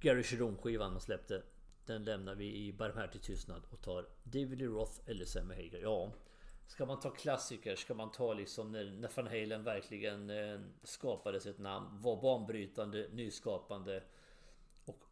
Gary 0.00 0.22
Cherone 0.22 0.56
skivan 0.56 0.92
man 0.92 1.00
släppte. 1.00 1.42
Den 1.86 2.04
lämnar 2.04 2.34
vi 2.34 2.56
i 2.56 2.72
barmhärtig 2.72 3.22
tystnad 3.22 3.62
och 3.70 3.80
tar 3.80 4.08
David 4.24 4.58
Lee 4.58 4.68
Roth 4.68 5.00
eller 5.06 5.24
Sammy 5.24 5.54
Hager. 5.54 5.80
Ja, 5.82 6.12
Ska 6.70 6.86
man 6.86 7.00
ta 7.00 7.10
klassiker, 7.10 7.76
ska 7.76 7.94
man 7.94 8.12
ta 8.12 8.32
liksom 8.32 8.72
när, 8.72 8.84
när 8.84 9.10
Van 9.16 9.26
Halen 9.26 9.64
verkligen 9.64 10.30
eh, 10.30 10.60
skapade 10.82 11.40
sitt 11.40 11.58
namn, 11.58 12.02
var 12.02 12.22
banbrytande, 12.22 13.08
nyskapande 13.12 14.02
och 14.84 15.04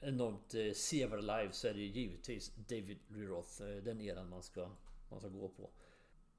enormt 0.00 0.54
eh, 0.54 0.72
severe 0.72 1.20
live 1.20 1.52
så 1.52 1.68
är 1.68 1.74
det 1.74 1.80
givetvis 1.80 2.54
David 2.56 2.98
Lee 3.08 3.26
Roth, 3.26 3.62
eh, 3.62 3.82
den 3.82 4.00
eran 4.00 4.28
man 4.28 4.42
ska, 4.42 4.70
man 5.10 5.20
ska 5.20 5.28
gå 5.28 5.48
på. 5.48 5.70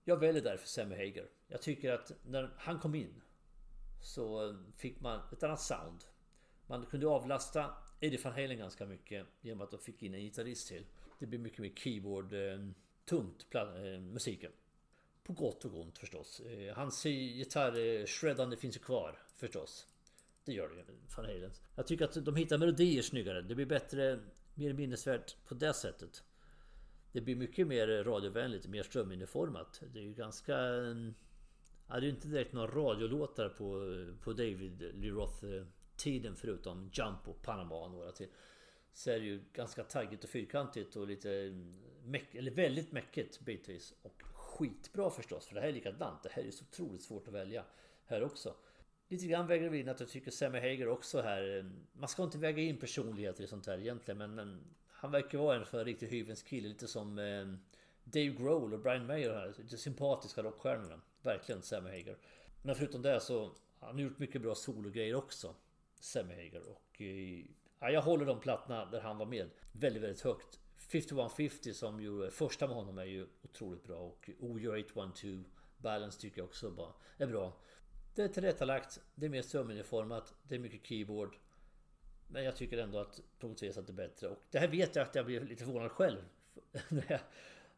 Jag 0.03 0.17
väljer 0.17 0.43
därför 0.43 0.67
Sammy 0.67 0.95
Hager. 0.95 1.29
Jag 1.47 1.61
tycker 1.61 1.91
att 1.91 2.11
när 2.25 2.53
han 2.57 2.79
kom 2.79 2.95
in 2.95 3.21
så 4.01 4.55
fick 4.75 4.99
man 4.99 5.21
ett 5.31 5.43
annat 5.43 5.61
sound. 5.61 6.03
Man 6.67 6.85
kunde 6.85 7.07
avlasta 7.07 7.75
Eddie 7.99 8.19
Van 8.23 8.33
Halen 8.33 8.57
ganska 8.57 8.85
mycket 8.85 9.27
genom 9.41 9.61
att 9.61 9.71
de 9.71 9.79
fick 9.79 10.03
in 10.03 10.13
en 10.13 10.21
gitarrist 10.21 10.67
till. 10.67 10.85
Det 11.19 11.25
blir 11.25 11.39
mycket 11.39 11.59
mer 11.59 11.69
keyboard-tungt 11.69 13.45
eh, 13.55 13.61
eh, 13.61 13.99
musiken. 13.99 14.51
På 15.23 15.33
gott 15.33 15.65
och 15.65 15.81
ont 15.81 15.97
förstås. 15.97 16.39
Eh, 16.39 16.75
hans 16.75 17.03
gitarrshreddande 17.03 18.57
finns 18.57 18.75
ju 18.75 18.79
kvar 18.79 19.19
förstås. 19.35 19.87
Det 20.45 20.53
gör 20.53 20.69
det 20.69 20.75
ju. 20.75 20.83
Van 21.17 21.25
Halen. 21.25 21.51
Jag 21.75 21.87
tycker 21.87 22.05
att 22.05 22.25
de 22.25 22.35
hittar 22.35 22.57
melodier 22.57 23.01
snyggare. 23.01 23.41
Det 23.41 23.55
blir 23.55 23.65
bättre, 23.65 24.19
mer 24.53 24.73
minnesvärt 24.73 25.35
på 25.45 25.55
det 25.55 25.73
sättet. 25.73 26.23
Det 27.13 27.21
blir 27.21 27.35
mycket 27.35 27.67
mer 27.67 28.03
radiovänligt, 28.03 28.67
mer 28.67 28.83
strömlinjeformat. 28.83 29.83
Det 29.93 29.99
är 29.99 30.03
ju 30.03 30.13
ganska... 30.13 30.57
Mm, 30.57 31.13
ja, 31.87 31.93
det 31.93 31.99
är 31.99 32.01
ju 32.01 32.09
inte 32.09 32.27
direkt 32.27 32.53
några 32.53 32.67
radiolåtar 32.67 33.49
på, 33.49 33.95
på 34.23 34.33
David 34.33 34.91
Lee 34.93 35.11
Roth 35.11 35.45
tiden 35.95 36.35
förutom 36.35 36.89
Jump 36.93 37.27
och 37.27 37.41
Panama 37.41 37.75
och 37.75 37.91
några 37.91 38.11
till. 38.11 38.27
Så 38.93 39.11
är 39.11 39.19
det 39.19 39.25
ju 39.25 39.43
ganska 39.53 39.83
taggigt 39.83 40.23
och 40.23 40.29
fyrkantigt 40.29 40.95
och 40.95 41.07
lite 41.07 41.31
mm, 41.31 41.81
meck, 42.03 42.35
eller 42.35 42.51
väldigt 42.51 42.91
mäckigt 42.91 43.39
bitvis. 43.39 43.93
Och 44.01 44.21
skitbra 44.33 45.09
förstås, 45.09 45.47
för 45.47 45.55
det 45.55 45.61
här 45.61 45.67
är 45.67 45.73
likadant. 45.73 46.23
Det 46.23 46.29
här 46.31 46.43
är 46.43 46.51
så 46.51 46.65
otroligt 46.71 47.03
svårt 47.03 47.27
att 47.27 47.33
välja 47.33 47.65
här 48.05 48.23
också. 48.23 48.55
Lite 49.07 49.27
grann 49.27 49.47
väger 49.47 49.69
det 49.69 49.77
in 49.77 49.89
att 49.89 49.99
jag 49.99 50.09
tycker 50.09 50.31
Sammy 50.31 50.59
Hager 50.59 50.87
också 50.87 51.21
här. 51.21 51.43
Mm, 51.43 51.85
man 51.93 52.09
ska 52.09 52.23
inte 52.23 52.37
väga 52.37 52.61
in 52.61 52.77
personligheter 52.77 53.43
i 53.43 53.47
sånt 53.47 53.67
här 53.67 53.77
egentligen, 53.77 54.17
men, 54.17 54.35
men 54.35 54.63
han 55.03 55.11
verkar 55.11 55.37
vara 55.37 55.55
en 55.55 55.65
för 55.65 55.85
riktigt 55.85 56.11
hyvens 56.11 56.43
kille. 56.43 56.67
Lite 56.67 56.87
som 56.87 57.19
eh, 57.19 57.45
Dave 58.03 58.29
Grohl 58.29 58.73
och 58.73 58.79
Brian 58.79 59.05
Mayer 59.05 59.33
här. 59.33 59.53
Lite 59.57 59.77
sympatiska 59.77 60.43
rockstjärnorna. 60.43 61.01
Verkligen 61.21 61.61
Sammy 61.61 61.89
Hager. 61.89 62.17
Men 62.61 62.75
förutom 62.75 63.01
det 63.01 63.19
så 63.19 63.51
har 63.79 63.87
han 63.87 63.99
gjort 63.99 64.19
mycket 64.19 64.41
bra 64.41 64.55
sologrejer 64.55 65.15
också. 65.15 65.55
Sammy 65.99 66.33
Hager. 66.33 66.69
Och 66.69 67.01
eh, 67.01 67.45
ja, 67.79 67.89
jag 67.89 68.01
håller 68.01 68.25
de 68.25 68.39
plattorna 68.39 68.85
där 68.85 69.01
han 69.01 69.17
var 69.17 69.25
med 69.25 69.49
väldigt, 69.71 70.03
väldigt 70.03 70.21
högt. 70.21 70.59
5150 70.77 71.73
som 71.73 72.01
ju 72.01 72.29
första 72.29 72.67
med 72.67 72.75
honom 72.75 72.97
är 72.97 73.05
ju 73.05 73.27
otroligt 73.41 73.83
bra 73.83 73.97
och 73.97 74.29
eh, 74.29 74.35
OU 74.39 74.79
812 74.85 75.43
Balance 75.77 76.21
tycker 76.21 76.37
jag 76.37 76.45
också 76.45 76.71
bara 76.71 76.93
är 77.17 77.27
bra. 77.27 77.53
Det 78.15 78.23
är 78.23 78.27
tillrättalagt, 78.27 78.99
det 79.15 79.25
är 79.25 79.29
mer 79.29 79.41
strömlinjeformat, 79.41 80.33
det 80.43 80.55
är 80.55 80.59
mycket 80.59 80.87
keyboard. 80.87 81.35
Men 82.33 82.43
jag 82.43 82.55
tycker 82.55 82.77
ändå 82.77 82.99
att 82.99 83.19
Prometheus 83.39 83.75
hade 83.75 83.93
bättre. 83.93 84.27
Och 84.27 84.37
det 84.51 84.59
här 84.59 84.67
vet 84.67 84.95
jag 84.95 85.07
att 85.07 85.15
jag 85.15 85.25
blev 85.25 85.45
lite 85.45 85.65
förvånad 85.65 85.91
själv. 85.91 86.17
när, 86.89 87.05
jag, 87.11 87.19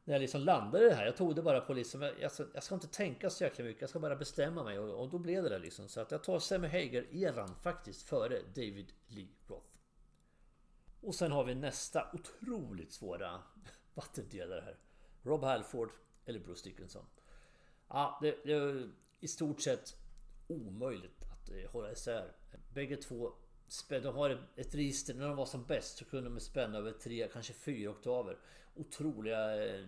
när 0.04 0.14
jag 0.14 0.22
liksom 0.22 0.42
landade 0.42 0.86
i 0.86 0.90
det 0.90 0.96
här. 0.96 1.06
Jag 1.06 1.18
tog 1.18 1.36
det 1.36 1.42
bara 1.42 1.62
på 1.62 1.74
liksom, 1.74 2.02
jag 2.20 2.32
ska, 2.32 2.46
jag 2.54 2.64
ska 2.64 2.76
inte 2.76 2.88
tänka 2.88 3.30
så 3.30 3.44
jäkla 3.44 3.66
mycket. 3.66 3.82
Jag 3.82 3.90
ska 3.90 4.00
bara 4.00 4.16
bestämma 4.16 4.64
mig 4.64 4.80
och, 4.80 5.02
och 5.02 5.10
då 5.10 5.18
blev 5.18 5.44
det 5.44 5.50
det 5.50 5.60
liksom. 5.60 5.88
Så 5.88 6.02
att 6.02 6.12
jag 6.12 6.24
tar 6.24 6.40
Sammy 6.40 6.68
Hager-eran 6.68 7.56
faktiskt 7.62 8.04
före 8.04 8.42
David 8.56 8.94
Lee 9.08 9.28
Roth. 9.48 9.68
Och 11.02 11.16
sen 11.16 11.32
har 11.32 11.44
vi 11.44 11.56
nästa 11.56 12.12
otroligt 12.14 12.94
svåra 12.94 13.42
vattendelare 13.94 14.62
här. 14.62 14.78
Rob 15.24 15.44
Halford 15.44 15.90
eller 16.26 16.40
Bruce 16.40 16.70
Dickinson. 16.70 17.06
Ja, 17.88 18.20
det, 18.22 18.38
det 18.44 18.54
är 18.54 18.90
i 19.20 19.28
stort 19.28 19.62
sett 19.62 19.96
omöjligt 20.48 21.24
att 21.32 21.50
eh, 21.50 21.72
hålla 21.72 21.92
isär. 21.92 22.32
Bägge 22.74 22.98
två 22.98 23.34
de 23.90 24.16
har 24.16 24.48
ett 24.56 24.76
register, 24.76 25.14
när 25.14 25.28
de 25.28 25.38
var 25.38 25.46
som 25.46 25.66
bäst 25.66 25.98
så 25.98 26.06
kunde 26.06 26.30
de 26.30 26.40
spänna 26.40 26.78
över 26.78 26.92
tre, 26.92 27.28
kanske 27.34 27.54
fyra 27.54 27.92
oktaver. 27.92 28.40
Otroliga 28.76 29.66
eh, 29.66 29.88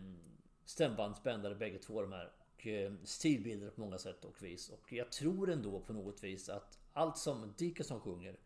stämbandsbändare 0.66 1.56
bägge 1.56 1.78
två 1.78 2.02
de 2.02 2.12
här. 2.12 2.32
Och 2.40 2.68
eh, 2.68 2.94
stilbilder 3.04 3.70
på 3.70 3.82
många 3.82 3.98
sätt 3.98 4.26
och 4.26 4.44
vis. 4.44 4.70
Och 4.70 4.94
jag 4.94 5.12
tror 5.12 5.50
ändå 5.50 5.80
på 5.80 5.94
något 5.94 6.24
vis 6.24 6.50
att 6.50 6.80
allt 6.94 7.18
som 7.18 7.54
Dickinson 7.58 8.00
sjunger 8.00 8.40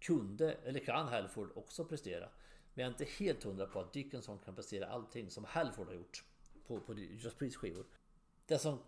kunde, 0.00 0.52
eller 0.52 0.80
kan 0.80 1.08
Halford 1.08 1.52
också 1.54 1.84
prestera. 1.84 2.28
Men 2.74 2.82
jag 2.82 2.86
är 2.86 2.90
inte 2.90 3.24
helt 3.24 3.44
hundra 3.44 3.66
på 3.66 3.80
att 3.80 3.92
Dickinson 3.92 4.38
kan 4.38 4.54
prestera 4.54 4.86
allting 4.86 5.30
som 5.30 5.44
Halford 5.44 5.86
har 5.86 5.94
gjort 5.94 6.24
på, 6.66 6.80
på 6.80 6.94
Just 6.94 7.38
Priest 7.38 7.56
skivor. 7.56 7.86
Det 8.46 8.58
som 8.58 8.78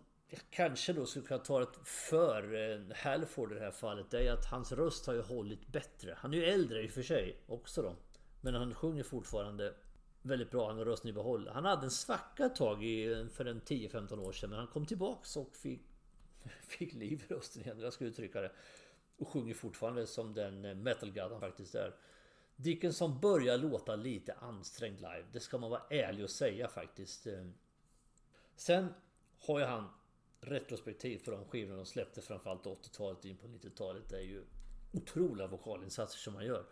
kanske 0.49 0.93
då 0.93 1.05
skulle 1.05 1.25
kunna 1.25 1.39
ta 1.39 1.61
ett 1.61 1.79
för 1.83 2.71
eh, 2.71 2.95
Halford 2.95 3.51
i 3.51 3.55
det 3.55 3.61
här 3.61 3.71
fallet 3.71 4.05
det 4.09 4.27
är 4.27 4.33
att 4.33 4.45
hans 4.45 4.71
röst 4.71 5.07
har 5.07 5.13
ju 5.13 5.21
hållit 5.21 5.67
bättre. 5.67 6.17
Han 6.17 6.33
är 6.33 6.37
ju 6.37 6.43
äldre 6.43 6.83
i 6.83 6.87
och 6.87 6.91
för 6.91 7.03
sig 7.03 7.37
också 7.47 7.81
då. 7.81 7.95
Men 8.41 8.53
han 8.53 8.75
sjunger 8.75 9.03
fortfarande 9.03 9.73
väldigt 10.21 10.51
bra. 10.51 10.67
Han 10.67 10.77
har 10.77 10.85
rösten 10.85 11.09
i 11.09 11.13
behåll. 11.13 11.47
Han 11.53 11.65
hade 11.65 11.83
en 11.83 11.91
svacka 11.91 12.45
ett 12.45 12.55
tag 12.55 12.83
i, 12.83 13.13
eh, 13.13 13.27
för 13.27 13.45
en 13.45 13.61
10-15 13.61 14.19
år 14.19 14.31
sedan. 14.31 14.49
Men 14.49 14.59
han 14.59 14.67
kom 14.67 14.85
tillbaks 14.85 15.37
och 15.37 15.55
fick, 15.55 15.81
fick 16.67 16.93
liv 16.93 17.23
i 17.29 17.33
rösten 17.33 17.61
igen. 17.61 17.79
Jag 17.79 17.93
ska 17.93 18.05
uttrycka 18.05 18.41
det. 18.41 18.51
Och 19.17 19.27
sjunger 19.27 19.53
fortfarande 19.53 20.07
som 20.07 20.33
den 20.33 20.65
eh, 20.65 20.75
metal 20.75 21.19
han 21.19 21.39
faktiskt 21.39 21.75
är. 21.75 21.95
Dickinson 22.55 23.19
börjar 23.19 23.57
låta 23.57 23.95
lite 23.95 24.33
ansträngd 24.33 24.99
live. 24.99 25.25
Det 25.31 25.39
ska 25.39 25.57
man 25.57 25.69
vara 25.69 25.81
ärlig 25.89 26.23
och 26.23 26.29
säga 26.29 26.67
faktiskt. 26.67 27.27
Sen 28.55 28.93
har 29.39 29.59
ju 29.59 29.65
han 29.65 29.89
retrospektiv 30.41 31.25
på 31.25 31.31
de 31.31 31.45
skivorna 31.45 31.77
de 31.77 31.85
släppte 31.85 32.21
framförallt 32.21 32.63
80-talet 32.63 33.25
in 33.25 33.37
på 33.37 33.47
90-talet. 33.47 34.11
Är 34.11 34.19
ju 34.19 34.43
otroliga 34.91 35.47
vokalinsatser 35.47 36.19
som 36.19 36.33
man 36.33 36.45
gör. 36.45 36.65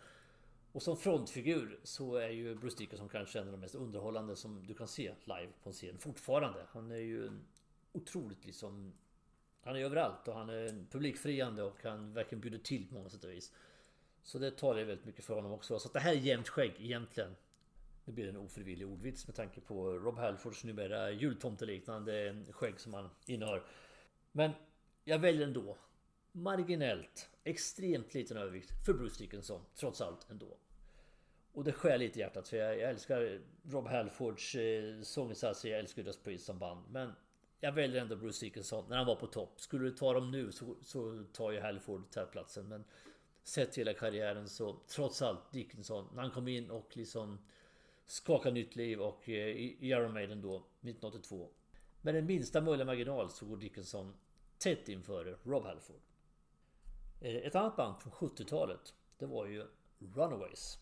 Och 0.72 0.84
som 0.84 0.98
frontfigur 0.98 1.80
så 1.84 2.16
är 2.16 2.30
ju 2.30 2.56
Bruce 2.56 2.78
Dickinson 2.78 3.10
kanske 3.10 3.40
en 3.40 3.46
av 3.46 3.52
de 3.52 3.60
mest 3.60 3.76
underhållande 3.76 4.36
som 4.36 4.68
du 4.68 4.74
kan 4.74 4.88
se 4.88 5.14
live 5.24 5.52
på 5.64 5.70
en 5.70 5.74
scen 5.74 5.98
fortfarande. 5.98 6.66
Han 6.70 6.92
är 6.92 6.96
ju 6.96 7.32
otroligt 7.92 8.46
liksom 8.46 8.94
han 9.62 9.76
är 9.76 9.80
överallt 9.80 10.28
och 10.28 10.34
han 10.34 10.50
är 10.50 10.86
publikfriande 10.92 11.64
och 11.64 11.84
han 11.84 12.14
verkligen 12.14 12.42
bjuder 12.42 12.58
till 12.58 12.88
på 12.88 12.94
många 12.94 13.10
sätt 13.10 13.24
och 13.24 13.32
vis. 13.32 13.52
Så 14.24 14.40
det 14.40 14.52
talar 14.52 14.80
ju 14.80 14.86
väldigt 14.86 15.06
mycket 15.06 15.26
för 15.26 15.36
honom 15.36 15.52
också. 15.52 15.80
Så 15.80 15.90
det 15.90 16.00
här 16.00 16.12
är 16.12 16.18
jämnt 16.18 16.50
skägg 16.50 16.76
egentligen. 16.78 17.36
Det 18.10 18.14
blir 18.14 18.30
en 18.30 18.38
ofrivillig 18.38 18.88
ordvits 18.88 19.28
med 19.28 19.36
tanke 19.36 19.62
på 19.62 19.92
Rob 19.92 20.18
Halfords 20.18 20.64
numera 20.64 21.12
jultomteliknande 21.12 22.46
skägg 22.52 22.80
som 22.80 22.94
han 22.94 23.10
innehar. 23.26 23.64
Men 24.32 24.52
jag 25.04 25.20
väljer 25.20 25.48
ändå 25.48 25.78
marginellt, 26.32 27.30
extremt 27.44 28.14
liten 28.14 28.38
övervikt 28.38 28.86
för 28.86 28.94
Bruce 28.94 29.24
Dickinson, 29.24 29.62
trots 29.76 30.02
allt 30.02 30.30
ändå. 30.30 30.58
Och 31.52 31.64
det 31.64 31.72
skär 31.72 31.98
lite 31.98 32.20
i 32.20 32.22
hjärtat 32.22 32.48
för 32.48 32.58
jag, 32.58 32.80
jag 32.80 32.90
älskar 32.90 33.42
Rob 33.64 33.88
Halfords 33.88 34.56
eh, 34.56 35.02
sånginsatser, 35.02 35.70
jag 35.70 35.80
älskar 35.80 36.02
Judas 36.02 36.18
Priest 36.18 36.46
som 36.46 36.60
band. 36.60 36.86
Men 36.92 37.12
jag 37.60 37.72
väljer 37.72 38.02
ändå 38.02 38.16
Bruce 38.16 38.46
Dickinson 38.46 38.86
när 38.90 38.98
han 38.98 39.06
var 39.06 39.16
på 39.16 39.28
topp. 39.28 39.62
Skulle 39.62 39.84
du 39.84 39.92
ta 39.92 40.14
dem 40.14 40.32
nu 40.32 40.52
så, 40.52 40.76
så 40.82 41.24
tar 41.34 41.52
ju 41.52 41.60
Halford 41.60 42.12
tätplatsen. 42.12 42.68
Men 42.68 42.84
sett 43.44 43.72
till 43.72 43.88
hela 43.88 44.00
karriären 44.00 44.50
så 44.50 44.80
trots 44.88 45.22
allt 45.22 45.52
Dickinson. 45.52 46.08
När 46.14 46.22
han 46.22 46.32
kom 46.32 46.48
in 46.48 46.70
och 46.70 46.98
liksom 46.98 47.40
Skaka 48.10 48.52
nytt 48.52 48.76
liv 48.76 49.02
och 49.02 49.30
eh, 49.30 49.48
i 49.48 49.78
Iron 49.82 50.14
Maiden 50.14 50.42
då 50.42 50.56
1982. 50.56 51.50
Med 52.02 52.16
den 52.16 52.26
minsta 52.26 52.62
möjliga 52.62 52.86
marginal 52.86 53.30
så 53.30 53.46
går 53.46 53.58
Dickinson 53.58 54.14
tätt 54.58 54.90
inför 54.90 55.38
Rob 55.44 55.64
Halford. 55.64 56.02
Eh, 57.22 57.36
ett 57.36 57.56
annat 57.56 57.76
band 57.76 58.02
från 58.02 58.14
70-talet 58.14 58.94
Det 59.18 59.26
var 59.26 59.46
ju 59.46 59.68
Runaways. 60.00 60.80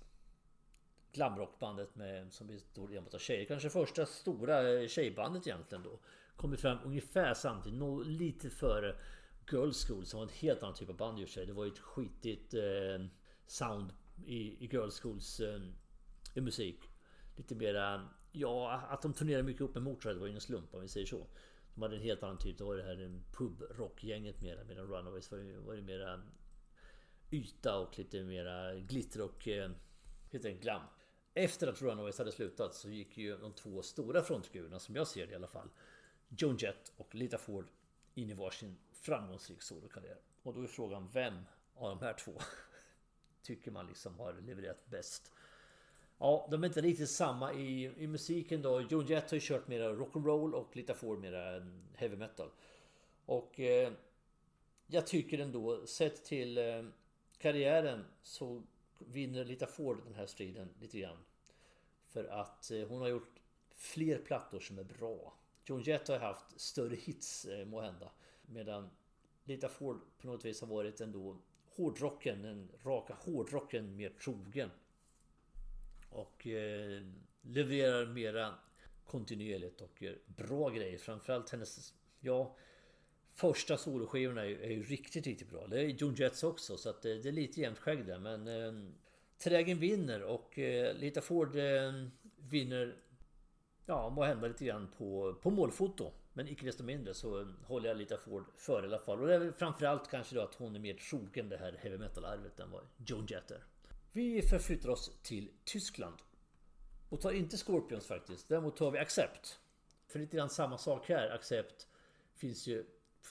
Glamrockbandet 1.11 1.95
med, 1.95 2.33
som 2.33 2.47
bestod 2.47 2.93
enbart 2.93 3.13
av 3.13 3.19
tjejer. 3.19 3.45
Kanske 3.45 3.69
första 3.69 4.05
stora 4.05 4.71
eh, 4.71 4.87
tjejbandet 4.87 5.47
egentligen 5.47 5.83
då 5.83 5.99
kommit 6.35 6.61
fram 6.61 6.77
ungefär 6.83 7.33
samtidigt, 7.33 7.79
nå 7.79 7.99
lite 8.03 8.49
före 8.49 8.95
Girl 9.51 9.71
School 9.71 10.05
som 10.05 10.17
var 10.19 10.27
en 10.27 10.33
helt 10.33 10.63
annan 10.63 10.75
typ 10.75 10.89
av 10.89 10.97
band 10.97 11.19
i 11.19 11.27
sig. 11.27 11.45
Det 11.45 11.53
var 11.53 11.65
ju 11.65 11.71
ett 11.71 11.79
skitigt 11.79 12.53
eh, 12.53 13.05
sound 13.47 13.93
i, 14.25 14.65
i 14.65 14.69
Girl 14.71 14.89
Schools 14.89 15.39
eh, 15.39 15.61
musik. 16.35 16.79
Lite 17.37 17.55
mera, 17.55 18.09
ja 18.31 18.71
att 18.89 19.01
de 19.01 19.13
turnerade 19.13 19.43
mycket 19.43 19.61
upp 19.61 19.73
med 19.73 19.83
Motörhead 19.83 20.19
var 20.19 20.27
ju 20.27 20.33
en 20.33 20.41
slump 20.41 20.73
om 20.73 20.81
vi 20.81 20.87
säger 20.87 21.05
så. 21.05 21.27
De 21.75 21.81
hade 21.81 21.95
en 21.95 22.01
helt 22.01 22.23
annan 22.23 22.37
typ. 22.37 22.57
Det 22.57 22.63
var 22.63 22.75
det 22.75 22.83
här 22.83 23.21
pubrockgänget 23.31 24.41
mera. 24.41 24.63
Medan 24.63 24.87
Runaways 24.87 25.31
var 25.31 25.37
ju, 25.37 25.57
var 25.57 25.73
ju 25.73 25.81
mera 25.81 26.21
yta 27.31 27.79
och 27.79 27.97
lite 27.97 28.23
mera 28.23 28.75
glitter 28.75 29.21
och 29.21 29.47
eh, 29.47 29.71
heter 30.29 30.51
glam. 30.51 30.81
Efter 31.33 31.67
att 31.67 31.81
Runaways 31.81 32.17
hade 32.17 32.31
slutat 32.31 32.75
så 32.75 32.89
gick 32.89 33.17
ju 33.17 33.37
de 33.37 33.53
två 33.53 33.81
stora 33.81 34.23
frontfigurerna 34.23 34.79
som 34.79 34.95
jag 34.95 35.07
ser 35.07 35.25
det 35.25 35.31
i 35.31 35.35
alla 35.35 35.47
fall. 35.47 35.69
Joan 36.29 36.57
Jett 36.57 36.93
och 36.97 37.15
Lita 37.15 37.37
Ford 37.37 37.67
in 38.13 38.29
i 38.29 38.33
varsin 38.33 38.77
framgångsrik 38.91 39.61
solokarriär. 39.61 40.17
Och 40.43 40.53
då 40.53 40.61
är 40.61 40.67
frågan 40.67 41.09
vem 41.13 41.37
av 41.75 41.89
de 41.89 42.05
här 42.05 42.13
två 42.13 42.41
tycker 43.41 43.71
man 43.71 43.87
liksom 43.87 44.19
har 44.19 44.33
levererat 44.33 44.85
bäst? 44.85 45.31
Ja, 46.19 46.47
de 46.51 46.63
är 46.63 46.67
inte 46.67 46.81
riktigt 46.81 47.09
samma 47.09 47.53
i, 47.53 47.91
i 47.97 48.07
musiken 48.07 48.61
då. 48.61 48.81
John 48.81 49.05
Jett 49.05 49.31
har 49.31 49.35
ju 49.35 49.41
kört 49.41 49.67
mera 49.67 49.93
rock'n'roll 49.93 50.53
och 50.53 50.75
Lita 50.75 50.93
Ford 50.93 51.19
mera 51.19 51.55
eh, 51.55 51.63
heavy 51.95 52.15
metal. 52.15 52.49
Och 53.25 53.59
eh, 53.59 53.91
jag 54.87 55.07
tycker 55.07 55.39
ändå, 55.39 55.85
sett 55.85 56.25
till 56.25 56.57
eh, 56.57 56.83
karriären 57.37 58.05
så 58.23 58.63
vinner 58.99 59.45
Lita 59.45 59.67
Ford 59.67 60.01
den 60.05 60.15
här 60.15 60.25
striden 60.25 60.69
lite 60.79 60.99
grann. 60.99 61.17
För 62.07 62.23
att 62.25 62.71
eh, 62.71 62.87
hon 62.87 63.01
har 63.01 63.07
gjort 63.07 63.39
fler 63.75 64.17
plattor 64.17 64.59
som 64.59 64.79
är 64.79 64.83
bra. 64.83 65.33
John 65.65 65.81
Jett 65.81 66.07
har 66.07 66.19
haft 66.19 66.59
större 66.61 66.95
hits 66.95 67.45
eh, 67.45 67.65
må 67.65 67.81
hända. 67.81 68.11
Medan 68.45 68.89
Lita 69.43 69.69
Ford 69.69 70.01
på 70.21 70.27
något 70.27 70.45
vis 70.45 70.61
har 70.61 70.67
varit 70.67 71.01
ändå 71.01 71.37
hårdrocken, 71.75 72.41
den 72.41 72.69
raka 72.83 73.13
hårdrocken 73.13 73.95
mer 73.95 74.09
trogen. 74.09 74.69
Och 76.09 76.47
eh, 76.47 77.01
levererar 77.41 78.05
mera 78.05 78.55
kontinuerligt 79.05 79.81
och 79.81 80.01
gör 80.01 80.19
bra 80.25 80.69
grejer. 80.69 80.97
Framförallt 80.97 81.49
hennes, 81.49 81.93
ja, 82.19 82.55
första 83.33 83.77
soloskivorna 83.77 84.45
är, 84.45 84.61
är 84.61 84.69
ju 84.69 84.83
riktigt, 84.83 85.27
riktigt 85.27 85.49
bra. 85.49 85.67
Det 85.67 85.79
är 85.81 85.85
Joan 85.85 86.15
Jets 86.15 86.43
också 86.43 86.77
så 86.77 86.89
att 86.89 87.01
det, 87.01 87.21
det 87.23 87.29
är 87.29 87.33
lite 87.33 87.61
jämnt 87.61 87.79
skägg 87.79 88.05
där 88.05 88.19
men 88.19 88.47
eh, 88.47 88.91
Trägen 89.37 89.79
vinner 89.79 90.23
och 90.23 90.59
eh, 90.59 90.95
Lita 90.95 91.21
Ford 91.21 91.55
eh, 91.55 91.93
vinner 92.37 92.95
Ja, 93.89 94.09
må 94.09 94.23
hända 94.23 94.47
lite 94.47 94.65
grann 94.65 94.87
på, 94.97 95.35
på 95.41 95.49
målfoto. 95.49 96.11
Men 96.33 96.47
icke 96.47 96.65
desto 96.65 96.83
mindre 96.83 97.13
så 97.13 97.53
håller 97.63 97.89
jag 97.89 97.97
Lita 97.97 98.17
Ford 98.17 98.45
för 98.55 98.83
i 98.83 98.85
alla 98.85 98.99
fall. 98.99 99.21
Och 99.21 99.27
det 99.27 99.35
är 99.35 99.39
väl 99.39 99.53
framförallt 99.53 100.09
kanske 100.09 100.35
då 100.35 100.41
att 100.41 100.55
hon 100.55 100.75
är 100.75 100.79
mer 100.79 100.93
trogen 100.93 101.49
det 101.49 101.57
här 101.57 101.79
heavy 101.81 101.97
metal-arvet 101.97 102.59
än 102.59 102.71
vad 102.71 102.81
Joan 102.97 103.25
Jett 103.25 103.51
är. 103.51 103.63
Vi 104.17 104.41
förflyttar 104.41 104.89
oss 104.89 105.11
till 105.23 105.51
Tyskland. 105.63 106.15
Och 107.09 107.21
tar 107.21 107.31
inte 107.31 107.57
Scorpions 107.57 108.07
faktiskt. 108.07 108.49
Däremot 108.49 108.77
tar 108.77 108.91
vi 108.91 108.99
Accept. 108.99 109.59
För 110.07 110.19
lite 110.19 110.37
grann 110.37 110.49
samma 110.49 110.77
sak 110.77 111.09
här. 111.09 111.29
Accept 111.29 111.87
finns 112.35 112.67
ju 112.67 112.85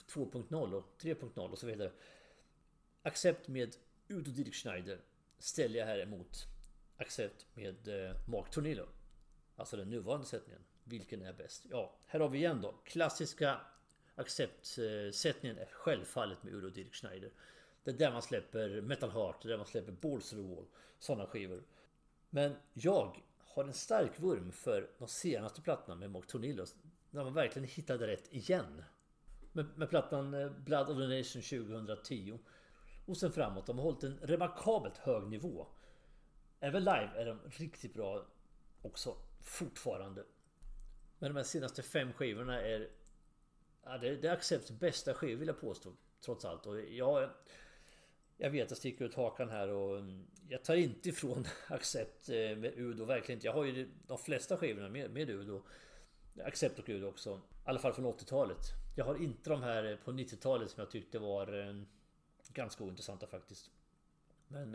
2.0 0.07 0.73
och 0.73 0.83
3.0 1.01 1.51
och 1.51 1.59
så 1.59 1.67
vidare. 1.67 1.91
Accept 3.01 3.47
med 3.47 3.75
Udo 4.07 4.31
Dirk 4.31 4.53
Schneider 4.53 5.01
ställer 5.39 5.79
jag 5.79 5.85
här 5.85 5.99
emot 5.99 6.45
Accept 6.97 7.45
med 7.53 7.87
eh, 7.87 8.15
Mark 8.27 8.51
Tornillo. 8.51 8.87
Alltså 9.55 9.77
den 9.77 9.89
nuvarande 9.89 10.27
sättningen. 10.27 10.61
Vilken 10.83 11.21
är 11.21 11.33
bäst? 11.33 11.65
Ja, 11.69 11.95
här 12.05 12.19
har 12.19 12.29
vi 12.29 12.37
igen 12.37 12.61
då. 12.61 12.71
Klassiska 12.85 13.61
Accept-sättningen 14.15 15.57
eh, 15.57 15.63
är 15.63 15.71
självfallet 15.71 16.43
med 16.43 16.53
Udo 16.53 16.69
Dirk 16.69 16.93
Schneider. 16.93 17.31
Det 17.87 17.93
är 17.93 17.97
där 17.97 18.11
man 18.11 18.21
släpper 18.21 18.81
Metal 18.81 19.11
Heart, 19.11 19.41
det 19.41 19.47
är 19.47 19.49
där 19.49 19.57
man 19.57 19.65
släpper 19.65 19.91
Balls 19.91 20.33
of 20.33 20.39
the 20.39 20.55
Wall. 20.55 20.65
Sådana 20.99 21.27
skivor. 21.27 21.63
Men 22.29 22.55
jag 22.73 23.23
har 23.39 23.63
en 23.63 23.73
stark 23.73 24.19
vurm 24.19 24.51
för 24.51 24.89
de 24.97 25.07
senaste 25.07 25.61
plattorna 25.61 25.95
med 25.95 26.11
Mark 26.11 26.27
Tornillos. 26.27 26.75
När 27.09 27.23
man 27.23 27.33
verkligen 27.33 27.67
hittade 27.67 28.07
rätt 28.07 28.33
igen. 28.33 28.83
Med, 29.51 29.65
med 29.77 29.89
plattan 29.89 30.33
eh, 30.33 30.51
Blood 30.51 30.89
of 30.89 30.97
the 30.97 31.17
Nation 31.17 31.41
2010. 31.41 32.39
Och 33.05 33.17
sen 33.17 33.31
framåt. 33.31 33.65
De 33.65 33.77
har 33.77 33.83
hållit 33.83 34.03
en 34.03 34.19
remarkabelt 34.21 34.97
hög 34.97 35.27
nivå. 35.27 35.67
Även 36.59 36.83
live 36.83 37.11
är 37.15 37.25
de 37.25 37.39
riktigt 37.45 37.93
bra 37.93 38.25
också. 38.81 39.17
Fortfarande. 39.41 40.23
Men 41.19 41.29
de 41.29 41.37
här 41.37 41.43
senaste 41.43 41.83
fem 41.83 42.13
skivorna 42.13 42.61
är... 42.61 42.89
Ja, 43.83 43.97
det, 43.97 44.15
det 44.15 44.27
är 44.27 44.33
Accepts 44.33 44.71
bästa 44.71 45.13
skivor 45.13 45.39
vill 45.39 45.47
jag 45.47 45.61
påstå. 45.61 45.93
Trots 46.21 46.45
allt. 46.45 46.65
Och 46.65 46.81
jag, 46.81 47.29
jag 48.37 48.49
vet 48.49 48.63
att 48.63 48.71
jag 48.71 48.77
sticker 48.77 49.05
ut 49.05 49.15
hakan 49.15 49.49
här 49.49 49.67
och 49.69 49.97
mm, 49.97 50.27
jag 50.49 50.63
tar 50.63 50.75
inte 50.75 51.09
ifrån 51.09 51.45
Accept 51.67 52.29
eh, 52.29 52.35
med 52.35 52.73
Udo. 52.75 53.05
Verkligen 53.05 53.37
inte. 53.37 53.47
Jag 53.47 53.53
har 53.53 53.65
ju 53.65 53.89
de 54.07 54.17
flesta 54.17 54.57
skivorna 54.57 54.89
med, 54.89 55.11
med 55.11 55.29
Udo. 55.29 55.63
Accept 56.45 56.79
och 56.79 56.89
Udo 56.89 57.07
också. 57.07 57.35
I 57.35 57.69
alla 57.69 57.79
fall 57.79 57.93
från 57.93 58.05
80-talet. 58.05 58.59
Jag 58.95 59.05
har 59.05 59.23
inte 59.23 59.49
de 59.49 59.63
här 59.63 59.91
eh, 59.91 59.97
på 59.97 60.11
90-talet 60.11 60.69
som 60.69 60.81
jag 60.81 60.91
tyckte 60.91 61.19
var 61.19 61.67
eh, 61.67 61.75
ganska 62.49 62.83
ointressanta 62.83 63.27
faktiskt. 63.27 63.71
Men 64.47 64.71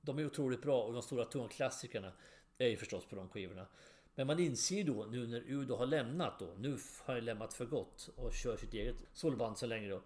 de 0.00 0.18
är 0.18 0.26
otroligt 0.26 0.62
bra 0.62 0.82
och 0.82 0.92
de 0.92 1.02
stora 1.02 1.24
tunga 1.24 1.48
klassikerna 1.48 2.12
är 2.58 2.68
ju 2.68 2.76
förstås 2.76 3.06
på 3.06 3.16
de 3.16 3.28
skivorna. 3.28 3.66
Men 4.14 4.26
man 4.26 4.38
inser 4.38 4.76
ju 4.76 4.82
då 4.82 5.04
nu 5.04 5.26
när 5.26 5.40
Udo 5.46 5.76
har 5.76 5.86
lämnat 5.86 6.38
då, 6.38 6.54
nu 6.58 6.78
har 7.04 7.14
han 7.14 7.24
lämnat 7.24 7.54
för 7.54 7.66
gott 7.66 8.08
och 8.16 8.32
kör 8.32 8.56
sitt 8.56 8.74
eget 8.74 8.96
solband 9.12 9.58
så 9.58 9.66
länge 9.66 9.88
då. 9.88 10.02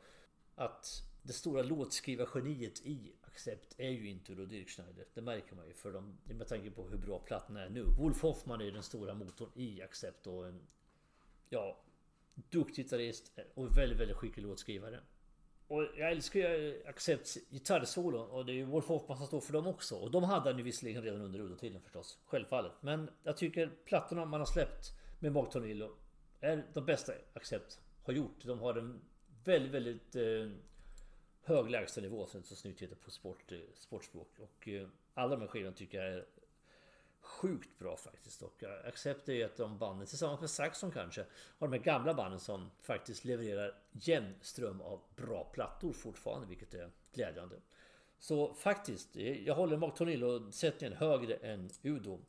Att 0.54 1.09
det 1.22 1.32
stora 1.32 1.62
låtskrivargeniet 1.62 2.86
i 2.86 3.12
Accept 3.20 3.74
är 3.78 3.90
ju 3.90 4.10
inte 4.10 4.34
då 4.34 4.44
Dirk 4.44 4.68
Schneider. 4.68 5.04
Det 5.14 5.22
märker 5.22 5.56
man 5.56 5.66
ju 5.66 5.72
för 5.72 5.92
dem, 5.92 6.18
med 6.24 6.48
tanke 6.48 6.70
på 6.70 6.88
hur 6.88 6.98
bra 6.98 7.18
plattan 7.18 7.56
är 7.56 7.68
nu. 7.68 7.82
Wolf 7.82 8.22
Hoffman 8.22 8.60
är 8.60 8.64
ju 8.64 8.70
den 8.70 8.82
stora 8.82 9.14
motorn 9.14 9.50
i 9.54 9.82
Accept 9.82 10.26
och 10.26 10.46
en... 10.46 10.60
Ja... 11.48 11.84
Duktig 12.34 12.84
gitarrist 12.84 13.32
och 13.54 13.78
väldigt, 13.78 14.00
väldigt 14.00 14.16
skicklig 14.16 14.42
låtskrivare. 14.42 15.00
Och 15.68 15.82
jag 15.82 16.10
älskar 16.10 16.40
ju 16.40 16.82
Accepts 16.86 17.38
gitarrsolo 17.50 18.18
och 18.18 18.46
det 18.46 18.52
är 18.52 18.54
ju 18.54 18.64
Wolf 18.64 18.86
Hoffman 18.86 19.18
som 19.18 19.26
står 19.26 19.40
för 19.40 19.52
dem 19.52 19.66
också. 19.66 19.96
Och 19.96 20.10
de 20.10 20.24
hade 20.24 20.50
han 20.50 20.58
ju 20.58 20.64
visserligen 20.64 21.02
redan 21.02 21.20
under 21.20 21.40
Udo-tiden 21.40 21.80
förstås. 21.80 22.18
Självfallet. 22.26 22.72
Men 22.80 23.10
jag 23.22 23.36
tycker 23.36 23.70
plattorna 23.84 24.24
man 24.24 24.40
har 24.40 24.46
släppt 24.46 24.92
med 25.18 25.32
Mark 25.32 25.50
Tornillo 25.50 25.96
är 26.40 26.66
de 26.74 26.86
bästa 26.86 27.12
Accept 27.34 27.80
har 28.02 28.12
gjort. 28.12 28.44
De 28.44 28.58
har 28.58 28.74
en 28.74 29.00
väldigt, 29.44 29.70
väldigt 29.72 30.16
eh, 30.16 30.50
hög 31.42 31.70
lägstanivå 31.70 32.26
som 32.26 32.40
det 32.40 32.46
så 32.46 32.56
snyggt 32.56 32.82
heter 32.82 32.96
på 32.96 33.10
sport, 33.10 33.52
eh, 33.52 33.58
sportspråk. 33.74 34.38
Och 34.38 34.68
eh, 34.68 34.88
alla 35.14 35.36
de 35.36 35.40
här 35.40 35.48
skivorna 35.48 35.76
tycker 35.76 36.02
jag 36.02 36.14
är 36.14 36.26
sjukt 37.20 37.78
bra 37.78 37.96
faktiskt. 37.96 38.42
Och 38.42 38.64
eh, 38.64 38.88
Accept 38.88 39.28
är 39.28 39.44
ett 39.44 39.60
av 39.60 39.68
de 39.68 39.78
banden, 39.78 40.06
tillsammans 40.06 40.40
med 40.40 40.50
Saxon 40.50 40.90
kanske, 40.90 41.20
av 41.58 41.70
de 41.70 41.72
här 41.72 41.84
gamla 41.84 42.14
banden 42.14 42.40
som 42.40 42.70
faktiskt 42.82 43.24
levererar 43.24 43.78
jämn 43.92 44.34
ström 44.40 44.80
av 44.80 45.00
bra 45.16 45.44
plattor 45.44 45.92
fortfarande, 45.92 46.46
vilket 46.46 46.74
är 46.74 46.90
glädjande. 47.12 47.56
Så 48.18 48.54
faktiskt, 48.54 49.16
jag 49.16 49.54
håller 49.54 49.76
Mark 49.76 49.94
Tornillo-sättningen 49.94 50.96
högre 50.96 51.34
än 51.34 51.70
Udo. 51.82 52.20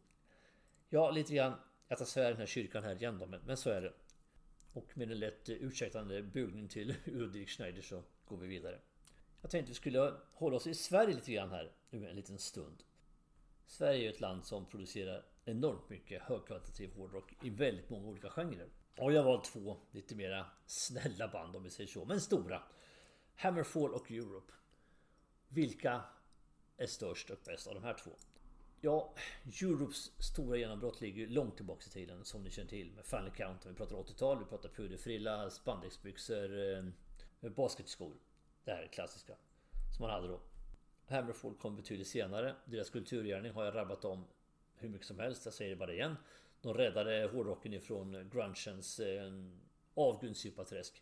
Ja, 0.89 1.11
lite 1.11 1.33
grann, 1.33 1.53
jag 1.87 1.97
tar 1.97 2.05
svär 2.05 2.29
den 2.29 2.37
här 2.37 2.45
kyrkan 2.45 2.83
här 2.83 2.95
igen 2.95 3.17
då, 3.17 3.25
men, 3.25 3.41
men 3.45 3.57
så 3.57 3.69
är 3.69 3.81
det. 3.81 3.93
Och 4.73 4.97
med 4.97 5.11
en 5.11 5.19
lätt 5.19 5.49
ursäktande 5.49 6.23
bugning 6.23 6.67
till 6.67 6.95
Udo 7.05 7.25
Dirk 7.25 7.49
Schneider 7.49 7.81
så 7.81 8.03
går 8.25 8.37
vi 8.37 8.47
vidare. 8.47 8.79
Jag 9.41 9.51
tänkte 9.51 9.69
vi 9.69 9.75
skulle 9.75 10.13
hålla 10.33 10.55
oss 10.55 10.67
i 10.67 10.73
Sverige 10.73 11.15
lite 11.15 11.31
grann 11.31 11.51
här 11.51 11.71
nu 11.89 12.09
en 12.09 12.15
liten 12.15 12.37
stund. 12.37 12.83
Sverige 13.65 14.07
är 14.07 14.09
ett 14.09 14.21
land 14.21 14.45
som 14.45 14.65
producerar 14.65 15.25
enormt 15.45 15.89
mycket 15.89 16.21
högkvalitativ 16.21 16.93
hårdrock 16.93 17.33
i 17.43 17.49
väldigt 17.49 17.89
många 17.89 18.07
olika 18.07 18.29
genrer. 18.29 18.69
Och 18.97 19.13
jag 19.13 19.23
har 19.23 19.31
valt 19.31 19.45
två 19.45 19.77
lite 19.91 20.15
mera 20.15 20.45
snälla 20.65 21.27
band 21.27 21.55
om 21.55 21.63
vi 21.63 21.69
säger 21.69 21.89
så, 21.89 22.05
men 22.05 22.21
stora. 22.21 22.63
Hammerfall 23.35 23.93
och 23.93 24.11
Europe. 24.11 24.53
Vilka 25.47 26.01
är 26.77 26.87
störst 26.87 27.29
och 27.29 27.39
bäst 27.45 27.67
av 27.67 27.73
de 27.73 27.83
här 27.83 27.93
två? 27.93 28.11
Ja, 28.81 29.13
Europes 29.61 30.11
stora 30.21 30.57
genombrott 30.57 31.01
ligger 31.01 31.27
långt 31.27 31.55
tillbaka 31.55 31.83
i 31.87 31.89
tiden 31.89 32.25
som 32.25 32.43
ni 32.43 32.49
känner 32.49 32.69
till 32.69 32.91
med 32.91 33.05
Final 33.05 33.31
Count. 33.31 33.65
Vi 33.65 33.73
pratar 33.73 33.95
80-tal, 33.95 34.39
vi 34.39 34.45
pratar 34.45 34.69
puderfrilla, 34.69 35.49
spandexbyxor, 35.49 36.77
eh, 37.41 37.49
basketskor. 37.49 38.15
Det 38.63 38.71
här 38.71 38.87
klassiska. 38.87 39.35
Som 39.97 40.03
man 40.03 40.09
hade 40.11 40.27
då. 40.27 40.39
Hammerfall 41.05 41.55
kom 41.55 41.75
betydligt 41.75 42.07
senare. 42.07 42.55
Deras 42.65 42.89
kulturgärning 42.89 43.51
har 43.51 43.65
jag 43.65 43.75
rabbat 43.75 44.05
om 44.05 44.25
hur 44.75 44.89
mycket 44.89 45.07
som 45.07 45.19
helst. 45.19 45.45
Jag 45.45 45.53
säger 45.53 45.69
det 45.69 45.75
bara 45.75 45.93
igen. 45.93 46.15
De 46.61 46.73
räddade 46.73 47.29
hårdrocken 47.33 47.73
ifrån 47.73 48.29
grungens 48.29 48.99
eh, 48.99 49.31
avgrundsdjupa 49.93 50.65
träsk. 50.65 51.01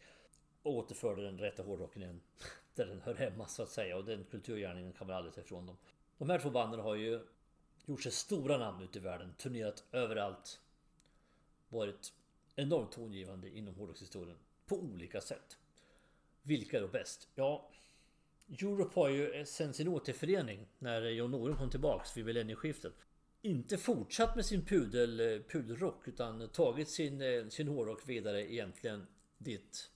Och 0.61 0.73
återförde 0.73 1.23
den 1.23 1.37
rätta 1.37 1.63
hårdrocken 1.63 2.01
igen. 2.01 2.21
Där 2.75 2.85
den 2.85 3.01
hör 3.01 3.15
hemma 3.15 3.47
så 3.47 3.63
att 3.63 3.69
säga. 3.69 3.97
Och 3.97 4.05
den 4.05 4.23
kulturgärningen 4.23 4.93
kan 4.93 5.07
man 5.07 5.15
aldrig 5.15 5.33
ta 5.33 5.41
ifrån 5.41 5.65
dem. 5.65 5.77
De 6.17 6.29
här 6.29 6.39
två 6.39 6.49
banden 6.49 6.79
har 6.79 6.95
ju 6.95 7.27
gjort 7.85 8.03
sig 8.03 8.11
stora 8.11 8.57
namn 8.57 8.83
ute 8.83 8.99
i 8.99 9.01
världen. 9.01 9.33
Turnerat 9.37 9.83
överallt. 9.91 10.59
Varit 11.69 12.13
enormt 12.55 12.91
tongivande 12.91 13.57
inom 13.57 13.75
hårdrockshistorien. 13.75 14.37
På 14.65 14.75
olika 14.75 15.21
sätt. 15.21 15.57
Vilka 16.49 16.77
är 16.77 16.81
då 16.81 16.87
bäst? 16.87 17.27
Ja, 17.35 17.69
Europe 18.47 18.99
har 18.99 19.09
ju 19.09 19.31
eh, 19.31 19.45
sen 19.45 19.73
sin 19.73 19.87
återförening 19.87 20.67
när 20.79 21.01
eh, 21.01 21.09
John 21.09 21.31
Norum 21.31 21.57
kom 21.57 21.69
tillbaks 21.69 22.17
vid 22.17 22.25
millennieskiftet 22.25 22.93
inte 23.41 23.77
fortsatt 23.77 24.35
med 24.35 24.45
sin 24.45 24.65
pudel, 24.65 25.19
eh, 25.19 25.41
pudelrock 25.41 26.07
utan 26.07 26.49
tagit 26.49 26.89
sin, 26.89 27.51
sin 27.51 27.67
hårdrock 27.67 28.09
vidare 28.09 28.53
egentligen 28.53 29.07
dit 29.37 29.91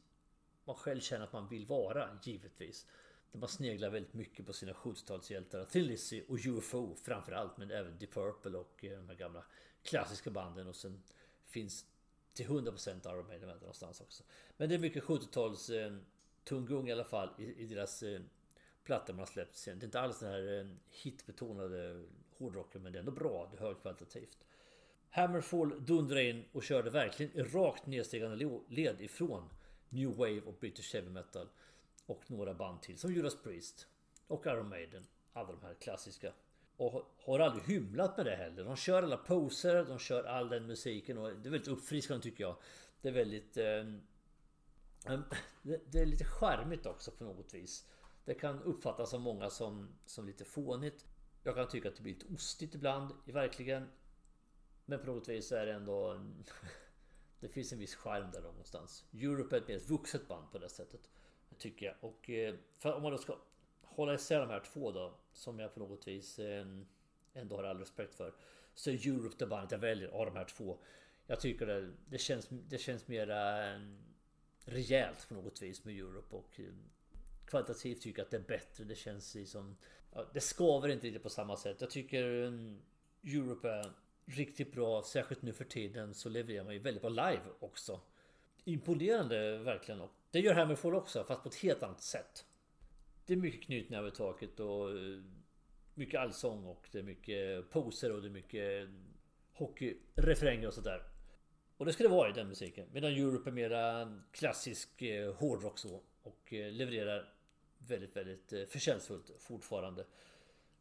man 0.66 0.76
själv 0.76 1.00
känner 1.00 1.24
att 1.24 1.34
man 1.34 1.48
vill 1.48 1.66
vara 1.66 2.20
givetvis. 2.24 2.88
Där 3.32 3.40
man 3.40 3.50
sneglar 3.50 3.90
väldigt 3.90 4.14
mycket 4.14 4.46
på 4.46 4.54
sina 4.54 4.74
70-talshjältar. 4.74 5.66
Thin 5.66 5.86
Lizzy 5.86 6.24
och 6.28 6.38
UFO 6.46 6.96
framförallt 6.96 7.58
men 7.58 7.72
även 7.72 8.00
Deep 8.00 8.14
Purple 8.14 8.58
och 8.58 8.78
de 8.82 9.10
här 9.10 9.16
gamla 9.16 9.44
klassiska 9.84 10.32
banden 10.32 10.68
och 10.68 10.76
sen 10.76 11.04
finns 11.46 11.86
till 12.34 12.48
100% 12.48 13.12
Iron 13.12 13.28
Maiden 13.28 13.48
med 13.48 13.60
någonstans 13.60 14.02
också. 14.02 14.24
Men 14.58 14.70
det 14.70 14.76
är 14.76 14.80
mycket 14.80 15.04
70-tals 15.04 15.70
eh, 16.44 16.50
tunggung 16.50 16.90
i 16.90 16.92
alla 16.92 17.04
fall 17.04 17.30
i, 17.38 17.64
i 17.64 17.66
deras 17.66 18.04
eh, 18.04 18.22
plattor 18.84 19.14
man 19.14 19.20
har 19.20 19.26
släppt 19.26 19.56
sen. 19.56 19.80
Det 19.80 19.84
är 19.84 19.88
inte 19.88 20.00
alls 20.00 20.20
den 20.20 20.30
här 20.30 20.60
eh, 20.60 20.66
hitbetonade 20.90 22.06
hårdrocken 22.38 22.84
men 22.84 22.92
det 22.92 22.98
är 22.98 23.00
ändå 23.00 23.12
bra. 23.12 23.50
Det 23.52 23.58
är 23.58 23.62
högkvalitativt. 23.62 24.38
Hammerfall 25.10 25.86
dundrade 25.86 26.30
in 26.30 26.46
och 26.52 26.64
körde 26.64 26.90
verkligen 26.90 27.50
rakt 27.54 27.86
nedstigande 27.86 28.62
led 28.68 29.02
ifrån 29.02 29.50
New 29.90 30.10
Wave 30.10 30.42
och 30.42 30.58
British 30.60 30.94
Heavy 30.94 31.10
Metal. 31.10 31.48
Och 32.06 32.32
några 32.32 32.54
band 32.54 32.82
till 32.82 32.98
som 32.98 33.14
Judas 33.14 33.44
Priest 33.44 33.88
och 34.28 34.46
Iron 34.46 34.70
Maiden. 34.70 35.04
Alla 35.34 35.52
de 35.52 35.62
här 35.62 35.74
klassiska. 35.74 36.34
Och 36.78 37.16
har 37.18 37.40
aldrig 37.40 37.64
hymlat 37.66 38.18
med 38.18 38.26
det 38.26 38.36
heller. 38.36 38.64
De 38.64 38.76
kör 38.76 39.04
alla 39.04 39.18
poser, 39.18 39.86
de 39.86 40.00
kör 40.00 40.24
all 40.24 40.50
den 40.50 40.68
musiken 40.68 41.18
och 41.18 41.30
det 41.30 41.50
är 41.50 41.52
väldigt 41.52 41.68
uppfriskande 41.68 42.24
tycker 42.24 42.44
jag. 42.44 42.56
Det 43.02 43.10
är 43.10 43.14
väldigt... 43.14 43.58
Eh, 43.58 43.84
det 45.64 46.00
är 46.00 46.06
lite 46.06 46.26
charmigt 46.26 46.86
också 46.86 47.12
på 47.12 47.24
något 47.24 47.54
vis. 47.54 47.88
Det 48.26 48.34
kan 48.34 48.62
uppfattas 48.62 49.14
av 49.14 49.22
många 49.22 49.50
som, 49.50 49.96
som 50.06 50.28
lite 50.28 50.46
fånigt. 50.46 51.06
Jag 51.44 51.56
kan 51.56 51.68
tycka 51.68 51.90
att 51.90 51.96
det 51.96 52.02
blir 52.02 52.14
lite 52.14 52.34
ostigt 52.34 52.76
ibland, 52.76 53.12
verkligen. 53.26 53.90
Men 54.86 55.00
på 55.00 55.06
något 55.06 55.28
vis 55.28 55.52
är 55.52 55.66
det 55.66 55.74
ändå... 55.74 56.26
det 57.40 57.50
finns 57.50 57.74
en 57.74 57.80
viss 57.80 57.96
charm 57.96 58.32
där 58.32 58.42
någonstans. 58.42 59.06
Europe 59.14 59.56
är 59.56 59.62
ett 59.62 59.68
mer 59.68 59.80
vuxet 59.80 60.28
band 60.28 60.52
på 60.52 60.58
det 60.58 60.70
sättet. 60.70 61.10
Tycker 61.58 61.86
jag. 61.86 61.96
Och 62.02 62.30
eh, 62.30 62.56
för 62.72 62.94
om 62.94 63.02
man 63.04 63.12
då 63.12 63.18
ska 63.18 63.38
hålla 63.82 64.14
isär 64.14 64.40
de 64.40 64.50
här 64.50 64.60
två 64.60 64.92
då. 64.92 65.20
Som 65.34 65.60
jag 65.60 65.74
på 65.74 65.80
något 65.80 66.08
vis 66.08 66.40
eh, 66.40 66.66
ändå 67.34 67.56
har 67.56 67.64
all 67.64 67.80
respekt 67.80 68.16
för. 68.16 68.34
Så 68.74 68.90
är 68.90 69.08
Europe 69.08 69.36
det 69.40 69.48
bandet 69.48 69.72
jag 69.72 69.80
väljer 69.80 70.10
av 70.10 70.26
de 70.26 70.36
här 70.36 70.46
två. 70.46 70.80
Jag 71.28 71.40
tycker 71.40 71.66
det, 71.66 71.92
det 72.06 72.18
känns, 72.18 72.48
det 72.50 72.78
känns 72.78 73.08
mera 73.08 73.66
rejält 74.66 75.28
på 75.28 75.34
något 75.34 75.62
vis 75.62 75.86
med 75.86 75.96
Europe. 75.96 76.36
Och 76.36 76.60
eh, 76.60 76.66
kvalitativt 77.46 78.02
tycker 78.02 78.20
jag 78.20 78.26
att 78.26 78.32
det 78.32 78.38
är 78.38 78.42
bättre. 78.42 78.84
Det 78.84 78.96
känns 78.96 79.52
som... 79.52 79.78
Ja, 80.14 80.30
det 80.34 80.42
skaver 80.42 80.90
inte 80.90 81.08
riktigt 81.08 81.24
på 81.24 81.30
samma 81.30 81.58
sätt. 81.58 81.78
Jag 81.82 81.90
tycker 81.90 82.24
mm, 82.48 82.82
Europe 83.24 83.70
är 83.70 83.92
riktigt 84.26 84.72
bra. 84.72 85.04
Särskilt 85.04 85.42
nu 85.42 85.54
för 85.54 85.66
tiden 85.66 86.14
så 86.14 86.30
levererar 86.30 86.64
man 86.64 86.74
ju 86.74 86.80
väldigt 86.80 87.02
bra 87.02 87.10
live 87.10 87.42
också. 87.60 88.02
Imponerande 88.64 89.58
verkligen. 89.58 90.02
Och 90.02 90.12
det 90.32 90.40
gör 90.40 90.54
Hammerfall 90.54 90.96
också 90.96 91.24
fast 91.24 91.44
på 91.44 91.50
ett 91.50 91.56
helt 91.56 91.84
annat 91.84 92.02
sätt. 92.02 92.46
Det 93.26 93.34
är 93.34 93.38
mycket 93.38 93.64
knytnäve 93.64 94.08
i 94.08 94.12
taket 94.12 94.60
och 94.60 94.90
eh, 94.90 95.22
mycket 95.94 96.20
allsång 96.20 96.66
och 96.66 96.90
det 96.92 97.00
är 97.00 97.04
mycket 97.04 97.70
poser 97.70 98.12
och 98.12 98.22
det 98.22 98.28
är 98.28 98.32
mycket 98.32 98.90
hockeyrefränger 99.54 100.68
och 100.68 100.74
sådär. 100.74 101.04
Och 101.84 101.88
det 101.88 101.94
ska 101.94 102.04
det 102.04 102.10
vara 102.10 102.30
i 102.30 102.34
den 102.34 102.48
musiken. 102.48 102.88
Medan 102.92 103.12
Europe 103.12 103.50
är 103.50 103.52
mera 103.52 104.14
klassisk 104.32 105.02
eh, 105.02 105.34
hårdrock 105.34 105.78
så. 105.78 106.02
Och 106.24 106.54
eh, 106.54 106.72
levererar 106.72 107.34
väldigt, 107.78 108.16
väldigt 108.16 108.54
eh, 108.54 108.66
förtjänstfullt 108.66 109.32
fortfarande. 109.40 110.06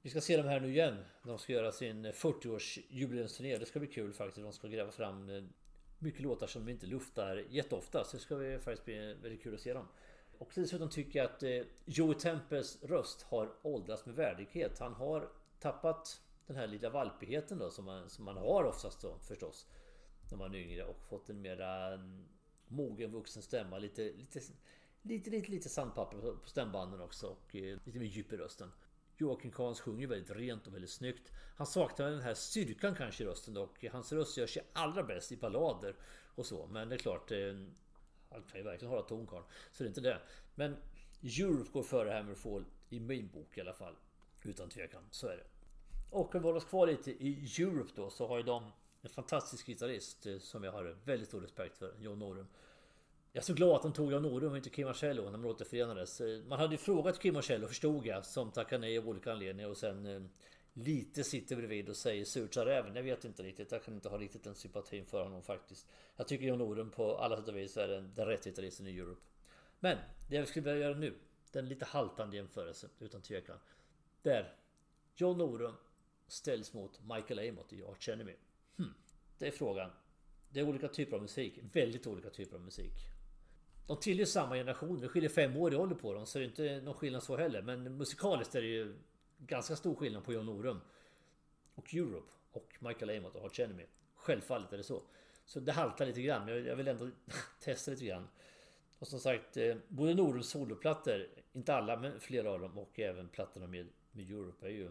Vi 0.03 0.11
ska 0.11 0.21
se 0.21 0.37
dem 0.37 0.47
här 0.47 0.61
nu 0.61 0.71
igen. 0.71 1.05
De 1.23 1.39
ska 1.39 1.53
göra 1.53 1.73
sin 1.73 2.05
eh, 2.05 2.13
40-års 2.13 2.79
jubileumsturné. 2.89 3.59
Det 3.59 3.67
ska 3.67 3.79
bli 3.79 3.89
kul 3.89 4.13
faktiskt. 4.13 4.43
De 4.43 4.53
ska 4.53 4.69
gräva 4.69 4.91
fram 4.91 5.29
eh, 5.31 5.43
mycket 5.99 6.21
låtar 6.21 6.47
som 6.47 6.67
de 6.67 6.73
inte 6.73 6.87
luftar 6.87 7.45
jätteofta. 7.51 8.05
Så 8.05 8.17
det 8.17 8.23
ska 8.23 8.37
vi 8.37 8.59
faktiskt 8.59 8.85
bli 8.85 9.15
väldigt 9.23 9.43
kul 9.43 9.55
att 9.55 9.61
se 9.61 9.75
dem. 9.75 9.89
Och 10.39 10.51
dessutom 10.55 10.91
tycker 10.91 11.19
jag 11.19 11.27
att 11.27 11.67
Joey 11.85 12.15
Tempes 12.15 12.83
röst 12.83 13.23
har 13.23 13.53
åldrats 13.63 14.07
med 14.07 14.15
värdighet. 14.15 14.79
Han 14.79 14.95
har 14.95 15.29
tappat 15.61 16.21
den 16.47 16.57
här 16.57 16.67
lilla 16.67 16.91
valpigheten 16.91 17.59
då 17.59 17.71
som 17.71 17.85
man, 17.85 18.11
som 18.11 18.25
man 18.25 18.37
har 18.37 18.65
oftast 18.65 19.03
då 19.03 19.19
förstås. 19.19 19.67
När 20.33 20.39
man 20.39 20.55
är 20.55 20.59
yngre 20.59 20.85
och 20.85 21.03
fått 21.09 21.31
en 21.31 21.43
mera 21.43 21.95
mm, 21.95 22.25
mogen 22.69 23.11
vuxen 23.11 23.43
stämma. 23.43 23.79
Lite, 23.79 24.03
lite, 24.03 24.41
lite, 25.03 25.31
lite, 25.31 25.51
lite 25.51 25.69
sandpapper 25.69 26.19
på, 26.19 26.37
stämbanden 26.45 27.01
också 27.01 27.27
och 27.27 27.57
eh, 27.57 27.79
lite 27.85 27.99
mer 27.99 28.07
djup 28.07 28.33
i 28.33 28.37
rösten. 28.37 28.73
Joakim 29.17 29.51
Kahns 29.51 29.81
sjunger 29.81 30.07
väldigt 30.07 30.31
rent 30.31 30.67
och 30.67 30.75
väldigt 30.75 30.91
snyggt. 30.91 31.33
Han 31.57 31.67
saknar 31.67 32.11
den 32.11 32.21
här 32.21 32.35
styrkan 32.35 32.95
kanske 32.95 33.25
i 33.25 33.27
rösten 33.27 33.55
dock. 33.55 33.85
Hans 33.93 34.13
röst 34.13 34.37
gör 34.37 34.47
sig 34.47 34.63
allra 34.73 35.03
bäst 35.03 35.33
i 35.33 35.37
ballader 35.37 35.97
och 36.35 36.47
så. 36.47 36.67
Men 36.67 36.89
det 36.89 36.95
är 36.95 36.99
klart, 36.99 37.31
eh, 37.31 37.39
han 38.31 38.43
kan 38.43 38.59
ju 38.61 38.63
verkligen 38.63 38.91
hålla 38.91 39.03
tonkarl. 39.03 39.43
Så 39.73 39.83
det 39.83 39.87
är 39.87 39.89
inte 39.89 40.01
det. 40.01 40.21
Men 40.55 40.77
Europe 41.23 41.71
går 41.73 41.83
före 41.83 42.11
Hammerfall 42.11 42.65
i 42.91 43.01
min 43.01 43.29
bok 43.29 43.59
i 43.59 43.61
alla 43.61 43.75
fall. 43.75 43.97
Utan 44.43 44.69
tvekan, 44.69 45.03
så 45.11 45.29
är 45.29 45.37
det. 45.37 45.47
Och 46.11 46.35
om 46.35 46.41
vi 46.41 46.47
håller 46.47 46.59
oss 46.59 46.65
kvar 46.65 46.87
lite 46.87 47.11
i 47.11 47.47
Europe 47.59 47.93
då 47.95 48.11
så 48.11 48.29
har 48.29 48.37
ju 48.37 48.43
de 48.43 48.73
en 49.03 49.11
fantastisk 49.11 49.67
gitarrist 49.67 50.27
eh, 50.27 50.39
som 50.39 50.65
jag 50.65 50.73
har 50.73 50.97
väldigt 51.05 51.29
stor 51.29 51.41
respekt 51.41 51.79
för, 51.79 51.95
John 51.99 52.19
Norum. 52.19 52.47
Jag 53.33 53.43
är 53.43 53.45
så 53.45 53.55
glad 53.55 53.77
att 53.77 53.83
de 53.83 53.93
tog 53.93 54.13
John 54.13 54.23
Norum 54.23 54.51
och 54.51 54.57
inte 54.57 54.71
Kim 54.71 54.87
Marcello 54.87 55.23
när 55.23 55.31
man 55.31 55.45
återförenades. 55.45 56.21
Eh, 56.21 56.43
man 56.43 56.59
hade 56.59 56.75
ju 56.75 56.79
frågat 56.79 57.19
Kim 57.19 57.35
Marcello 57.35 57.67
förstod 57.67 58.07
jag, 58.07 58.25
som 58.25 58.51
tackade 58.51 58.81
nej 58.81 58.99
av 58.99 59.09
olika 59.09 59.33
anledningar 59.33 59.71
och 59.71 59.77
sen 59.77 60.07
eh, 60.07 60.23
lite 60.73 61.25
sitter 61.25 61.57
bredvid 61.57 61.89
och 61.89 61.97
säger 61.97 62.25
surt 62.25 62.55
sa 62.55 62.65
räven. 62.65 62.97
Jag 62.97 63.03
vet 63.03 63.25
inte 63.25 63.43
riktigt. 63.43 63.73
Jag 63.73 63.85
kan 63.85 63.95
inte 63.95 64.09
ha 64.09 64.19
riktigt 64.19 64.45
den 64.45 64.55
sympatin 64.55 65.07
för 65.07 65.23
honom 65.23 65.43
faktiskt. 65.43 65.87
Jag 66.17 66.29
tycker 66.29 66.47
John 66.47 66.59
Norum 66.59 66.91
på 66.91 67.17
alla 67.17 67.37
sätt 67.37 67.49
och 67.49 67.57
vis 67.57 67.77
är 67.77 67.89
den, 67.89 68.15
den 68.15 68.27
rätta 68.27 68.51
gitarristen 68.51 68.87
i 68.87 68.99
Europe. 68.99 69.21
Men 69.81 69.99
det 70.29 70.37
jag 70.37 70.49
skulle 70.49 70.73
vilja 70.73 70.89
göra 70.89 70.99
nu. 70.99 71.15
Den 71.53 71.69
lite 71.69 71.85
haltande 71.85 72.37
jämförelsen 72.37 72.91
utan 72.99 73.23
tvekan. 73.23 73.59
Där 74.23 74.57
John 75.15 75.39
Norum 75.39 75.75
ställs 76.27 76.73
mot 76.73 77.01
Michael 77.03 77.49
Amott 77.49 77.73
i 77.73 77.83
Arch 77.83 78.09
Enemy. 78.09 78.35
Hmm. 78.77 78.95
Det 79.39 79.47
är 79.47 79.51
frågan. 79.51 79.91
Det 80.51 80.61
är 80.61 80.69
olika 80.69 80.89
typer 80.89 81.17
av 81.17 81.23
musik. 81.23 81.59
Väldigt 81.73 82.07
olika 82.07 82.31
typer 82.31 82.57
av 82.57 82.63
musik. 82.63 82.93
De 83.87 84.01
tillhör 84.01 84.25
samma 84.25 84.55
generation. 84.55 85.01
Det 85.01 85.09
skiljer 85.09 85.31
fem 85.31 85.57
år 85.57 85.73
i 85.73 85.77
ålder 85.77 85.97
på 85.97 86.15
dem. 86.15 86.27
Så 86.27 86.39
det 86.39 86.45
är 86.45 86.49
inte 86.49 86.81
någon 86.81 86.95
skillnad 86.95 87.23
så 87.23 87.37
heller. 87.37 87.63
Men 87.63 87.97
musikaliskt 87.97 88.55
är 88.55 88.63
det 88.63 88.69
ju 88.69 88.95
ganska 89.39 89.77
stor 89.77 89.95
skillnad 89.95 90.25
på 90.25 90.33
John 90.33 90.47
Norum. 90.47 90.81
Och 91.75 91.95
Europe. 91.95 92.33
Och 92.53 92.77
Michael 92.81 93.19
Amott 93.19 93.35
och 93.35 93.43
Hart 93.43 93.59
Enemy. 93.59 93.87
Självfallet 94.15 94.73
är 94.73 94.77
det 94.77 94.83
så. 94.83 95.03
Så 95.45 95.61
det 95.61 95.73
haltar 95.73 96.07
lite 96.07 96.23
grann. 96.23 96.45
men 96.45 96.65
Jag 96.65 96.77
vill 96.77 96.89
ändå 96.89 97.11
testa 97.61 97.91
lite 97.91 98.05
grann. 98.05 98.29
Och 98.99 99.09
som 99.09 99.21
sagt, 99.21 99.57
eh, 99.57 99.77
både 99.89 100.15
Norums 100.15 100.49
soloplattor, 100.49 101.29
inte 101.53 101.75
alla 101.75 101.97
men 101.97 102.21
flera 102.21 102.51
av 102.51 102.61
dem 102.61 102.79
och 102.79 103.01
även 103.01 103.29
plattorna 103.29 103.67
med, 103.67 103.89
med 104.13 104.31
Europe 104.31 104.67
är 104.67 104.71
ju 104.71 104.91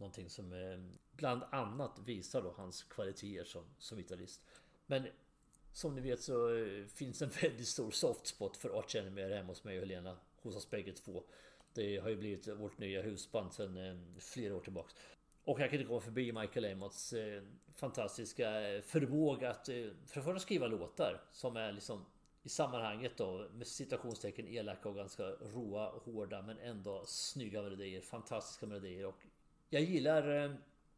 någonting 0.00 0.30
som 0.30 0.52
eh, 0.52 0.78
bland 1.12 1.42
annat 1.50 1.98
visar 2.04 2.42
då 2.42 2.54
hans 2.56 2.82
kvaliteter 2.82 3.44
som, 3.44 3.64
som 3.78 3.98
gitarrist. 3.98 4.42
Men 4.86 5.06
som 5.72 5.94
ni 5.94 6.00
vet 6.00 6.22
så 6.22 6.56
eh, 6.56 6.84
finns 6.86 7.22
en 7.22 7.28
väldigt 7.42 7.68
stor 7.68 7.90
soft 7.90 8.26
spot 8.26 8.56
för 8.56 8.78
Arch 8.78 8.96
Enemy 8.96 9.22
hemma 9.22 9.48
hos 9.48 9.64
mig 9.64 9.78
och 9.78 9.86
Helena. 9.86 10.16
Hos 10.42 10.56
oss 10.56 10.70
bägge 10.70 10.92
två. 10.92 11.24
Det 11.74 11.98
har 11.98 12.08
ju 12.08 12.16
blivit 12.16 12.48
vårt 12.48 12.78
nya 12.78 13.02
husband 13.02 13.52
sedan 13.52 13.76
eh, 13.76 13.96
flera 14.18 14.56
år 14.56 14.60
tillbaks. 14.60 14.94
Och 15.44 15.60
jag 15.60 15.70
kan 15.70 15.78
inte 15.78 15.92
gå 15.92 16.00
förbi 16.00 16.32
Michael 16.32 16.72
Amotts 16.72 17.12
eh, 17.12 17.42
fantastiska 17.74 18.68
eh, 18.70 18.82
förmåga 18.82 19.50
att 19.50 19.68
eh, 19.68 19.86
för 20.06 20.20
första 20.20 20.38
skriva 20.38 20.66
låtar 20.66 21.22
som 21.32 21.56
är 21.56 21.72
liksom 21.72 22.04
i 22.42 22.48
sammanhanget 22.48 23.16
då 23.16 23.48
med 23.54 23.66
citationstecken 23.66 24.48
elaka 24.48 24.88
och 24.88 24.94
ganska 24.94 25.22
råa 25.22 25.88
och 25.88 26.04
hårda 26.04 26.42
men 26.42 26.58
ändå 26.58 27.02
snygga 27.06 27.62
melodier, 27.62 28.00
fantastiska 28.00 28.66
melodier 28.66 29.06
och 29.06 29.26
jag 29.70 29.82
gillar 29.82 30.44
eh, 30.44 30.50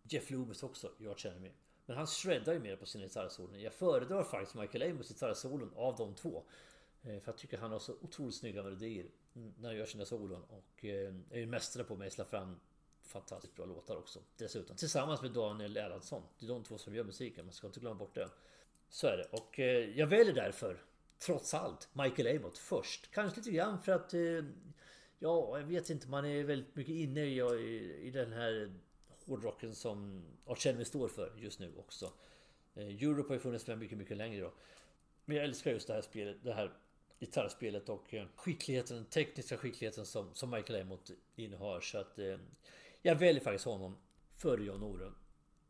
Jeff 0.02 0.30
Loomis 0.30 0.62
också, 0.62 0.92
jag 0.98 1.18
känner 1.18 1.40
mig. 1.40 1.54
Men 1.86 1.96
han 1.96 2.06
shreddar 2.06 2.52
ju 2.52 2.58
mer 2.58 2.76
på 2.76 2.86
sina 2.86 3.04
gitarrsolon. 3.04 3.60
Jag 3.60 3.72
föredrar 3.72 4.24
faktiskt 4.24 4.54
Michael 4.54 4.90
Amos 4.90 5.08
gitarrsolon 5.08 5.72
av 5.76 5.96
de 5.96 6.14
två. 6.14 6.44
Eh, 7.02 7.20
för 7.20 7.22
jag 7.24 7.36
tycker 7.36 7.58
han 7.58 7.72
har 7.72 7.78
så 7.78 7.92
otroligt 8.00 8.34
snygga 8.34 8.62
melodier 8.62 9.06
när 9.32 9.68
han 9.68 9.76
gör 9.76 9.86
sina 9.86 10.04
solon. 10.04 10.42
Och 10.42 10.84
eh, 10.84 11.14
är 11.30 11.38
ju 11.38 11.46
mästare 11.46 11.84
på 11.84 11.92
att 11.92 11.98
mejsla 11.98 12.24
fram 12.24 12.60
fantastiskt 13.02 13.54
bra 13.54 13.64
låtar 13.64 13.96
också. 13.96 14.18
Dessutom. 14.36 14.76
Tillsammans 14.76 15.22
med 15.22 15.30
Daniel 15.30 15.76
Erlandsson. 15.76 16.22
Det 16.38 16.46
är 16.46 16.48
de 16.48 16.64
två 16.64 16.78
som 16.78 16.94
gör 16.94 17.04
musiken. 17.04 17.44
Man 17.44 17.54
ska 17.54 17.66
inte 17.66 17.80
glömma 17.80 17.94
bort 17.94 18.14
det. 18.14 18.28
Så 18.88 19.06
är 19.06 19.16
det. 19.16 19.38
Och 19.38 19.58
jag 19.98 20.06
väljer 20.06 20.34
därför 20.34 20.84
trots 21.18 21.54
allt 21.54 21.88
Michael 21.92 22.36
Amott 22.36 22.58
först. 22.58 23.10
Kanske 23.10 23.40
lite 23.40 23.50
grann 23.50 23.82
för 23.82 23.92
att 23.92 24.14
Ja, 25.22 25.58
jag 25.58 25.66
vet 25.66 25.90
inte. 25.90 26.08
Man 26.08 26.24
är 26.24 26.44
väldigt 26.44 26.76
mycket 26.76 26.94
inne 26.94 27.24
i, 27.24 27.36
i 28.02 28.10
den 28.10 28.32
här 28.32 28.72
hårdrocken 29.26 29.74
som 29.74 30.24
Arch 30.46 30.86
står 30.86 31.08
för 31.08 31.32
just 31.36 31.60
nu 31.60 31.72
också. 31.78 32.12
Eh, 32.74 32.86
Europe 32.86 33.28
har 33.28 33.34
ju 33.34 33.40
funnits 33.40 33.66
med 33.66 33.78
mycket, 33.78 33.98
mycket 33.98 34.16
längre 34.16 34.40
då. 34.40 34.52
Men 35.24 35.36
jag 35.36 35.44
älskar 35.44 35.70
just 35.70 35.86
det 35.86 35.94
här 35.94 36.02
spelet, 36.02 36.36
det 36.42 36.54
här 36.54 36.72
gitarrspelet 37.18 37.88
och 37.88 38.14
eh, 38.14 38.26
skickligheten, 38.34 38.96
den 38.96 39.04
tekniska 39.04 39.56
skickligheten 39.56 40.06
som, 40.06 40.34
som 40.34 40.50
Michael 40.50 40.82
Amott 40.82 41.10
innehar. 41.36 41.80
Så 41.80 41.98
att 41.98 42.18
eh, 42.18 42.38
jag 43.02 43.14
väljer 43.14 43.42
faktiskt 43.42 43.64
honom 43.64 43.96
före 44.36 44.64
John 44.64 44.80
Norum. 44.80 45.14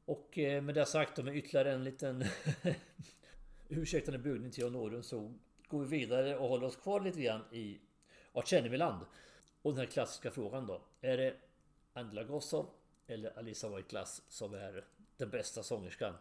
Och 0.05 0.39
eh, 0.39 0.63
med 0.63 0.75
det 0.75 0.87
sagt 0.87 1.19
och 1.19 1.25
med 1.25 1.37
ytterligare 1.37 1.73
en 1.73 1.85
liten 1.85 2.25
ursäktande 3.69 4.19
bugning 4.19 4.51
till 4.51 4.63
John 4.63 4.73
Norum 4.73 5.03
så 5.03 5.35
går 5.69 5.81
vi 5.85 5.99
vidare 5.99 6.39
och 6.39 6.49
håller 6.49 6.67
oss 6.67 6.77
kvar 6.77 7.01
lite 7.01 7.21
grann 7.21 7.43
i 7.53 7.81
Arch 8.33 8.53
Enemy-land. 8.53 9.07
Och 9.63 9.73
den 9.73 9.81
här 9.81 9.87
klassiska 9.87 10.31
frågan 10.31 10.67
då. 10.67 10.83
Är 11.01 11.17
det 11.17 11.37
Angela 11.93 12.25
Gossow 12.25 12.71
eller 13.07 13.39
Alisa 13.39 13.69
Whiteglass 13.69 14.23
som 14.29 14.55
är 14.55 14.85
den 15.17 15.31
bästa 15.31 15.63
sångerskan 15.63 16.15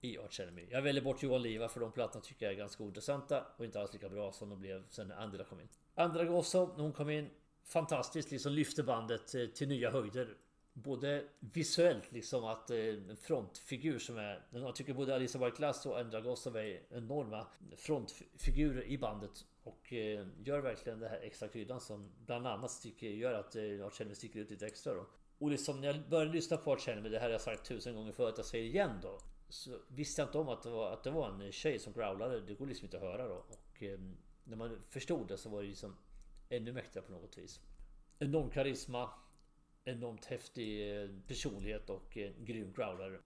i 0.00 0.18
Arch 0.18 0.40
Enemy? 0.40 0.66
Jag 0.70 0.82
väljer 0.82 1.02
bort 1.02 1.22
Johan 1.22 1.42
Liva 1.42 1.68
för 1.68 1.80
de 1.80 1.92
plattorna 1.92 2.24
tycker 2.24 2.46
jag 2.46 2.52
är 2.52 2.58
ganska 2.58 2.84
ointressanta 2.84 3.46
och 3.56 3.64
inte 3.64 3.80
alls 3.80 3.92
lika 3.92 4.08
bra 4.08 4.32
som 4.32 4.48
de 4.50 4.60
blev 4.60 4.84
sen 4.88 5.08
när 5.08 5.16
Angela 5.16 5.44
kom 5.44 5.60
in. 5.60 5.68
Angela 5.94 6.24
Gossow, 6.24 6.72
när 6.76 6.82
hon 6.82 6.92
kom 6.92 7.10
in, 7.10 7.30
fantastiskt 7.62 8.30
liksom 8.30 8.52
lyfte 8.52 8.82
bandet 8.82 9.34
eh, 9.34 9.46
till 9.46 9.68
nya 9.68 9.90
höjder. 9.90 10.36
Både 10.72 11.24
visuellt 11.40 12.12
liksom 12.12 12.44
att 12.44 12.70
eh, 12.70 12.78
en 12.78 13.16
frontfigur 13.16 13.98
som 13.98 14.18
är... 14.18 14.46
Jag 14.50 14.74
tycker 14.74 14.94
både 14.94 15.14
Alisa 15.14 15.38
Whiteglass 15.38 15.86
och 15.86 15.98
Angela 15.98 16.20
Gossow 16.20 16.56
är 16.56 16.82
enorma 16.90 17.46
frontfigurer 17.76 18.84
i 18.84 18.98
bandet. 18.98 19.44
Och 19.66 19.92
eh, 19.92 20.26
gör 20.44 20.60
verkligen 20.60 21.00
den 21.00 21.10
här 21.10 21.20
extra 21.20 21.48
kryddan 21.48 21.80
som 21.80 22.10
bland 22.26 22.46
annat 22.46 22.82
tycker 22.82 23.06
gör 23.06 23.34
att 23.34 23.56
eh, 23.56 23.62
Arch 23.62 24.00
Enemy 24.00 24.14
sticker 24.14 24.40
ut 24.40 24.50
lite 24.50 24.66
extra 24.66 24.94
då. 24.94 25.06
Och 25.38 25.50
liksom 25.50 25.80
när 25.80 25.86
jag 25.86 26.08
började 26.08 26.32
lyssna 26.32 26.56
på 26.56 26.72
Art 26.72 26.88
Enemy, 26.88 27.08
det 27.08 27.18
här 27.18 27.24
har 27.26 27.32
jag 27.32 27.40
sagt 27.40 27.66
tusen 27.66 27.94
gånger 27.94 28.12
förut, 28.12 28.34
jag 28.36 28.46
säger 28.46 28.64
igen 28.64 28.98
då. 29.02 29.18
Så 29.48 29.78
visste 29.88 30.22
jag 30.22 30.28
inte 30.28 30.38
om 30.38 30.48
att 30.48 30.62
det 30.62 30.70
var, 30.70 30.92
att 30.92 31.04
det 31.04 31.10
var 31.10 31.28
en 31.28 31.52
tjej 31.52 31.78
som 31.78 31.92
growlade. 31.92 32.40
Det 32.40 32.54
går 32.54 32.66
liksom 32.66 32.84
inte 32.84 32.96
att 32.96 33.02
höra 33.02 33.28
då. 33.28 33.34
Och 33.34 33.82
eh, 33.82 33.98
när 34.44 34.56
man 34.56 34.82
förstod 34.88 35.28
det 35.28 35.36
så 35.36 35.48
var 35.48 35.62
det 35.62 35.68
liksom 35.68 35.96
ännu 36.48 36.72
mäktigare 36.72 37.06
på 37.06 37.12
något 37.12 37.38
vis. 37.38 37.60
Enorm 38.18 38.50
karisma. 38.50 39.10
Enormt 39.84 40.24
häftig 40.24 41.02
eh, 41.02 41.10
personlighet 41.26 41.90
och 41.90 42.16
en 42.16 42.44
grym 42.44 42.72
growlare. 42.72 43.18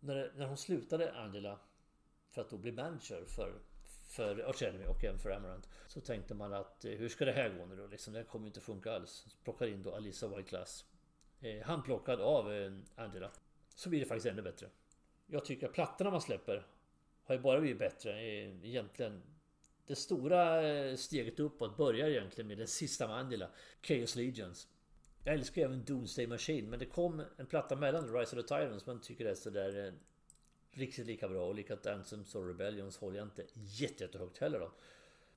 När, 0.00 0.32
när 0.36 0.46
hon 0.46 0.56
slutade 0.56 1.12
Angela 1.12 1.58
för 2.30 2.40
att 2.40 2.50
då 2.50 2.58
bli 2.58 2.72
manager 2.72 3.24
för 3.24 3.60
för 4.08 4.38
Arch 4.38 4.62
och 4.88 5.04
även 5.04 5.18
för 5.18 5.30
Amarant. 5.30 5.68
Så 5.86 6.00
tänkte 6.00 6.34
man 6.34 6.52
att 6.52 6.84
eh, 6.84 6.92
hur 6.92 7.08
ska 7.08 7.24
det 7.24 7.32
här 7.32 7.48
gå 7.58 7.66
nu 7.66 7.76
då? 7.76 7.86
Liksom, 7.86 8.12
det 8.12 8.24
kommer 8.24 8.46
inte 8.46 8.60
funka 8.60 8.92
alls. 8.92 9.24
Så 9.28 9.36
plockar 9.44 9.66
in 9.66 9.82
då 9.82 9.94
Alisa 9.94 10.28
White 10.28 10.50
Glass. 10.50 10.84
Eh, 11.40 11.66
handplockad 11.66 12.20
av 12.20 12.52
eh, 12.52 12.72
Angela. 12.96 13.30
Så 13.74 13.88
blir 13.88 14.00
det 14.00 14.06
faktiskt 14.06 14.26
ännu 14.26 14.42
bättre. 14.42 14.66
Jag 15.26 15.44
tycker 15.44 15.66
att 15.68 15.74
plattorna 15.74 16.10
man 16.10 16.20
släpper 16.20 16.66
har 17.24 17.34
ju 17.34 17.40
bara 17.40 17.60
blivit 17.60 17.78
bättre. 17.78 18.12
Eh, 18.12 18.66
egentligen 18.66 19.22
det 19.86 19.96
stora 19.96 20.68
eh, 20.68 20.96
steget 20.96 21.40
uppåt 21.40 21.76
börjar 21.76 22.08
egentligen 22.08 22.48
med 22.48 22.58
den 22.58 22.68
sista 22.68 23.06
med 23.06 23.16
Angela. 23.16 23.50
Chaos 23.82 24.16
Legions. 24.16 24.68
Jag 25.24 25.34
älskar 25.34 25.62
även 25.62 25.84
Doomsday 25.84 26.26
Machine 26.26 26.70
men 26.70 26.78
det 26.78 26.86
kom 26.86 27.22
en 27.36 27.46
platta 27.46 27.76
mellan 27.76 28.14
Rise 28.14 28.36
of 28.36 28.42
the 28.42 28.48
Tyrants 28.48 28.86
man 28.86 29.00
tycker 29.00 29.24
det 29.24 29.30
är 29.30 29.34
sådär 29.34 29.86
eh, 29.86 29.92
riktigt 30.70 31.06
lika 31.06 31.28
bra 31.28 31.46
och 31.46 31.54
likadant 31.54 31.86
Anthems 31.86 32.34
och 32.34 32.48
Rebellions 32.48 32.98
håller 32.98 33.18
jag 33.18 33.26
inte 33.26 33.44
jättehögt 33.54 34.38
heller 34.38 34.60
då. 34.60 34.72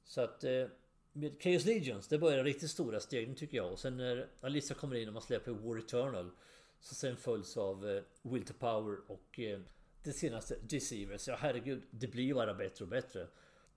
Så 0.04 0.22
att 0.22 0.44
eh, 0.44 0.66
med 1.14 1.42
Chaos 1.42 1.66
Legions, 1.66 2.08
det 2.08 2.18
börjar 2.18 2.44
riktigt 2.44 2.72
stora 2.72 3.00
stegen 3.00 3.36
tycker 3.36 3.58
jag. 3.58 3.72
Och 3.72 3.80
sen 3.80 3.98
när 3.98 4.28
Alissa 4.42 4.74
kommer 4.74 4.96
in 4.96 5.08
och 5.08 5.14
man 5.14 5.22
släpper 5.22 5.52
War 5.52 5.80
Eternal. 5.80 6.32
Så 6.80 6.96
sen 6.96 7.18
följs 7.18 7.58
av 7.58 7.90
eh, 7.90 8.04
Will 8.22 8.46
to 8.46 8.54
Power 8.60 8.98
och 9.08 9.40
eh, 9.40 9.60
det 10.04 10.14
senaste 10.14 10.56
Deceivers. 10.62 11.28
Ja 11.28 11.36
herregud, 11.40 11.84
det 11.92 12.08
blir 12.08 12.24
ju 12.24 12.34
bara 12.34 12.54
bättre 12.54 12.86
och 12.86 12.90
bättre 12.90 13.28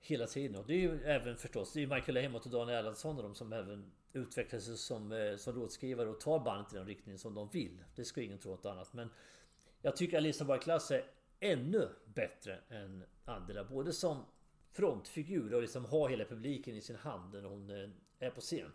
hela 0.00 0.26
tiden. 0.26 0.57
Och 0.57 0.66
det 0.66 0.74
är 0.74 0.78
ju 0.78 1.02
även 1.05 1.36
förstås, 1.36 1.72
det 1.72 1.82
är 1.82 1.86
Michael 1.86 2.16
Hemmott 2.16 2.44
och 2.44 2.52
Daniel 2.52 2.78
Erlandsson 2.78 3.16
och 3.16 3.22
de 3.22 3.34
som 3.34 3.52
även 3.52 3.92
utvecklar 4.12 4.61
sig 4.61 4.76
som, 4.76 5.12
eh, 5.12 5.36
som 5.36 5.55
låtskrivare 5.55 6.09
och 6.09 6.20
tar 6.20 6.38
bandet 6.38 6.72
i 6.72 6.76
den 6.76 6.86
riktningen 6.86 7.18
som 7.18 7.34
de 7.34 7.48
vill. 7.48 7.84
Det 7.94 8.05
ska 8.05 8.22
ingen 8.22 8.38
tro 8.38 8.50
något 8.50 8.66
annat. 8.66 8.92
Men 8.92 9.11
jag 9.82 9.96
tycker 9.96 10.16
Alissa 10.16 10.44
Barklass 10.44 10.90
är 10.90 11.05
ännu 11.45 11.88
bättre 12.14 12.61
än 12.68 13.05
Andela. 13.24 13.64
Både 13.64 13.92
som 13.92 14.24
frontfigur 14.72 15.55
och 15.55 15.62
liksom 15.62 15.84
har 15.84 16.09
hela 16.09 16.24
publiken 16.24 16.76
i 16.76 16.80
sin 16.80 16.97
hand 16.97 17.32
när 17.32 17.42
hon 17.42 17.70
eh, 17.70 17.88
är 18.18 18.30
på 18.30 18.40
scen. 18.40 18.72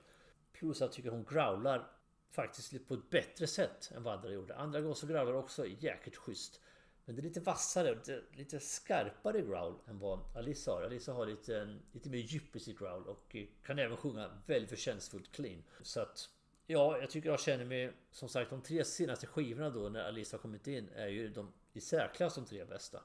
Plus 0.53 0.82
jag 0.82 0.91
tycker 0.91 1.09
hon 1.09 1.24
growlar 1.24 1.91
faktiskt 2.32 2.88
på 2.88 2.93
ett 2.93 3.09
bättre 3.09 3.47
sätt 3.47 3.91
än 3.95 4.03
vad 4.03 4.13
andra 4.13 4.32
gjorde. 4.32 4.55
Andra 4.55 4.82
gånger 4.82 4.95
så 4.95 5.07
growlar 5.07 5.34
också 5.34 5.65
jäkligt 5.67 6.15
schysst. 6.15 6.61
Men 7.05 7.15
det 7.15 7.22
är 7.22 7.24
lite 7.24 7.39
vassare, 7.39 7.95
lite, 7.95 8.24
lite 8.32 8.59
skarpare 8.59 9.41
growl 9.41 9.76
än 9.88 9.99
vad 9.99 10.20
Alissa 10.36 10.72
har. 10.72 10.82
Alissa 10.82 11.13
har 11.13 11.26
lite, 11.26 11.78
lite 11.91 12.09
mer 12.09 12.17
djup 12.17 12.55
i 12.55 12.59
sitt 12.59 12.80
growl 12.80 13.07
och 13.07 13.36
kan 13.63 13.80
även 13.80 13.97
sjunga 13.97 14.41
väldigt 14.45 14.70
förtjänstfullt 14.70 15.32
clean. 15.32 15.63
Så 15.82 16.01
att 16.01 16.30
Ja, 16.72 16.97
jag 16.97 17.09
tycker 17.09 17.30
jag 17.30 17.39
känner 17.39 17.65
mig 17.65 17.93
som 18.11 18.30
sagt 18.30 18.49
de 18.49 18.61
tre 18.61 18.86
senaste 18.86 19.28
skivorna 19.28 19.70
då 19.70 19.89
när 19.89 20.03
Alissa 20.03 20.38
har 20.38 20.41
kommit 20.41 20.67
in 20.67 20.89
är 20.95 21.07
ju 21.07 21.30
de 21.30 21.53
i 21.80 21.82
särklass 21.82 22.36
de 22.36 22.45
tre 22.45 22.65
bästa. 22.65 23.01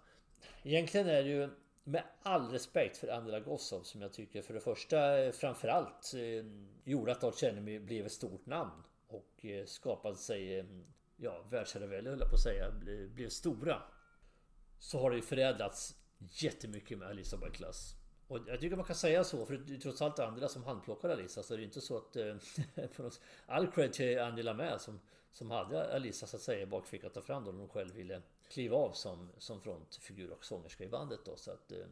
Egentligen 0.62 1.06
är 1.06 1.22
det 1.22 1.28
ju 1.28 1.48
med 1.84 2.02
all 2.22 2.50
respekt 2.50 2.96
för 2.96 3.08
Angela 3.08 3.40
Gossow 3.40 3.82
som 3.82 4.02
jag 4.02 4.12
tycker 4.12 4.42
för 4.42 4.54
det 4.54 4.60
första 4.60 4.96
framförallt 5.32 6.14
eh, 6.14 6.44
gjorde 6.84 7.12
att 7.12 7.20
Dolce 7.20 7.46
Kennedy 7.46 7.78
blev 7.78 8.06
ett 8.06 8.12
stort 8.12 8.46
namn 8.46 8.82
och 9.08 9.44
eh, 9.44 9.64
skapade 9.64 10.16
sig 10.16 10.58
eh, 10.58 10.64
ja, 11.16 11.44
världsherravälde 11.50 12.10
höll 12.10 12.20
jag 12.20 12.28
på 12.28 12.34
att 12.34 12.42
säga, 12.42 12.70
blev 13.14 13.28
stora 13.28 13.82
så 14.78 14.98
har 14.98 15.10
det 15.10 15.16
ju 15.16 15.22
förädlats 15.22 15.94
jättemycket 16.18 16.98
med 16.98 17.08
Alisa 17.08 17.36
by 17.36 17.46
Och 18.28 18.38
jag 18.46 18.60
tycker 18.60 18.76
man 18.76 18.84
kan 18.84 18.96
säga 18.96 19.24
så, 19.24 19.46
för 19.46 19.56
det 19.56 19.74
är 19.74 19.78
trots 19.78 20.02
allt 20.02 20.18
Angela 20.18 20.48
som 20.48 20.64
handplockar 20.64 21.08
Alisa. 21.08 21.42
Så 21.42 21.56
det 21.56 21.62
är 21.62 21.64
inte 21.64 21.80
så 21.80 21.96
att... 21.96 22.16
All 23.46 23.66
cred 23.66 23.92
till 23.92 24.18
Angela 24.18 24.54
med 24.54 24.80
som, 24.80 25.00
som 25.32 25.50
hade 25.50 25.94
Alisa 25.94 26.26
så 26.26 26.36
att 26.36 26.42
säga 26.42 26.62
i 26.62 26.66
bakfickan 26.66 27.06
att 27.06 27.14
ta 27.14 27.20
fram 27.20 27.44
då 27.44 27.52
när 27.52 27.58
hon 27.58 27.68
själv 27.68 27.94
ville 27.94 28.22
kliva 28.48 28.76
av 28.76 28.92
som, 28.92 29.30
som 29.38 29.60
frontfigur 29.60 30.30
och 30.30 30.44
sångerska 30.44 30.84
i 30.84 30.88
bandet 30.88 31.20
då. 31.24 31.36
Så 31.36 31.50
att... 31.50 31.72
Eh, 31.72 31.86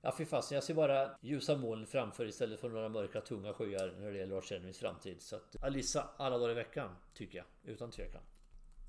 ja 0.00 0.14
fy 0.18 0.24
fasen, 0.24 0.54
jag 0.54 0.64
ser 0.64 0.74
bara 0.74 1.18
ljusa 1.20 1.56
moln 1.56 1.86
framför 1.86 2.26
istället 2.26 2.60
för 2.60 2.68
några 2.68 2.88
mörka 2.88 3.20
tunga 3.20 3.52
skyar 3.52 3.94
när 3.98 4.12
det 4.12 4.18
gäller 4.18 4.34
Lars 4.34 4.52
Elmins 4.52 4.78
framtid. 4.78 5.22
Så 5.22 5.36
att 5.36 5.62
Alissa 5.62 6.08
alla 6.16 6.38
dagar 6.38 6.50
i 6.50 6.54
veckan, 6.54 6.96
tycker 7.14 7.38
jag. 7.38 7.46
Utan 7.72 7.90
tvekan. 7.90 8.22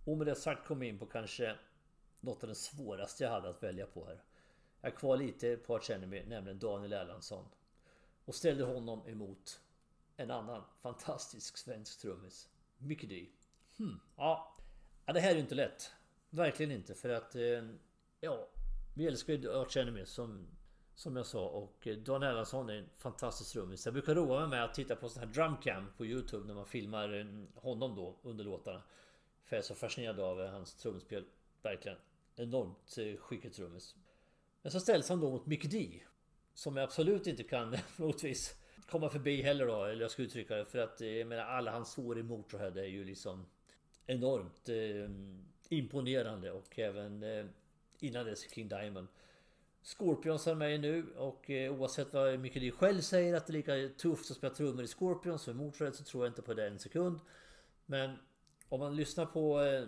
Och 0.06 0.18
med 0.18 0.28
det 0.28 0.36
sagt 0.36 0.68
kom 0.68 0.82
jag 0.82 0.90
in 0.90 1.00
på 1.00 1.06
kanske 1.06 1.56
något 2.20 2.44
av 2.44 2.50
det 2.50 2.56
svåraste 2.56 3.24
jag 3.24 3.32
hade 3.32 3.50
att 3.50 3.64
välja 3.64 3.86
på 3.86 4.06
här. 4.06 4.24
Jag 4.82 4.92
är 4.92 4.96
kvar 4.96 5.18
lite 5.18 5.58
på 5.58 5.76
Arch 5.76 5.90
Enemy, 5.90 6.24
nämligen 6.24 6.60
Daniel 6.60 6.94
Erlandsson. 6.94 7.46
Och 8.26 8.36
ställde 8.36 8.64
honom 8.64 9.08
emot 9.08 9.62
en 10.18 10.32
annan 10.32 10.64
fantastisk 10.82 11.58
svensk 11.58 12.02
trummis. 12.02 12.50
Mickey 12.78 13.08
D. 13.08 13.30
Hmm. 13.78 14.00
Ja. 14.16 14.56
ja, 15.06 15.14
det 15.14 15.20
här 15.20 15.32
är 15.32 15.36
ju 15.36 15.42
inte 15.42 15.56
lätt. 15.56 15.92
Verkligen 16.30 16.72
inte 16.72 16.96
för 16.96 17.10
att... 17.10 17.36
Eh, 17.36 17.64
ja, 18.20 18.48
vi 18.94 19.08
älskar 19.08 19.34
ju 19.34 19.52
Arch 19.52 19.78
Enemy 19.78 20.06
som, 20.06 20.48
som 20.96 21.16
jag 21.16 21.26
sa 21.26 21.48
och 21.48 21.88
eh, 21.88 21.98
Dan 21.98 22.24
Erlandsson 22.24 22.70
är 22.70 22.74
en 22.74 22.90
fantastisk 22.98 23.54
trummis. 23.54 23.86
Jag 23.86 23.94
brukar 23.94 24.16
roa 24.16 24.40
mig 24.40 24.50
med 24.50 24.64
att 24.64 24.74
titta 24.74 24.96
på 24.96 25.10
sån 25.10 25.24
här 25.24 25.30
drumcam 25.34 25.86
på 25.98 26.06
Youtube 26.06 26.48
när 26.48 26.54
man 26.54 26.66
filmar 26.66 27.20
eh, 27.20 27.62
honom 27.62 27.96
då 27.96 28.16
under 28.22 28.44
låtarna. 28.44 28.82
För 29.44 29.56
jag 29.56 29.64
är 29.64 29.68
så 29.68 29.76
fascinerad 29.76 30.20
av 30.20 30.48
hans 30.48 30.76
trumspel. 30.76 31.26
Verkligen 31.62 31.98
enormt 32.36 33.20
skicklig 33.20 33.54
trummis. 33.54 33.96
Men 34.62 34.72
så 34.72 34.80
ställs 34.80 35.10
han 35.10 35.20
då 35.20 35.30
mot 35.30 35.46
Mick 35.46 35.72
D. 35.72 36.04
Som 36.54 36.78
jag 36.78 36.84
absolut 36.84 37.28
inte 37.28 37.44
kan 37.44 37.72
på 37.98 38.04
något 38.04 38.24
vis 38.24 38.56
komma 38.90 39.10
förbi 39.10 39.42
heller 39.42 39.68
då, 39.68 39.84
eller 39.84 40.02
jag 40.02 40.12
ska 40.12 40.22
uttrycka 40.22 40.56
det. 40.56 40.66
För 40.66 40.80
att 40.80 41.02
jag 41.02 41.28
menar 41.28 41.44
alla 41.44 41.72
hans 41.72 41.98
år 41.98 42.20
i 42.20 42.24
Motorhead 42.24 42.80
är 42.80 42.86
ju 42.86 43.06
liksom 43.06 43.46
enormt 44.06 44.70
eh, 44.70 45.10
imponerande 45.70 46.52
och 46.52 46.80
även 46.80 47.24
eh, 47.24 47.46
innan 48.00 48.26
dess 48.26 48.52
King 48.54 48.68
Diamond. 48.68 49.08
Scorpions 49.82 50.48
är 50.48 50.56
med 50.56 50.80
nu 50.80 51.06
och 51.16 51.50
eh, 51.50 51.74
oavsett 51.74 52.14
vad 52.14 52.40
Mick 52.40 52.54
D 52.54 52.72
själv 52.72 53.02
säger 53.02 53.34
att 53.34 53.48
det 53.48 53.52
är 53.52 53.54
lika 53.54 53.96
tufft 53.98 54.32
att 54.32 54.38
spela 54.38 54.54
trummor 54.54 54.84
i 54.84 54.88
Scorpions 54.88 55.42
som 55.42 55.62
i 55.62 55.72
så 55.94 56.04
tror 56.04 56.26
jag 56.26 56.32
inte 56.32 56.42
på 56.42 56.54
det 56.54 56.68
en 56.68 56.80
sekund. 56.80 57.20
Men 57.86 58.18
om 58.70 58.80
man 58.80 58.96
lyssnar 58.96 59.26
på 59.26 59.62
eh, 59.62 59.88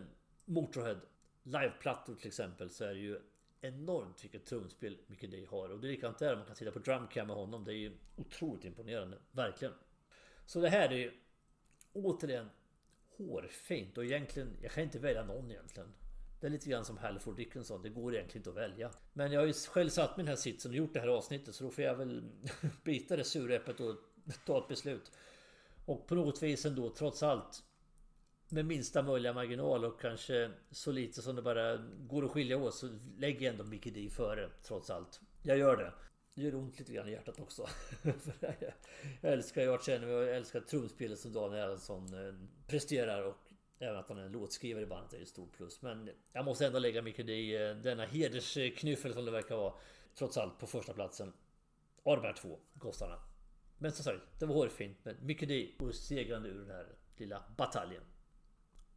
liveplattor 1.44 2.16
till 2.16 2.28
exempel 2.28 2.70
så 2.70 2.84
är 2.84 2.94
det 2.94 3.00
ju 3.00 3.20
enormt 3.62 4.24
vilket 4.24 4.46
trumspel 4.46 4.98
Mickey 5.08 5.28
Day 5.28 5.46
har. 5.46 5.70
Och 5.70 5.80
det 5.80 5.88
är 5.88 5.92
likadant 5.92 6.20
där, 6.20 6.36
man 6.36 6.46
kan 6.46 6.56
titta 6.56 6.72
på 6.72 6.80
drumcam 6.80 7.28
med 7.28 7.36
honom. 7.36 7.64
Det 7.64 7.74
är 7.74 7.78
ju 7.78 7.98
otroligt 8.16 8.66
imponerande, 8.66 9.18
verkligen. 9.32 9.74
Så 10.46 10.60
det 10.60 10.70
här 10.70 10.90
är 10.90 10.98
ju 10.98 11.12
återigen 11.94 12.50
hårfint 13.20 13.98
och 13.98 14.06
egentligen, 14.06 14.58
jag 14.62 14.72
kan 14.72 14.84
inte 14.84 15.00
välja 15.00 15.24
någon 15.24 15.52
egentligen. 15.52 15.94
Det 16.40 16.48
är 16.48 16.52
lite 16.52 16.70
grann 16.70 16.86
som 16.86 16.98
Halford 16.98 17.36
Dickinson, 17.36 17.82
det 17.82 17.90
går 17.90 18.16
egentligen 18.16 18.40
inte 18.40 18.50
att 18.50 18.70
välja. 18.70 18.92
Men 19.14 19.32
jag 19.32 19.40
har 19.40 19.48
ju 19.48 19.54
själv 19.54 19.90
satt 19.90 20.18
mig 20.18 20.24
i 20.24 20.26
den 20.26 20.28
här 20.28 20.36
sitsen 20.36 20.72
och 20.72 20.78
gjort 20.78 20.94
det 20.94 21.00
här 21.00 21.08
avsnittet 21.08 21.56
så 21.56 21.64
då 21.64 21.70
får 21.70 21.84
jag 21.84 21.96
väl 21.96 22.24
bita 22.84 23.16
det 23.16 23.24
suräppet 23.24 23.80
och 23.80 23.96
ta 24.46 24.58
ett 24.58 24.68
beslut. 24.68 25.12
Och 25.86 26.08
på 26.08 26.16
något 26.16 26.44
vis 26.44 26.66
ändå 26.66 26.90
trots 26.90 27.24
allt 27.24 27.64
med 28.50 28.66
minsta 28.66 29.02
möjliga 29.02 29.34
marginal 29.34 29.86
och 29.86 30.02
kanske 30.02 30.52
så 30.72 30.92
lite 30.92 31.22
som 31.22 31.36
det 31.36 31.42
bara 31.42 31.78
går 32.00 32.26
att 32.26 32.32
skilja 32.32 32.58
åt 32.58 32.76
så 32.76 32.90
lägger 33.18 33.46
jag 33.46 33.52
ändå 33.52 33.64
Mickey 33.64 33.92
D 33.92 34.10
före 34.10 34.50
trots 34.64 34.90
allt. 34.90 35.22
Jag 35.44 35.58
gör 35.58 35.78
det. 35.78 35.94
Det 36.40 36.46
gör 36.46 36.56
ont 36.56 36.80
lite 36.80 36.94
grann 36.94 37.08
i 37.08 37.12
hjärtat 37.12 37.40
också. 37.40 37.68
jag 39.22 39.34
älskar 39.34 39.68
Art 39.68 39.84
Cheney 39.84 40.10
och 40.10 40.24
jag 40.24 40.36
älskar 40.36 40.60
trumspelet 40.60 41.20
som 41.20 41.34
Daniel 41.34 41.64
Erlandsson 41.64 42.28
eh, 42.28 42.34
presterar 42.68 43.24
och 43.24 43.38
även 43.80 44.00
att 44.00 44.10
han 44.10 44.18
är 44.18 44.24
en 44.24 44.32
låtskrivare 44.32 44.84
i 44.84 44.88
bandet 44.88 45.14
är 45.14 45.22
ett 45.22 45.28
stort 45.28 45.52
plus. 45.58 45.82
Men 45.82 46.10
jag 46.34 46.46
måste 46.46 46.66
ändå 46.66 46.80
lägga 46.80 47.02
mycket 47.02 47.30
i 47.30 47.56
eh, 47.56 47.76
denna 47.76 48.06
hedersknyffel 48.06 49.14
som 49.14 49.26
det 49.26 49.32
verkar 49.32 49.56
vara, 49.56 49.74
trots 50.16 50.38
allt 50.38 50.60
på 50.60 50.68
första 50.68 50.94
platsen. 50.94 51.34
av 52.04 52.16
de 52.22 52.28
här 52.28 52.34
två 52.34 52.60
gossarna. 52.74 53.20
Men 53.78 53.92
som 53.92 54.04
sagt, 54.04 54.40
det 54.40 54.46
var 54.46 54.56
hårfint. 54.56 54.98
Men 55.04 55.16
mycket 55.22 55.50
i 55.50 55.76
och 55.80 55.96
segrande 55.96 56.50
ur 56.50 56.60
den 56.60 56.70
här 56.70 56.88
lilla 57.18 57.44
bataljen. 57.58 58.04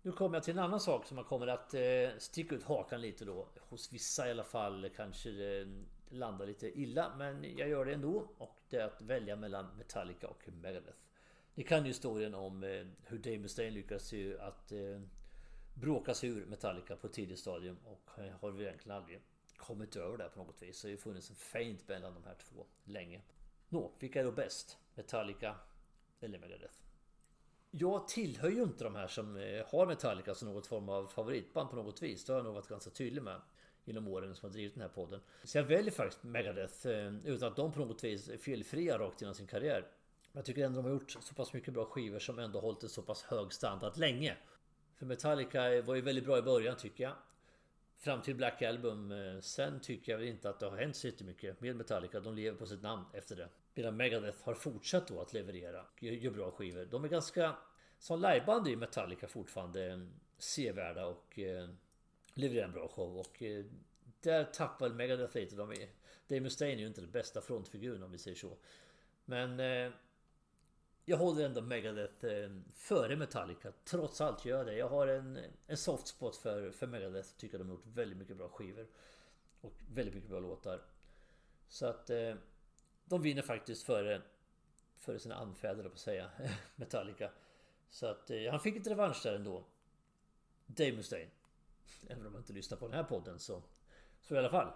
Nu 0.03 0.13
kommer 0.13 0.37
jag 0.37 0.45
till 0.45 0.59
en 0.59 0.65
annan 0.65 0.81
sak 0.81 1.07
som 1.07 1.25
kommer 1.25 1.47
att 1.47 1.75
eh, 1.75 1.81
sticka 2.19 2.55
ut 2.55 2.65
hakan 2.65 3.01
lite 3.01 3.25
då. 3.25 3.49
Hos 3.61 3.93
vissa 3.93 4.29
i 4.29 4.31
alla 4.31 4.45
fall 4.45 4.91
kanske 4.97 5.31
det 5.31 5.67
landar 6.13 6.47
lite 6.47 6.81
illa. 6.81 7.15
Men 7.17 7.57
jag 7.57 7.69
gör 7.69 7.85
det 7.85 7.95
ändå. 7.95 8.31
Och 8.39 8.59
det 8.69 8.77
är 8.77 8.85
att 8.85 9.03
välja 9.03 9.37
mellan 9.37 9.77
Metallica 9.77 10.29
och 10.29 10.49
Megadeth. 10.63 10.99
Ni 11.55 11.65
kan 11.65 11.83
ju 11.83 11.89
historien 11.89 12.35
om 12.35 12.65
eh, 12.65 12.87
hur 13.07 13.19
Dave 13.19 13.39
Mustaine 13.39 13.75
lyckas 13.75 14.13
ju 14.13 14.41
att 14.41 14.73
eh, 14.73 15.01
bråka 15.75 16.15
sig 16.15 16.29
ur 16.29 16.47
Metallica 16.47 16.97
på 16.97 17.07
ett 17.07 17.13
tidigt 17.13 17.39
stadium. 17.39 17.77
Och 17.85 18.19
eh, 18.19 18.35
har 18.41 18.51
vi 18.51 18.65
egentligen 18.65 18.97
aldrig 18.97 19.21
kommit 19.57 19.97
över 19.97 20.19
det 20.19 20.29
på 20.29 20.45
något 20.45 20.63
vis. 20.63 20.79
Så 20.79 20.87
det 20.87 20.91
har 20.91 20.97
ju 20.97 21.03
funnits 21.03 21.31
en 21.31 21.37
feint 21.37 21.89
mellan 21.89 22.15
de 22.15 22.25
här 22.25 22.35
två 22.35 22.67
länge. 22.85 23.23
Nå, 23.69 23.93
vilka 23.99 24.21
är 24.21 24.25
då 24.25 24.33
bäst? 24.33 24.79
Metallica 24.95 25.57
eller 26.21 26.39
Megadeth? 26.39 26.75
Jag 27.71 28.09
tillhör 28.09 28.51
ju 28.51 28.63
inte 28.63 28.85
de 28.85 28.95
här 28.95 29.09
som 29.09 29.37
eh, 29.37 29.67
har 29.67 29.87
Metallica 29.87 30.35
som 30.35 30.49
något 30.49 30.67
form 30.67 30.89
av 30.89 31.07
favoritband 31.07 31.71
på 31.71 31.77
något 31.77 32.03
vis. 32.03 32.25
Det 32.25 32.33
har 32.33 32.39
jag 32.39 32.45
nog 32.45 32.55
varit 32.55 32.69
ganska 32.69 32.91
tydlig 32.91 33.23
med 33.23 33.41
genom 33.85 34.09
åren 34.09 34.35
som 34.35 34.49
har 34.49 34.53
drivit 34.53 34.75
den 34.75 34.83
här 34.83 34.89
podden. 34.89 35.21
Så 35.45 35.59
jag 35.59 35.65
väljer 35.65 35.91
faktiskt 35.91 36.23
Megadeth 36.23 36.89
eh, 36.89 37.15
utan 37.25 37.49
att 37.49 37.57
de 37.57 37.73
på 37.73 37.79
något 37.79 38.05
vis 38.05 38.29
är 38.29 38.37
felfria 38.37 38.99
rakt 38.99 39.21
genom 39.21 39.35
sin 39.35 39.47
karriär. 39.47 39.81
Men 40.33 40.39
jag 40.39 40.45
tycker 40.45 40.65
ändå 40.65 40.77
de 40.77 40.85
har 40.85 40.93
gjort 40.93 41.11
så 41.11 41.35
pass 41.35 41.53
mycket 41.53 41.75
bra 41.75 41.85
skivor 41.85 42.19
som 42.19 42.39
ändå 42.39 42.61
hållit 42.61 42.83
en 42.83 42.89
så 42.89 43.03
pass 43.03 43.23
hög 43.23 43.53
standard 43.53 43.97
länge. 43.97 44.37
För 44.97 45.07
Metallica 45.07 45.83
var 45.83 45.95
ju 45.95 46.01
väldigt 46.01 46.25
bra 46.25 46.39
i 46.39 46.43
början 46.43 46.77
tycker 46.77 47.05
jag. 47.05 47.13
Fram 47.99 48.23
till 48.23 48.35
Black 48.35 48.63
Album. 48.63 49.13
Eh, 49.13 49.41
sen 49.41 49.81
tycker 49.81 50.13
jag 50.13 50.19
väl 50.19 50.29
inte 50.29 50.51
att 50.51 50.61
det 50.61 50.67
har 50.67 50.77
hänt 50.77 50.97
så 50.97 51.09
mycket 51.25 51.61
med 51.61 51.77
Metallica. 51.77 52.21
De 52.21 52.35
lever 52.35 52.59
på 52.59 52.67
sitt 52.67 52.83
namn 52.83 53.05
efter 53.13 53.37
det. 53.37 53.49
Medan 53.75 53.97
Megadeth 53.97 54.45
har 54.45 54.55
fortsatt 54.55 55.09
då 55.09 55.21
att 55.21 55.33
leverera. 55.33 55.85
Gör 56.01 56.31
bra 56.31 56.51
skivor. 56.51 56.85
De 56.85 57.05
är 57.05 57.09
ganska... 57.09 57.57
Som 57.99 58.21
liveband 58.21 58.69
är 58.69 58.77
Metallica 58.77 59.29
fortfarande 59.29 59.87
eh, 59.87 59.99
sevärda 60.39 61.07
och 61.07 61.39
levererar 62.35 62.65
en 62.65 62.73
bra 62.73 62.89
show. 62.89 63.17
Och 63.17 63.43
eh, 63.43 63.65
där 64.21 64.45
tappar 64.45 64.89
Megadeth 64.89 65.37
lite. 65.37 65.57
De 65.57 65.71
är, 65.71 65.89
Dave 66.29 66.41
Mustaine 66.41 66.79
är 66.79 66.81
ju 66.81 66.87
inte 66.87 67.01
den 67.01 67.11
bästa 67.11 67.41
frontfiguren 67.41 68.03
om 68.03 68.13
vi 68.13 68.19
säger 68.19 68.37
så. 68.37 68.57
Men 69.25 69.61
eh, 69.61 69.93
jag 71.05 71.17
håller 71.17 71.45
ändå 71.45 71.61
Megadeth 71.61 72.27
eh, 72.27 72.51
före 72.75 73.17
Metallica. 73.17 73.73
Trots 73.85 74.21
allt 74.21 74.45
gör 74.45 74.59
jag 74.59 74.67
det. 74.67 74.77
Jag 74.77 74.89
har 74.89 75.07
en, 75.07 75.39
en 75.67 75.77
soft 75.77 76.07
spot 76.07 76.37
för, 76.37 76.71
för 76.71 76.87
Megadeth. 76.87 77.29
Tycker 77.37 77.59
de 77.59 77.69
har 77.69 77.75
gjort 77.75 77.87
väldigt 77.87 78.19
mycket 78.19 78.37
bra 78.37 78.49
skivor. 78.49 78.87
Och 79.61 79.73
väldigt 79.89 80.15
mycket 80.15 80.31
bra 80.31 80.41
låtar. 80.41 80.83
Så 81.69 81.87
att 81.87 82.11
eh, 82.11 82.35
de 83.05 83.23
vinner 83.23 83.43
faktiskt 83.43 83.83
före, 83.83 84.23
före 84.99 85.19
sina 85.19 85.35
anfäder 85.35 85.83
på 85.83 85.95
att 85.95 85.99
säga. 85.99 86.31
Metallica. 86.77 87.31
Så 87.91 88.07
att 88.07 88.31
eh, 88.31 88.51
han 88.51 88.61
fick 88.61 88.77
ett 88.77 88.87
revansch 88.87 89.21
där 89.25 89.35
ändå. 89.35 89.65
Dave 90.67 90.93
Mustaine. 90.93 91.31
Även 92.09 92.27
om 92.27 92.33
man 92.33 92.41
inte 92.43 92.53
lyssnar 92.53 92.79
på 92.79 92.89
den 92.89 92.97
här 92.97 93.05
podden 93.05 93.39
så, 93.39 93.63
så 94.21 94.35
i 94.35 94.39
alla 94.39 94.51
fall. 94.51 94.73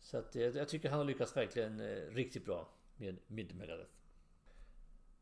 Så 0.00 0.18
att 0.18 0.34
jag 0.34 0.68
tycker 0.68 0.90
han 0.90 0.98
har 0.98 1.04
lyckats 1.04 1.36
verkligen 1.36 1.80
eh, 1.80 2.14
riktigt 2.14 2.44
bra 2.44 2.68
med 2.96 3.16
Mid 3.26 3.56
Megadeth. 3.56 3.90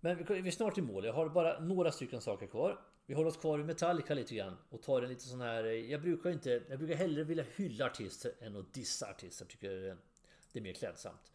Men 0.01 0.25
vi 0.25 0.49
är 0.49 0.51
snart 0.51 0.79
i 0.79 0.83
mål. 0.83 1.05
Jag 1.05 1.13
har 1.13 1.29
bara 1.29 1.61
några 1.61 1.93
stycken 1.93 2.21
saker 2.21 2.47
kvar. 2.47 2.81
Vi 3.07 3.15
håller 3.15 3.29
oss 3.29 3.37
kvar 3.37 3.59
i 3.59 3.65
Metallica 3.65 4.15
lite 4.15 4.35
grann 4.35 4.57
och 4.71 4.83
tar 4.83 5.03
en 5.03 5.09
lite 5.09 5.25
sån 5.25 5.41
här... 5.41 5.65
Eh, 5.65 5.73
jag 5.73 6.01
brukar 6.01 6.31
inte... 6.31 6.63
Jag 6.69 6.79
brukar 6.79 6.95
hellre 6.95 7.25
vilja 7.25 7.45
hylla 7.57 7.87
artister 7.87 8.33
än 8.41 8.57
att 8.57 8.75
dissa 8.75 9.11
artister. 9.11 9.45
Jag 9.45 9.51
tycker 9.51 9.89
eh, 9.89 9.95
det 10.53 10.59
är 10.59 10.63
mer 10.63 10.73
klädsamt. 10.73 11.33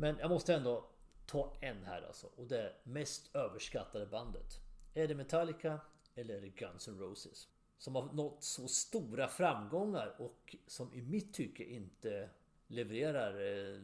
Men 0.00 0.18
jag 0.18 0.30
måste 0.30 0.54
ändå 0.54 0.90
ta 1.26 1.56
en 1.60 1.84
här 1.84 2.02
alltså. 2.02 2.26
Och 2.26 2.46
det 2.46 2.60
är 2.60 2.76
mest 2.82 3.36
överskattade 3.36 4.06
bandet. 4.06 4.60
Är 4.94 5.08
det 5.08 5.14
Metallica 5.14 5.80
eller 6.14 6.34
är 6.34 6.40
det 6.40 6.48
Guns 6.48 6.88
N' 6.88 6.98
Roses? 6.98 7.48
Som 7.78 7.94
har 7.94 8.12
nått 8.12 8.42
så 8.42 8.68
stora 8.68 9.28
framgångar 9.28 10.14
och 10.18 10.56
som 10.66 10.94
i 10.94 11.02
mitt 11.02 11.34
tycke 11.34 11.64
inte 11.64 12.30
levererar 12.66 13.40
eh, 13.40 13.80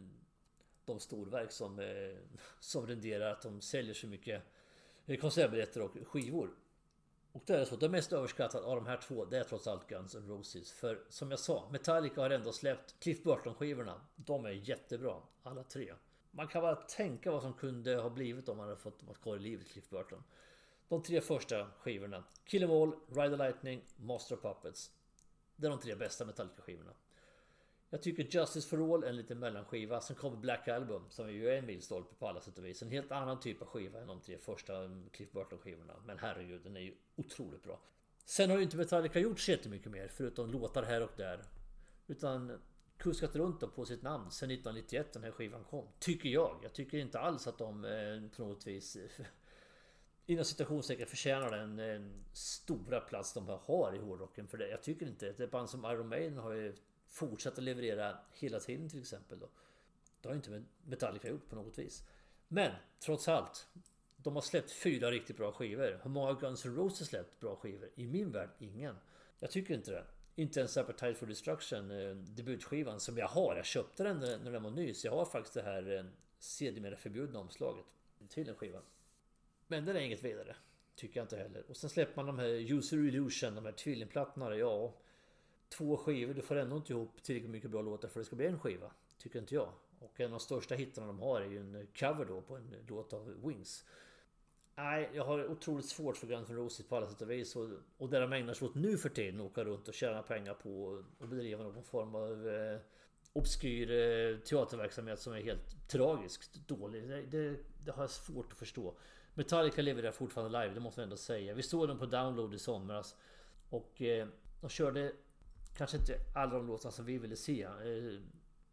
de 0.84 1.00
storverk 1.00 1.52
som, 1.52 1.78
eh, 1.78 2.16
som 2.60 2.86
renderar 2.86 3.32
att 3.32 3.42
de 3.42 3.60
säljer 3.60 3.94
så 3.94 4.06
mycket 4.06 4.42
eh, 5.06 5.18
konsertbiljetter 5.18 5.82
och 5.82 5.96
skivor. 6.06 6.50
Och 7.32 7.42
då 7.46 7.54
är 7.54 7.58
det 7.58 7.66
så, 7.66 7.76
det 7.76 7.88
mest 7.88 8.12
överskattade 8.12 8.66
av 8.66 8.76
de 8.76 8.86
här 8.86 8.96
två 8.96 9.24
det 9.24 9.38
är 9.38 9.44
trots 9.44 9.66
allt 9.66 9.88
Guns 9.88 10.14
N' 10.14 10.28
Roses. 10.28 10.72
För 10.72 11.04
som 11.08 11.30
jag 11.30 11.40
sa, 11.40 11.68
Metallica 11.70 12.20
har 12.20 12.30
ändå 12.30 12.52
släppt 12.52 13.00
Cliff 13.00 13.22
Burton-skivorna. 13.22 14.00
De 14.16 14.44
är 14.44 14.50
jättebra, 14.50 15.22
alla 15.42 15.64
tre. 15.64 15.94
Man 16.30 16.48
kan 16.48 16.62
bara 16.62 16.76
tänka 16.76 17.30
vad 17.30 17.42
som 17.42 17.54
kunde 17.54 17.96
ha 17.96 18.10
blivit 18.10 18.48
om 18.48 18.56
man 18.56 18.68
hade 18.68 18.80
fått 18.80 19.02
vara 19.02 19.16
kvar 19.16 19.36
i 19.36 19.38
livet, 19.38 19.68
Cliff 19.68 19.90
Burton. 19.90 20.22
De 20.90 21.02
tre 21.02 21.20
första 21.20 21.70
skivorna. 21.70 22.24
Kill 22.44 22.62
Em 22.62 22.70
All, 22.70 22.92
Ride 23.08 23.30
the 23.30 23.36
Lightning, 23.36 23.84
Master 23.96 24.34
of 24.34 24.42
Puppets. 24.42 24.90
Det 25.56 25.66
är 25.66 25.70
de 25.70 25.80
tre 25.80 25.94
bästa 25.94 26.24
Metallica-skivorna. 26.24 26.92
Jag 27.90 28.02
tycker 28.02 28.38
Justice 28.38 28.68
for 28.68 28.94
All 28.94 29.04
är 29.04 29.08
en 29.08 29.16
liten 29.16 29.38
mellanskiva. 29.38 30.00
Sen 30.00 30.16
kommer 30.16 30.36
Black 30.36 30.68
Album 30.68 31.02
som 31.10 31.32
ju 31.32 31.48
är 31.48 31.58
en 31.58 31.66
milstolpe 31.66 32.14
på 32.14 32.28
alla 32.28 32.40
sätt 32.40 32.58
och 32.58 32.64
vis. 32.64 32.82
En 32.82 32.90
helt 32.90 33.12
annan 33.12 33.40
typ 33.40 33.62
av 33.62 33.68
skiva 33.68 34.00
än 34.00 34.06
de 34.06 34.20
tre 34.20 34.38
första 34.38 34.84
um, 34.84 35.10
Cliff 35.12 35.32
Burton-skivorna. 35.32 35.94
Men 36.06 36.18
herregud, 36.18 36.60
den 36.62 36.76
är 36.76 36.80
ju 36.80 36.94
otroligt 37.16 37.62
bra. 37.62 37.80
Sen 38.24 38.50
har 38.50 38.56
ju 38.56 38.62
inte 38.62 38.76
Metallica 38.76 39.18
gjort 39.18 39.40
så 39.40 39.50
jättemycket 39.50 39.92
mer 39.92 40.08
förutom 40.08 40.50
låtar 40.50 40.82
här 40.82 41.02
och 41.02 41.12
där. 41.16 41.42
Utan 42.06 42.58
kuskat 42.96 43.36
runt 43.36 43.74
på 43.74 43.84
sitt 43.84 44.02
namn 44.02 44.30
sen 44.30 44.50
1991 44.50 45.12
den 45.12 45.24
här 45.24 45.30
skivan 45.30 45.64
kom. 45.64 45.86
Tycker 45.98 46.28
jag. 46.28 46.60
Jag 46.62 46.72
tycker 46.72 46.98
inte 46.98 47.20
alls 47.20 47.46
att 47.46 47.58
de 47.58 47.84
eh, 47.84 48.36
på 48.36 48.44
något 48.44 48.66
vis 48.66 48.96
inom 50.30 50.44
citationstecken 50.44 51.06
förtjänar 51.06 51.50
den, 51.50 51.76
den 51.76 52.24
stora 52.32 53.00
plats 53.00 53.32
de 53.32 53.48
har 53.48 53.94
i 53.94 53.98
hårdrocken. 53.98 54.48
För 54.48 54.58
det. 54.58 54.68
Jag 54.68 54.82
tycker 54.82 55.06
inte 55.06 55.28
ett 55.28 55.50
band 55.50 55.70
som 55.70 55.84
Iron 55.84 56.08
Maiden 56.08 56.38
har 56.38 56.52
ju 56.52 56.74
fortsatt 57.06 57.58
att 57.58 57.64
leverera 57.64 58.18
hela 58.32 58.60
tiden 58.60 58.88
till 58.88 59.00
exempel. 59.00 59.38
Då. 59.38 59.48
Det 60.20 60.28
har 60.28 60.34
ju 60.34 60.36
inte 60.36 60.62
Metallica 60.84 61.28
gjort 61.28 61.48
på 61.48 61.56
något 61.56 61.78
vis. 61.78 62.04
Men 62.48 62.72
trots 63.00 63.28
allt. 63.28 63.66
De 64.16 64.34
har 64.34 64.42
släppt 64.42 64.70
fyra 64.70 65.10
riktigt 65.10 65.36
bra 65.36 65.52
skivor. 65.52 66.00
Hur 66.02 66.10
många 66.10 66.32
Guns 66.32 66.66
N' 66.66 66.76
Roses 66.76 67.08
släppt 67.08 67.40
bra 67.40 67.56
skivor? 67.56 67.90
I 67.94 68.06
min 68.06 68.32
värld, 68.32 68.50
ingen. 68.58 68.96
Jag 69.38 69.50
tycker 69.50 69.74
inte 69.74 69.90
det. 69.90 70.04
Inte 70.34 70.60
ens 70.60 70.76
Appetite 70.76 71.14
for 71.14 71.26
Destruction, 71.26 71.90
eh, 71.90 72.16
debutskivan 72.16 73.00
som 73.00 73.18
jag 73.18 73.28
har. 73.28 73.56
Jag 73.56 73.64
köpte 73.64 74.02
den 74.02 74.18
när 74.18 74.50
den 74.50 74.62
var 74.62 74.70
ny. 74.70 74.94
Så 74.94 75.06
jag 75.06 75.12
har 75.12 75.24
faktiskt 75.24 75.54
det 75.54 75.62
här 75.62 75.96
eh, 75.96 76.04
sedermera 76.38 76.96
förbjudna 76.96 77.38
omslaget 77.38 77.84
till 78.28 78.46
den 78.46 78.54
skivan. 78.54 78.82
Men 79.70 79.84
den 79.84 79.96
är 79.96 80.00
inget 80.00 80.24
vidare. 80.24 80.56
Tycker 80.94 81.20
jag 81.20 81.24
inte 81.24 81.36
heller. 81.36 81.64
Och 81.68 81.76
sen 81.76 81.90
släpper 81.90 82.16
man 82.16 82.26
de 82.26 82.38
här 82.38 82.72
User 82.72 82.96
Illusion, 82.96 83.54
de 83.54 83.64
här 83.64 83.72
tvillingplattorna. 83.72 84.56
Ja, 84.56 84.94
två 85.68 85.96
skivor. 85.96 86.34
Du 86.34 86.42
får 86.42 86.56
ändå 86.56 86.76
inte 86.76 86.92
ihop 86.92 87.22
tillräckligt 87.22 87.50
mycket 87.50 87.70
bra 87.70 87.82
låtar 87.82 88.08
för 88.08 88.20
att 88.20 88.24
det 88.24 88.26
ska 88.26 88.36
bli 88.36 88.46
en 88.46 88.58
skiva. 88.58 88.90
Tycker 89.18 89.38
inte 89.38 89.54
jag. 89.54 89.72
Och 89.98 90.20
en 90.20 90.26
av 90.26 90.30
de 90.30 90.40
största 90.40 90.74
hittarna 90.74 91.06
de 91.06 91.18
har 91.18 91.40
är 91.40 91.46
ju 91.46 91.58
en 91.58 91.86
cover 91.98 92.24
då 92.24 92.40
på 92.40 92.56
en 92.56 92.74
låt 92.88 93.12
av 93.12 93.46
Wings. 93.46 93.84
Nej, 94.74 95.10
jag 95.14 95.24
har 95.24 95.50
otroligt 95.50 95.86
svårt 95.86 96.16
för 96.16 96.26
Guns 96.26 96.50
N' 96.50 96.56
Roses 96.56 96.88
på 96.88 96.96
alla 96.96 97.08
sätt 97.08 97.22
och 97.22 97.30
vis. 97.30 97.56
Och, 97.56 97.68
och 97.98 98.10
det 98.10 98.20
de 98.20 98.32
ägnar 98.32 98.54
sig 98.54 98.68
åt 98.68 98.74
nu 98.74 98.98
för 98.98 99.08
tiden, 99.08 99.40
åka 99.40 99.64
runt 99.64 99.88
och 99.88 99.94
tjäna 99.94 100.22
pengar 100.22 100.54
på 100.54 100.84
och 101.18 101.28
bedriva 101.28 101.62
någon 101.62 101.84
form 101.84 102.14
av 102.14 102.48
eh, 102.48 102.80
obskyr 103.32 103.90
eh, 103.90 104.38
teaterverksamhet 104.38 105.20
som 105.20 105.32
är 105.32 105.40
helt 105.40 105.88
tragiskt 105.88 106.54
dålig. 106.68 107.08
Det, 107.08 107.22
det, 107.22 107.56
det, 107.84 107.92
har 107.92 108.02
jag 108.02 108.10
svårt 108.10 108.52
att 108.52 108.58
förstå. 108.58 108.94
Metallica 109.34 109.82
levererar 109.82 110.12
fortfarande 110.12 110.62
live, 110.62 110.74
det 110.74 110.80
måste 110.80 111.00
man 111.00 111.04
ändå 111.04 111.16
säga. 111.16 111.54
Vi 111.54 111.62
såg 111.62 111.88
dem 111.88 111.98
på 111.98 112.06
download 112.06 112.54
i 112.54 112.58
somras. 112.58 113.16
Och 113.68 114.02
eh, 114.02 114.28
de 114.60 114.70
körde 114.70 115.12
Kanske 115.76 115.96
inte 115.96 116.16
alla 116.34 116.52
de 116.52 116.66
låtarna 116.66 116.92
som 116.92 117.04
vi 117.04 117.18
ville 117.18 117.36
se. 117.36 117.62
Eh, 117.62 118.20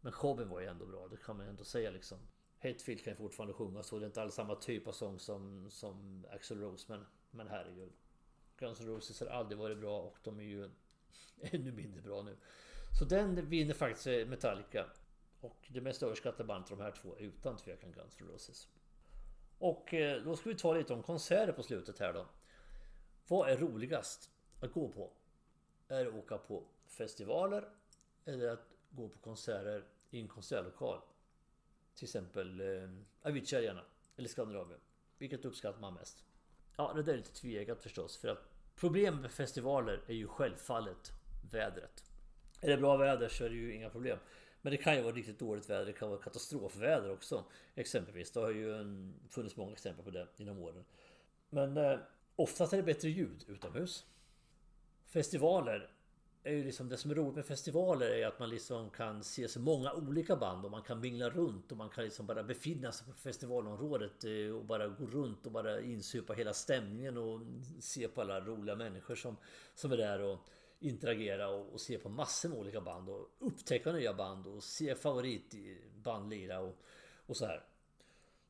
men 0.00 0.12
showen 0.12 0.48
var 0.48 0.60
ju 0.60 0.66
ändå 0.66 0.86
bra, 0.86 1.08
det 1.08 1.16
kan 1.16 1.36
man 1.36 1.46
ändå 1.46 1.64
säga 1.64 1.90
liksom. 1.90 2.18
Hetfield 2.58 3.04
kan 3.04 3.12
ju 3.12 3.16
fortfarande 3.16 3.54
sjunga 3.54 3.82
så 3.82 3.98
det 3.98 4.04
är 4.04 4.06
inte 4.06 4.22
alls 4.22 4.34
samma 4.34 4.54
typ 4.54 4.86
av 4.86 4.92
sång 4.92 5.18
som, 5.18 5.70
som 5.70 6.26
Axel 6.30 6.60
Rose 6.60 6.86
men, 6.88 7.06
men 7.30 7.48
herregud. 7.48 7.92
Guns 8.56 8.80
N' 8.80 8.86
Roses 8.86 9.20
har 9.20 9.26
aldrig 9.26 9.58
varit 9.58 9.78
bra 9.78 10.00
och 10.00 10.18
de 10.22 10.40
är 10.40 10.44
ju 10.44 10.70
ännu 11.40 11.72
mindre 11.72 12.02
bra 12.02 12.22
nu. 12.22 12.36
Så 12.98 13.04
den 13.04 13.48
vinner 13.48 13.74
faktiskt 13.74 14.06
eh, 14.06 14.26
Metallica. 14.26 14.86
Och 15.40 15.68
det 15.68 15.80
mest 15.80 16.02
överskattade 16.02 16.44
bandet 16.44 16.70
av 16.70 16.78
de 16.78 16.84
här 16.84 16.92
två 16.92 17.16
är 17.16 17.20
utan 17.20 17.56
tvekan 17.56 17.92
Guns 17.92 18.20
N' 18.20 18.28
Roses. 18.28 18.68
Och 19.58 19.94
eh, 19.94 20.22
då 20.22 20.36
ska 20.36 20.48
vi 20.48 20.56
ta 20.56 20.74
lite 20.74 20.92
om 20.92 21.02
konserter 21.02 21.52
på 21.52 21.62
slutet 21.62 21.98
här 21.98 22.12
då. 22.12 22.26
Vad 23.28 23.50
är 23.50 23.56
roligast 23.56 24.30
att 24.60 24.72
gå 24.72 24.88
på? 24.88 25.10
Är 25.88 26.04
det 26.04 26.10
att 26.10 26.16
åka 26.16 26.38
på 26.38 26.64
festivaler 26.86 27.68
eller 28.24 28.48
att 28.48 28.68
gå 28.90 29.08
på 29.08 29.18
konserter 29.18 29.84
i 30.10 30.20
en 30.20 30.28
konsertlokal. 30.28 31.00
Till 31.94 32.04
exempel 32.04 32.60
eh, 32.60 32.90
Avicii 33.22 33.56
Arena 33.58 33.84
eller 34.16 34.28
Skandinavien. 34.28 34.80
Vilket 35.18 35.44
uppskattar 35.44 35.80
man 35.80 35.94
mest? 35.94 36.24
Ja, 36.76 36.92
det 36.94 37.02
där 37.02 37.12
är 37.12 37.16
lite 37.16 37.32
tveeggat 37.32 37.82
förstås. 37.82 38.16
För 38.16 38.28
att 38.28 38.48
problemet 38.76 39.20
med 39.20 39.30
festivaler 39.30 40.02
är 40.06 40.14
ju 40.14 40.26
självfallet 40.26 41.12
vädret. 41.52 42.04
Är 42.60 42.68
det 42.68 42.76
bra 42.76 42.96
väder 42.96 43.28
så 43.28 43.44
är 43.44 43.48
det 43.48 43.56
ju 43.56 43.74
inga 43.74 43.90
problem. 43.90 44.18
Men 44.62 44.70
det 44.70 44.76
kan 44.76 44.96
ju 44.96 45.02
vara 45.02 45.14
riktigt 45.14 45.38
dåligt 45.38 45.70
väder, 45.70 45.86
det 45.86 45.92
kan 45.92 46.10
vara 46.10 46.20
katastrofväder 46.20 47.10
också. 47.10 47.44
Exempelvis, 47.74 48.30
det 48.30 48.40
har 48.40 48.50
ju 48.50 48.86
funnits 49.30 49.56
många 49.56 49.72
exempel 49.72 50.04
på 50.04 50.10
det 50.10 50.26
genom 50.36 50.58
åren. 50.58 50.84
Men 51.50 51.76
eh, 51.76 51.98
oftast 52.36 52.72
är 52.72 52.76
det 52.76 52.82
bättre 52.82 53.08
ljud 53.08 53.44
utomhus. 53.48 54.06
Festivaler 55.06 55.90
är 56.42 56.52
ju 56.52 56.64
liksom 56.64 56.88
det 56.88 56.96
som 56.96 57.10
är 57.10 57.14
roligt 57.14 57.36
med 57.36 57.46
festivaler 57.46 58.10
är 58.10 58.26
att 58.26 58.38
man 58.38 58.50
liksom 58.50 58.90
kan 58.90 59.24
se 59.24 59.48
så 59.48 59.60
många 59.60 59.92
olika 59.92 60.36
band 60.36 60.64
och 60.64 60.70
man 60.70 60.82
kan 60.82 61.00
mingla 61.00 61.30
runt 61.30 61.72
och 61.72 61.78
man 61.78 61.88
kan 61.88 62.04
liksom 62.04 62.26
bara 62.26 62.42
befinna 62.42 62.92
sig 62.92 63.06
på 63.06 63.12
festivalområdet 63.12 64.24
eh, 64.24 64.56
och 64.56 64.64
bara 64.64 64.88
gå 64.88 65.06
runt 65.06 65.46
och 65.46 65.52
bara 65.52 65.80
insupa 65.80 66.32
hela 66.32 66.54
stämningen 66.54 67.16
och 67.16 67.40
se 67.80 68.08
på 68.08 68.20
alla 68.20 68.40
roliga 68.40 68.76
människor 68.76 69.14
som, 69.14 69.36
som 69.74 69.92
är 69.92 69.96
där 69.96 70.20
och 70.20 70.38
interagera 70.80 71.48
och, 71.48 71.72
och 71.72 71.80
se 71.80 71.98
på 71.98 72.08
massor 72.08 72.48
med 72.48 72.58
olika 72.58 72.80
band 72.80 73.08
och 73.08 73.28
upptäcka 73.38 73.92
nya 73.92 74.14
band 74.14 74.46
och 74.46 74.62
se 74.62 74.94
favoritband 74.94 76.30
lira 76.30 76.60
och, 76.60 76.76
och 77.26 77.36
så 77.36 77.46
här. 77.46 77.64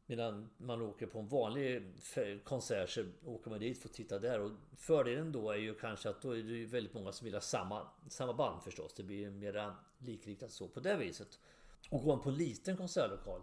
Medan 0.07 0.51
man 0.57 0.83
åker 0.83 1.07
på 1.07 1.19
en 1.19 1.29
vanlig 1.29 1.93
konsert 2.45 2.91
så 2.91 3.05
åker 3.25 3.51
man 3.51 3.61
dit 3.61 3.79
för 3.79 3.89
att 3.89 3.95
titta 3.95 4.19
där. 4.19 4.41
Och 4.41 4.51
fördelen 4.77 5.33
då 5.33 5.51
är 5.51 5.57
ju 5.57 5.75
kanske 5.75 6.09
att 6.09 6.23
då 6.23 6.31
är 6.31 6.43
det 6.43 6.53
ju 6.53 6.67
väldigt 6.67 6.95
många 6.95 7.13
som 7.13 7.25
vill 7.25 7.35
ha 7.35 7.41
samma, 7.41 7.89
samma 8.09 8.33
band 8.33 8.63
förstås. 8.63 8.95
Det 8.95 9.03
blir 9.03 9.31
mera 9.31 9.77
likriktat 9.99 10.51
så 10.51 10.69
på 10.69 10.81
det 10.81 10.97
viset. 10.97 11.39
Och 11.91 12.03
går 12.03 12.17
man 12.17 12.21
på 12.21 12.29
en 12.29 12.37
liten 12.37 12.77
konsertlokal 12.77 13.43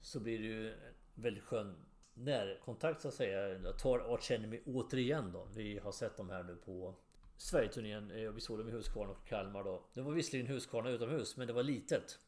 så 0.00 0.20
blir 0.20 0.38
det 0.38 0.44
ju 0.44 0.74
väldigt 1.14 1.44
skön 1.44 1.76
närkontakt 2.14 3.00
så 3.00 3.08
att 3.08 3.14
säga. 3.14 3.48
Jag 3.48 3.78
tar 3.78 4.14
Arch 4.14 4.30
Enemy 4.30 4.60
återigen 4.66 5.32
då. 5.32 5.48
Vi 5.54 5.78
har 5.78 5.92
sett 5.92 6.16
dem 6.16 6.30
här 6.30 6.42
nu 6.42 6.56
på 6.56 6.94
Sverigeturnén. 7.36 8.10
Eh, 8.10 8.28
och 8.28 8.36
vi 8.36 8.40
såg 8.40 8.58
dem 8.58 8.68
i 8.68 8.72
Huskvarna 8.72 9.10
och 9.10 9.28
Kalmar 9.28 9.64
då. 9.64 9.82
Det 9.94 10.02
var 10.02 10.12
visserligen 10.12 10.46
Huskvarna 10.46 10.90
utomhus 10.90 11.36
men 11.36 11.46
det 11.46 11.52
var 11.52 11.62
litet. 11.62 12.18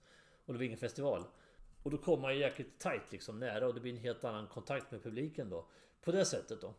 Och 0.47 0.53
det 0.53 0.59
var 0.59 0.65
ingen 0.65 0.79
festival. 0.79 1.25
Och 1.83 1.91
då 1.91 1.99
kommer 1.99 2.23
man 2.23 2.35
ju 2.35 2.41
jäkligt 2.41 2.79
tight 2.79 3.13
liksom 3.13 3.39
nära 3.39 3.67
och 3.67 3.75
det 3.75 3.81
blir 3.81 3.93
en 3.93 3.99
helt 3.99 4.25
annan 4.25 4.47
kontakt 4.47 4.91
med 4.91 5.03
publiken 5.03 5.51
då. 5.51 5.67
På 6.01 6.13
det 6.13 6.25
sättet 6.25 6.61
då. 6.61 6.75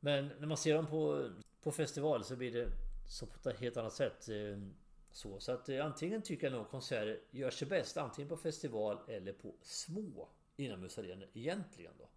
Men 0.00 0.30
när 0.38 0.46
man 0.46 0.56
ser 0.56 0.74
dem 0.74 0.86
på, 0.86 1.30
på 1.62 1.72
festival 1.72 2.24
så 2.24 2.36
blir 2.36 2.52
det 2.52 2.68
så 3.08 3.26
på 3.26 3.48
ett 3.48 3.60
helt 3.60 3.76
annat 3.76 3.92
sätt. 3.92 4.28
Eh, 4.28 4.58
så, 5.12 5.40
så 5.40 5.52
att 5.52 5.68
eh, 5.68 5.86
antingen 5.86 6.22
tycker 6.22 6.46
jag 6.46 6.56
nog 6.56 6.68
konserter 6.68 7.20
gör 7.30 7.50
sig 7.50 7.68
bäst 7.68 7.96
antingen 7.96 8.28
på 8.28 8.36
festival 8.36 8.98
eller 9.08 9.32
på 9.32 9.54
små 9.62 10.28
inomhusarenor 10.56 11.28
egentligen 11.32 11.92
då. 11.98 12.08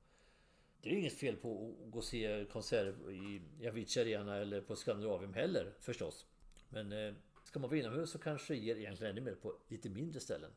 Det 0.83 0.89
är 0.89 0.93
inget 0.93 1.19
fel 1.19 1.35
på 1.35 1.75
att 1.85 1.91
gå 1.91 1.97
och 1.97 2.03
se 2.03 2.45
konserter 2.51 3.11
i 3.11 3.67
Avicii 3.67 4.01
Arena 4.01 4.35
eller 4.35 4.61
på 4.61 4.75
Skandinavium 4.75 5.33
heller 5.33 5.73
förstås. 5.79 6.25
Men 6.69 6.91
eh, 6.91 7.13
ska 7.43 7.59
man 7.59 7.69
vara 7.69 7.79
inomhus 7.79 8.11
så 8.11 8.17
kanske 8.17 8.53
det 8.53 8.59
ger 8.59 8.75
egentligen 8.75 9.11
ännu 9.11 9.21
mer 9.21 9.35
på 9.35 9.55
lite 9.67 9.89
mindre 9.89 10.19
ställen. 10.19 10.51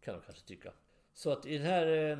Kan 0.00 0.14
de 0.14 0.20
kanske 0.20 0.44
tycka. 0.44 0.72
Så 1.14 1.30
att 1.30 1.46
i 1.46 1.58
den 1.58 1.66
här 1.66 1.86
eh, 1.86 2.18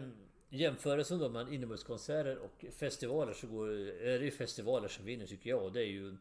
jämförelsen 0.48 1.18
då 1.18 1.28
mellan 1.28 1.52
inomhuskonserter 1.52 2.38
och 2.38 2.64
festivaler 2.72 3.32
så 3.32 3.46
går, 3.46 3.70
eh, 3.70 4.14
är 4.14 4.18
det 4.18 4.24
ju 4.24 4.30
festivaler 4.30 4.88
som 4.88 5.04
vinner 5.04 5.26
tycker 5.26 5.50
jag. 5.50 5.62
Och 5.62 5.72
det 5.72 5.80
är 5.80 5.86
ju 5.86 6.16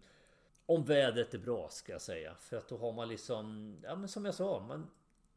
om 0.66 0.86
vädret 0.86 1.34
är 1.34 1.40
bra 1.40 1.70
ska 1.70 1.92
jag 1.92 2.02
säga. 2.02 2.36
För 2.40 2.58
att 2.58 2.68
då 2.68 2.78
har 2.78 2.94
man 2.94 3.10
liksom, 3.10 3.76
ja 3.84 3.96
men 3.96 4.10
som 4.10 4.26
jag 4.26 4.34
sa, 4.34 4.66
man 4.68 4.90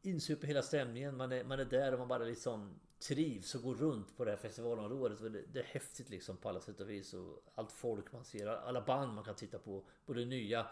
insuper 0.02 0.46
hela 0.46 0.62
stämningen. 0.62 1.16
Man 1.16 1.32
är, 1.32 1.44
man 1.44 1.60
är 1.60 1.64
där 1.64 1.92
och 1.92 1.98
man 1.98 2.08
bara 2.08 2.24
liksom 2.24 2.80
trivs 3.00 3.54
och 3.54 3.62
går 3.62 3.74
runt 3.74 4.16
på 4.16 4.24
det 4.24 4.30
här 4.30 4.38
festivalområdet. 4.38 5.18
Det, 5.18 5.42
det 5.52 5.60
är 5.60 5.64
häftigt 5.64 6.10
liksom 6.10 6.36
på 6.36 6.48
alla 6.48 6.60
sätt 6.60 6.80
och 6.80 6.90
vis. 6.90 7.14
Och 7.14 7.42
allt 7.54 7.72
folk 7.72 8.12
man 8.12 8.24
ser, 8.24 8.46
alla 8.46 8.80
band 8.80 9.14
man 9.14 9.24
kan 9.24 9.34
titta 9.34 9.58
på. 9.58 9.84
Både 10.06 10.24
nya 10.24 10.66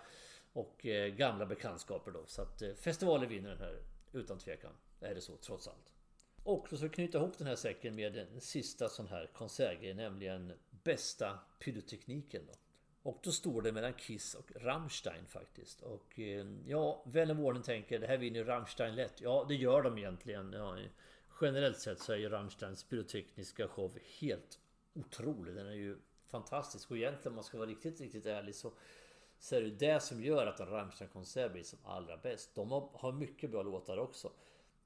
och 0.53 0.87
eh, 0.87 1.09
gamla 1.09 1.47
bekantskaper 1.47 2.11
då. 2.11 2.27
Så 2.27 2.43
att 2.43 2.63
eh, 2.63 2.75
festivalen 2.75 3.29
vinner 3.29 3.51
den 3.51 3.59
här 3.59 3.83
utan 4.13 4.39
tvekan. 4.39 4.73
Är 5.01 5.15
det 5.15 5.21
så 5.21 5.37
trots 5.37 5.69
allt. 5.69 5.95
Och 6.43 6.69
så 6.69 6.77
ska 6.77 6.87
vi 6.87 6.93
knyta 6.93 7.19
ihop 7.19 7.39
den 7.39 7.47
här 7.47 7.57
säcken 7.57 7.95
med 7.95 8.13
den 8.13 8.41
sista 8.41 8.89
sån 8.89 9.09
här 9.09 9.31
konsertgrej, 9.35 9.95
nämligen 9.95 10.53
bästa 10.71 11.39
pyrotekniken 11.59 12.43
då. 12.47 12.53
Och 13.03 13.21
då 13.23 13.33
står 13.33 13.63
det 13.63 13.73
mellan 13.73 13.93
Kiss 13.95 14.35
och 14.35 14.53
Rammstein 14.55 15.27
faktiskt. 15.27 15.81
Och 15.81 16.19
eh, 16.19 16.47
ja, 16.67 17.03
vän 17.07 17.31
av 17.31 17.41
ordning 17.41 17.63
tänker 17.63 17.99
det 17.99 18.07
här 18.07 18.19
vinner 18.19 18.45
Rammstein 18.45 18.95
lätt. 18.95 19.21
Ja, 19.21 19.47
det 19.49 19.55
gör 19.55 19.83
de 19.83 19.99
egentligen. 19.99 20.53
Ja, 20.53 20.79
generellt 21.41 21.79
sett 21.79 22.01
så 22.01 22.13
är 22.13 22.17
ju 22.17 22.29
Rammsteins 22.29 22.85
pyrotekniska 22.85 23.69
show 23.69 23.99
helt 24.21 24.59
otrolig. 24.95 25.55
Den 25.55 25.67
är 25.67 25.73
ju 25.73 25.99
fantastisk. 26.27 26.91
Och 26.91 26.97
egentligen 26.97 27.29
om 27.29 27.35
man 27.35 27.45
ska 27.45 27.59
vara 27.59 27.71
riktigt, 27.71 28.01
riktigt 28.01 28.27
ärlig 28.27 28.55
så 28.55 28.73
så 29.39 29.57
är 29.57 29.61
det 29.61 29.71
det 29.71 30.01
som 30.01 30.25
gör 30.25 30.47
att 30.47 30.61
en 30.61 30.67
Rammstein-konsert 30.67 31.53
blir 31.53 31.63
som 31.63 31.79
allra 31.85 32.17
bäst. 32.17 32.55
De 32.55 32.71
har 32.93 33.13
mycket 33.13 33.51
bra 33.51 33.63
låtar 33.63 33.99
också. 33.99 34.33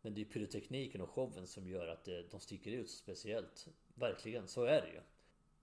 Men 0.03 0.15
det 0.15 0.21
är 0.21 0.25
pyrotekniken 0.25 1.01
och 1.01 1.11
showen 1.11 1.47
som 1.47 1.69
gör 1.69 1.89
att 1.89 2.09
eh, 2.09 2.19
de 2.31 2.41
sticker 2.41 2.71
ut 2.71 2.91
speciellt. 2.91 3.69
Verkligen, 3.95 4.49
så 4.49 4.65
är 4.65 4.83
det 4.83 4.89
ju. 4.89 5.01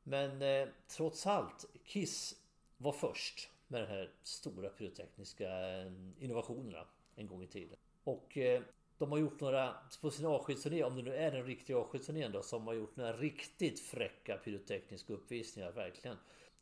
Men 0.03 0.41
eh, 0.41 0.67
trots 0.87 1.27
allt, 1.27 1.65
Kiss 1.85 2.35
var 2.77 2.91
först 2.91 3.49
med 3.67 3.81
de 3.81 3.87
här 3.87 4.13
stora 4.23 4.69
pyrotekniska 4.69 5.79
eh, 5.79 5.91
innovationerna 6.19 6.87
en 7.15 7.27
gång 7.27 7.43
i 7.43 7.47
tiden. 7.47 7.77
Och 8.03 8.37
eh, 8.37 8.61
de 8.99 9.11
har 9.11 9.19
gjort 9.19 9.39
några, 9.39 9.75
på 10.01 10.11
sin 10.11 10.25
avskedsturné, 10.25 10.83
om 10.83 10.95
det 10.95 11.01
nu 11.01 11.15
är 11.15 11.31
en 11.31 11.45
riktig 11.45 11.73
avskedsturné 11.73 12.27
då, 12.27 12.41
som 12.41 12.67
har 12.67 12.73
gjort 12.73 12.95
några 12.95 13.13
riktigt 13.13 13.79
fräcka 13.79 14.37
pyrotekniska 14.37 15.13
uppvisningar, 15.13 15.71
verkligen. 15.71 16.17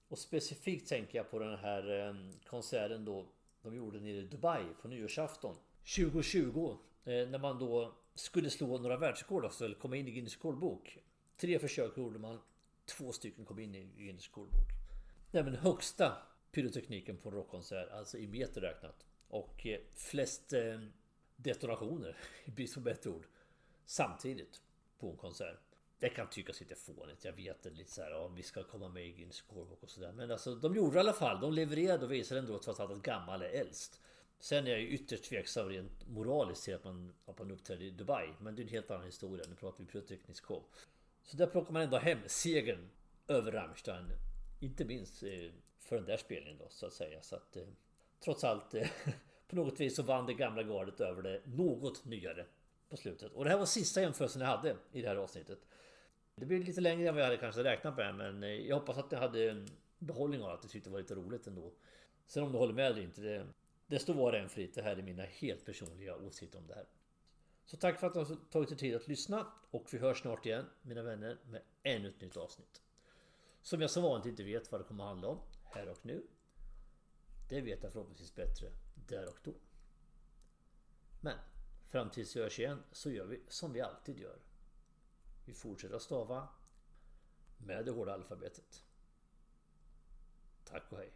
Och 0.08 0.20
specifikt 0.20 0.90
tänker 0.90 1.18
jag 1.18 1.32
på 1.32 1.40
den 1.40 1.58
här 1.58 1.90
ehm, 1.90 2.34
konserten 2.46 3.06
då 3.06 3.26
de 3.62 3.76
gjorde 3.76 4.00
nere 4.00 4.18
i 4.18 4.22
Dubai 4.22 4.64
på 4.82 4.88
nyårsafton 4.88 5.56
2020 5.96 6.78
eh, 7.04 7.30
när 7.30 7.38
man 7.38 7.60
då 7.60 7.94
skulle 8.16 8.50
slå 8.50 8.78
några 8.78 8.98
världsrekord 8.98 9.46
också, 9.46 9.66
eller 9.66 9.76
komma 9.76 9.96
in 9.96 10.08
i 10.08 10.12
Guinness 10.12 10.34
rekordbok. 10.34 10.98
Tre 11.38 11.60
försök 11.60 11.98
gjorde 11.98 12.20
man. 12.20 12.40
Två 12.86 13.12
stycken 13.12 13.46
kom 13.46 13.60
in 13.60 13.76
i 13.76 13.84
Guinness 13.98 14.28
rekordbok. 14.28 14.70
Det 15.32 15.38
är 15.38 15.44
den 15.44 15.56
högsta 15.56 16.18
pyrotekniken 16.52 17.18
på 17.18 17.30
en 17.30 17.36
rockkonsert, 17.36 17.92
alltså 17.92 18.18
i 18.18 18.28
meter 18.28 18.62
räknat. 18.62 19.06
Och 19.28 19.66
eh, 19.66 19.80
flest 19.94 20.54
ehm, 20.54 20.92
detonationer, 21.38 22.18
i 22.46 22.52
brist 22.52 22.74
på 22.74 22.80
bättre 22.80 23.10
ord, 23.10 23.26
samtidigt 23.86 24.62
på 25.00 25.10
en 25.10 25.18
konsert. 25.18 25.60
Det 26.00 26.10
kan 26.10 26.30
tyckas 26.30 26.60
lite 26.60 26.76
fånigt, 26.76 27.26
jag 27.26 27.34
vet 27.34 27.64
det 27.64 27.70
lite 27.70 27.92
så 27.92 28.02
här, 28.02 28.16
om 28.16 28.36
vi 28.36 28.44
ska 28.44 28.64
komma 28.64 28.90
med 28.90 29.08
i 29.08 29.12
Guinness 29.12 29.42
Scorebook 29.42 29.84
och 29.84 29.90
sådär. 29.90 30.12
Men 30.12 30.32
alltså 30.32 30.56
de 30.56 30.76
gjorde 30.76 30.98
i 30.98 31.00
alla 31.00 31.14
fall, 31.14 31.42
de 31.42 31.54
levererade 31.54 32.06
och 32.06 32.12
visade 32.12 32.40
ändå 32.40 32.60
trots 32.60 32.80
allt 32.80 32.92
att 32.92 33.02
gammal 33.02 33.42
är 33.42 33.50
äldst. 33.50 34.02
Sen 34.40 34.68
är 34.68 34.72
jag 34.72 34.80
ju 34.80 34.88
ytterst 34.88 35.24
tveksam 35.24 35.70
rent 35.70 36.08
moraliskt 36.08 36.64
till 36.64 36.76
att 36.76 36.84
man, 36.84 37.14
att 37.26 37.40
man 37.40 37.52
uppträdde 37.52 37.86
i 37.86 37.92
Dubai. 37.92 38.34
Men 38.40 38.56
det 38.56 38.62
är 38.62 38.64
en 38.64 38.70
helt 38.70 38.92
annan 38.92 39.06
historia. 39.06 39.46
Nu 39.50 39.56
pratar 39.56 39.84
vi 39.84 39.86
pyroteknisk 39.86 40.46
show. 40.46 40.64
Så 41.24 41.38
där 41.38 41.48
plockar 41.48 41.74
man 41.74 41.82
ändå 41.82 41.98
hem 41.98 42.20
segern 42.28 42.90
över 43.28 43.52
Rammstein. 43.52 44.06
Inte 44.60 44.86
minst 44.86 45.24
eh, 45.24 45.52
för 45.80 45.96
den 45.96 46.06
där 46.06 46.18
spelningen 46.18 46.58
då 46.58 46.68
så 46.70 46.86
att 46.86 46.94
säga. 46.94 47.22
Så 47.22 47.36
att 47.36 47.56
eh, 47.56 47.64
trots 48.24 48.44
allt 48.44 48.74
eh, 48.74 48.88
på 49.48 49.56
något 49.56 49.80
vis 49.80 49.96
så 49.96 50.04
vann 50.04 50.26
det 50.26 50.34
gamla 50.34 50.64
gardet 50.64 51.00
över 51.00 51.22
det 51.22 51.42
något 51.46 52.06
nyare 52.06 52.46
på 52.90 52.98
slutet. 52.98 53.34
Och 53.34 53.44
det 53.44 53.50
här 53.50 53.58
var 53.58 53.66
sista 53.66 54.02
jämförelsen 54.02 54.42
jag 54.42 54.48
hade 54.48 54.76
i 54.92 55.02
det 55.02 55.08
här 55.08 55.16
avsnittet. 55.16 55.60
Det 56.36 56.46
blir 56.46 56.64
lite 56.64 56.82
längre 56.82 57.08
än 57.08 57.16
vad 57.16 57.22
jag 57.22 57.28
hade 57.28 57.38
kanske 57.38 57.64
räknat 57.64 57.98
med 57.98 58.16
men 58.16 58.44
eh, 58.44 58.50
jag 58.50 58.76
hoppas 58.80 58.98
att 58.98 59.12
ni 59.12 59.18
hade 59.18 59.50
en 59.50 59.68
behållning 60.00 60.44
av 60.44 60.50
att 60.50 60.64
ni 60.64 60.70
tyckte 60.70 60.90
det 60.90 60.94
var 60.94 61.00
lite 61.00 61.16
roligt 61.16 61.48
ändå. 61.48 61.74
Sen 62.28 62.44
om 62.44 62.52
du 62.52 62.58
håller 62.58 62.74
med 62.74 62.86
eller 62.86 63.02
inte, 63.02 63.22
det, 63.22 63.48
det 63.88 64.00
står 64.00 64.14
var 64.14 64.34
och 64.34 64.40
en 64.40 64.50
fritt. 64.50 64.76
Det 64.76 64.82
här 64.82 64.98
är 64.98 65.02
mina 65.02 65.24
helt 65.24 65.66
personliga 65.66 66.16
åsikter 66.16 66.58
om 66.58 66.68
det 66.68 66.76
här. 66.76 66.86
Så 67.66 67.78
tack 67.78 68.00
för 68.00 68.08
att 68.08 68.16
ni 68.16 68.24
har 68.24 68.36
tagit 68.52 68.72
er 68.72 68.76
tid 68.76 68.96
att 68.96 69.08
lyssna 69.08 69.48
och 69.72 69.88
vi 69.92 69.98
hörs 69.98 70.22
snart 70.22 70.46
igen 70.46 70.66
mina 70.82 71.02
vänner 71.02 71.38
med 71.46 71.62
ännu 71.84 72.10
ett 72.10 72.22
nytt 72.22 72.38
avsnitt. 72.38 72.82
Som 73.62 73.82
jag 73.82 73.90
som 73.90 74.04
vanligt 74.04 74.26
inte 74.26 74.44
vet 74.44 74.72
vad 74.72 74.82
det 74.82 74.86
kommer 74.86 75.04
att 75.04 75.10
handla 75.10 75.28
om 75.28 75.40
här 75.64 75.90
och 75.90 76.06
nu. 76.06 76.24
Det 77.50 77.62
vet 77.62 77.84
jag 77.84 77.92
förhoppningsvis 77.92 78.36
bättre 78.36 78.68
där 79.08 79.28
och 79.30 79.40
då. 79.44 79.54
Men 81.22 81.38
fram 81.88 82.10
tills 82.10 82.36
jag 82.36 82.44
hörs 82.44 82.60
igen 82.60 82.84
så 82.92 83.12
gör 83.12 83.26
vi 83.26 83.44
som 83.48 83.74
vi 83.74 83.82
alltid 83.82 84.18
gör. 84.18 84.40
Vi 85.46 85.54
fortsätter 85.54 85.96
att 85.96 86.02
stava 86.02 86.48
med 87.58 87.86
det 87.86 87.92
hårda 87.92 88.14
alfabetet. 88.14 88.84
Tack 90.64 90.92
och 90.92 90.98
hej. 90.98 91.12